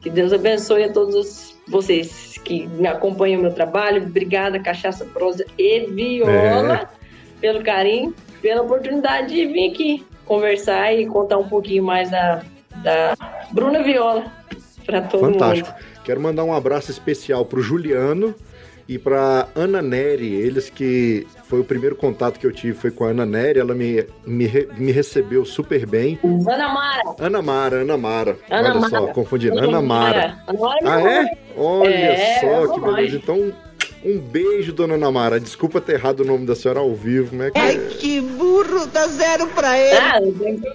Que 0.00 0.08
Deus 0.08 0.32
abençoe 0.32 0.84
a 0.84 0.92
todos 0.92 1.56
vocês 1.66 2.38
que 2.44 2.66
me 2.68 2.86
acompanham 2.86 3.40
o 3.40 3.42
meu 3.42 3.52
trabalho. 3.52 4.04
Obrigada, 4.04 4.60
Cachaça 4.60 5.04
Prosa 5.04 5.44
e 5.58 5.80
Viola, 5.86 6.82
é. 6.82 6.88
pelo 7.40 7.62
carinho, 7.64 8.14
pela 8.40 8.62
oportunidade 8.62 9.34
de 9.34 9.46
vir 9.46 9.72
aqui 9.72 10.06
conversar 10.24 10.92
e 10.94 11.06
contar 11.06 11.38
um 11.38 11.48
pouquinho 11.48 11.82
mais 11.82 12.10
da, 12.10 12.42
da 12.82 13.16
Bruna 13.50 13.82
Viola 13.82 14.32
para 14.84 15.02
todo 15.02 15.32
Fantástico. 15.32 15.68
mundo. 15.68 15.74
Fantástico. 15.74 16.04
Quero 16.04 16.20
mandar 16.20 16.44
um 16.44 16.54
abraço 16.54 16.92
especial 16.92 17.44
para 17.44 17.58
o 17.58 17.62
Juliano 17.62 18.32
e 18.88 18.98
para 18.98 19.48
Ana 19.54 19.82
Neri, 19.82 20.32
eles 20.32 20.70
que 20.70 21.26
foi 21.44 21.60
o 21.60 21.64
primeiro 21.64 21.96
contato 21.96 22.38
que 22.38 22.46
eu 22.46 22.52
tive 22.52 22.74
foi 22.74 22.90
com 22.90 23.04
a 23.04 23.08
Ana 23.08 23.26
Neri, 23.26 23.58
ela 23.58 23.74
me, 23.74 24.06
me, 24.24 24.48
me 24.76 24.92
recebeu 24.92 25.44
super 25.44 25.84
bem. 25.86 26.18
Ana 26.22 26.68
Mara. 26.68 27.02
Ana 27.18 27.42
Mara, 27.42 27.76
Ana 27.78 27.96
Mara. 27.96 28.38
Ana 28.48 28.70
Olha 28.70 28.80
Mara. 28.80 28.90
só, 28.90 29.06
confundindo. 29.08 29.58
Ana, 29.58 29.68
Ana 29.68 29.82
Mara. 29.82 30.38
Mara. 30.46 30.78
Ah, 30.84 31.00
é? 31.00 31.38
Olha 31.56 31.88
é, 31.88 32.40
só 32.40 32.74
que 32.74 32.80
beleza. 32.80 33.16
Então, 33.16 33.52
um 34.06 34.18
beijo, 34.18 34.72
dona 34.72 34.96
Namara. 34.96 35.40
Desculpa 35.40 35.80
ter 35.80 35.94
errado 35.94 36.20
o 36.20 36.24
nome 36.24 36.46
da 36.46 36.54
senhora 36.54 36.80
ao 36.80 36.94
vivo, 36.94 37.30
como 37.30 37.42
é 37.42 37.50
que 37.50 37.58
Ai, 37.58 37.76
que 37.98 38.20
burro, 38.20 38.86
dá 38.86 39.06
zero 39.08 39.48
pra 39.48 39.76
ele. 39.78 39.96
Ah, 39.96 40.20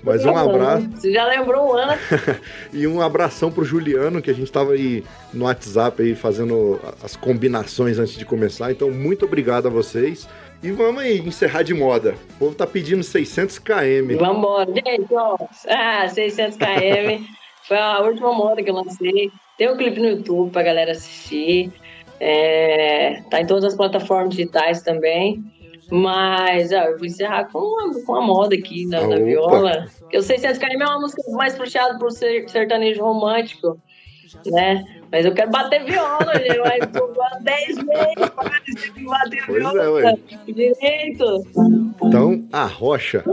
Mas 0.04 0.26
um 0.26 0.36
abraço. 0.36 0.90
Você 0.92 1.12
já 1.12 1.26
lembrou 1.26 1.70
o 1.70 1.78
Ana? 1.78 1.98
e 2.74 2.86
um 2.86 3.02
abração 3.02 3.52
pro 3.52 3.64
Juliano, 3.64 4.22
que 4.22 4.30
a 4.30 4.34
gente 4.34 4.52
tava 4.52 4.74
aí 4.74 5.04
no 5.34 5.46
WhatsApp 5.46 6.02
aí 6.02 6.14
fazendo 6.14 6.80
as 7.02 7.16
combinações 7.16 7.98
antes 7.98 8.18
de 8.18 8.26
começar. 8.26 8.72
Então, 8.72 8.92
muito 8.92 9.26
obrigado 9.26 9.68
a 9.68 9.70
vocês. 9.70 10.28
E 10.62 10.70
vamos 10.70 11.02
aí 11.02 11.20
encerrar 11.20 11.64
de 11.64 11.74
moda. 11.74 12.16
O 12.36 12.40
povo 12.40 12.56
tá 12.56 12.68
pedindo 12.68 13.02
600 13.02 13.58
km. 13.60 14.18
Vamos 14.20 14.38
embora. 14.38 14.72
Gente, 14.74 15.14
ó. 15.14 15.38
Ah, 15.68 16.08
600 16.08 16.58
km. 16.58 17.24
Foi 17.68 17.78
a 17.78 18.00
última 18.02 18.34
moda 18.34 18.62
que 18.62 18.70
eu 18.70 18.76
lancei. 18.76 19.32
Tem 19.58 19.72
um 19.72 19.78
clipe 19.78 20.00
no 20.00 20.10
YouTube 20.10 20.52
pra 20.52 20.64
galera 20.64 20.92
assistir. 20.92 21.72
É, 22.24 23.20
tá 23.32 23.42
em 23.42 23.48
todas 23.48 23.64
as 23.64 23.76
plataformas 23.76 24.36
digitais 24.36 24.84
também. 24.84 25.44
Mas 25.90 26.72
ó, 26.72 26.84
eu 26.84 26.98
vou 27.00 27.08
encerrar 27.08 27.46
com 27.52 27.58
uma, 27.58 28.06
com 28.06 28.12
uma 28.12 28.22
moda 28.22 28.56
aqui 28.56 28.86
na, 28.86 29.08
na 29.08 29.16
viola. 29.18 29.88
Porque 30.00 30.20
o 30.20 30.22
600 30.22 30.60
km 30.60 30.82
é 30.82 30.86
uma 30.86 31.00
música 31.00 31.24
mais 31.32 31.56
puxada 31.56 31.98
ser 32.12 32.48
sertanejo 32.48 33.02
romântico, 33.02 33.82
né? 34.46 34.86
Mas 35.12 35.26
eu 35.26 35.34
quero 35.34 35.50
bater 35.50 35.84
viola, 35.84 36.32
gente. 36.38 36.60
Mas 36.60 36.86
por 36.92 37.12
10 37.42 37.68
meses 37.78 38.30
para 38.36 38.60
que 38.62 39.04
bater 39.04 39.44
pois 39.48 39.58
viola. 39.58 40.12
É. 40.12 40.16
Direito. 40.46 41.44
Então, 42.04 42.46
a 42.54 42.66
rocha. 42.66 43.24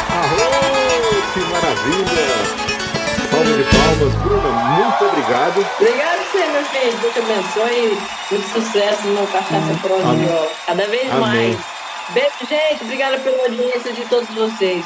Arô, 0.09 0.49
que 1.35 1.41
maravilha! 1.41 2.29
Palmas 3.31 3.57
de 3.57 3.65
palmas, 3.65 4.15
Bruna, 4.23 4.49
muito 4.49 5.05
obrigado. 5.05 5.59
Obrigado 5.79 6.23
você, 6.33 6.47
meu 6.47 6.65
filho. 6.65 6.97
Deus 6.99 7.13
te 7.13 7.19
abençoe. 7.19 7.99
Muito 8.31 8.49
sucesso 8.49 9.07
no 9.09 9.27
Cachaça. 9.27 9.73
Viola. 10.15 10.49
Cada 10.67 10.87
vez 10.87 11.11
Amém. 11.11 11.21
mais. 11.21 11.59
Beijo, 12.15 12.47
gente. 12.49 12.85
Obrigada 12.85 13.19
pela 13.19 13.43
audiência 13.43 13.93
de 13.93 14.07
todos 14.07 14.31
vocês. 14.31 14.83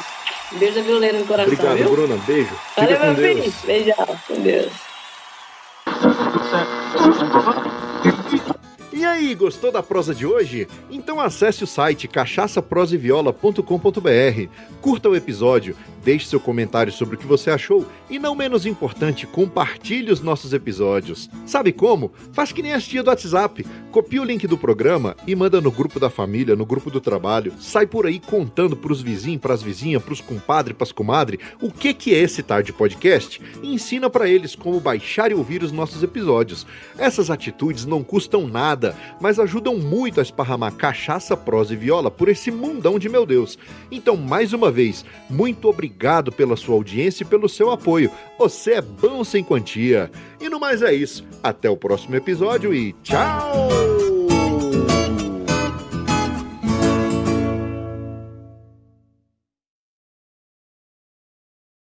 Um 0.51 0.57
beijo 0.57 0.75
da 0.75 0.81
violeira 0.81 1.19
no 1.19 1.25
coração, 1.25 1.53
Obrigado, 1.53 1.77
viu? 1.77 1.89
Bruna. 1.89 2.17
Beijo. 2.27 2.53
Fica 2.75 2.81
Valeu, 2.81 2.99
com 2.99 3.05
meu 3.05 3.15
Deus. 3.15 3.39
filho. 3.39 3.53
Beijão. 3.65 4.19
Com 4.27 4.41
Deus. 4.41 4.73
E 8.97 9.05
aí, 9.05 9.35
gostou 9.35 9.71
da 9.71 9.83
prosa 9.83 10.15
de 10.15 10.25
hoje? 10.25 10.67
Então 10.89 11.21
acesse 11.21 11.63
o 11.63 11.67
site 11.67 12.07
cachaçaproseviola.com.br, 12.07 14.49
curta 14.81 15.07
o 15.07 15.15
episódio, 15.15 15.77
deixe 16.03 16.25
seu 16.25 16.39
comentário 16.39 16.91
sobre 16.91 17.15
o 17.15 17.17
que 17.19 17.27
você 17.27 17.51
achou 17.51 17.85
e, 18.09 18.17
não 18.17 18.33
menos 18.33 18.65
importante, 18.65 19.27
compartilhe 19.27 20.11
os 20.11 20.21
nossos 20.21 20.51
episódios. 20.51 21.29
Sabe 21.45 21.71
como? 21.71 22.11
Faz 22.31 22.51
que 22.51 22.63
nem 22.63 22.73
as 22.73 22.87
tia 22.87 23.03
do 23.03 23.09
WhatsApp. 23.09 23.63
Copia 23.91 24.21
o 24.21 24.25
link 24.25 24.47
do 24.47 24.57
programa 24.57 25.15
e 25.27 25.35
manda 25.35 25.61
no 25.61 25.69
grupo 25.69 25.99
da 25.99 26.09
família, 26.09 26.55
no 26.55 26.65
grupo 26.65 26.89
do 26.89 26.99
trabalho. 26.99 27.53
Sai 27.59 27.85
por 27.85 28.07
aí 28.07 28.19
contando 28.19 28.75
pros 28.75 29.01
vizinhos, 29.01 29.41
pras 29.41 29.61
vizinhas, 29.61 30.01
pros 30.01 30.21
compadres, 30.21 30.75
pras 30.75 30.91
comadres, 30.91 31.39
o 31.61 31.71
que 31.71 31.93
que 31.93 32.15
é 32.15 32.19
esse 32.19 32.41
Tarde 32.41 32.73
Podcast 32.73 33.39
e 33.61 33.73
ensina 33.73 34.09
pra 34.09 34.27
eles 34.27 34.55
como 34.55 34.79
baixar 34.79 35.29
e 35.29 35.35
ouvir 35.35 35.61
os 35.61 35.71
nossos 35.71 36.01
episódios. 36.01 36.65
Essas 36.97 37.29
atitudes 37.29 37.85
não 37.85 38.03
custam 38.03 38.47
nada, 38.87 38.95
mas 39.19 39.39
ajudam 39.39 39.77
muito 39.77 40.19
a 40.19 40.23
esparramar 40.23 40.73
cachaça, 40.73 41.35
prosa 41.35 41.73
e 41.73 41.77
viola 41.77 42.09
por 42.09 42.29
esse 42.29 42.51
mundão 42.51 42.99
de 42.99 43.09
meu 43.09 43.25
Deus. 43.25 43.57
Então, 43.91 44.15
mais 44.15 44.53
uma 44.53 44.71
vez, 44.71 45.05
muito 45.29 45.67
obrigado 45.67 46.31
pela 46.31 46.55
sua 46.55 46.75
audiência 46.75 47.23
e 47.23 47.27
pelo 47.27 47.49
seu 47.49 47.71
apoio. 47.71 48.11
Você 48.37 48.73
é 48.73 48.81
bom 48.81 49.23
sem 49.23 49.43
quantia. 49.43 50.11
E 50.39 50.49
no 50.49 50.59
mais 50.59 50.81
é 50.81 50.93
isso. 50.93 51.25
Até 51.41 51.69
o 51.69 51.77
próximo 51.77 52.15
episódio 52.15 52.73
e 52.73 52.93
tchau! 53.03 54.16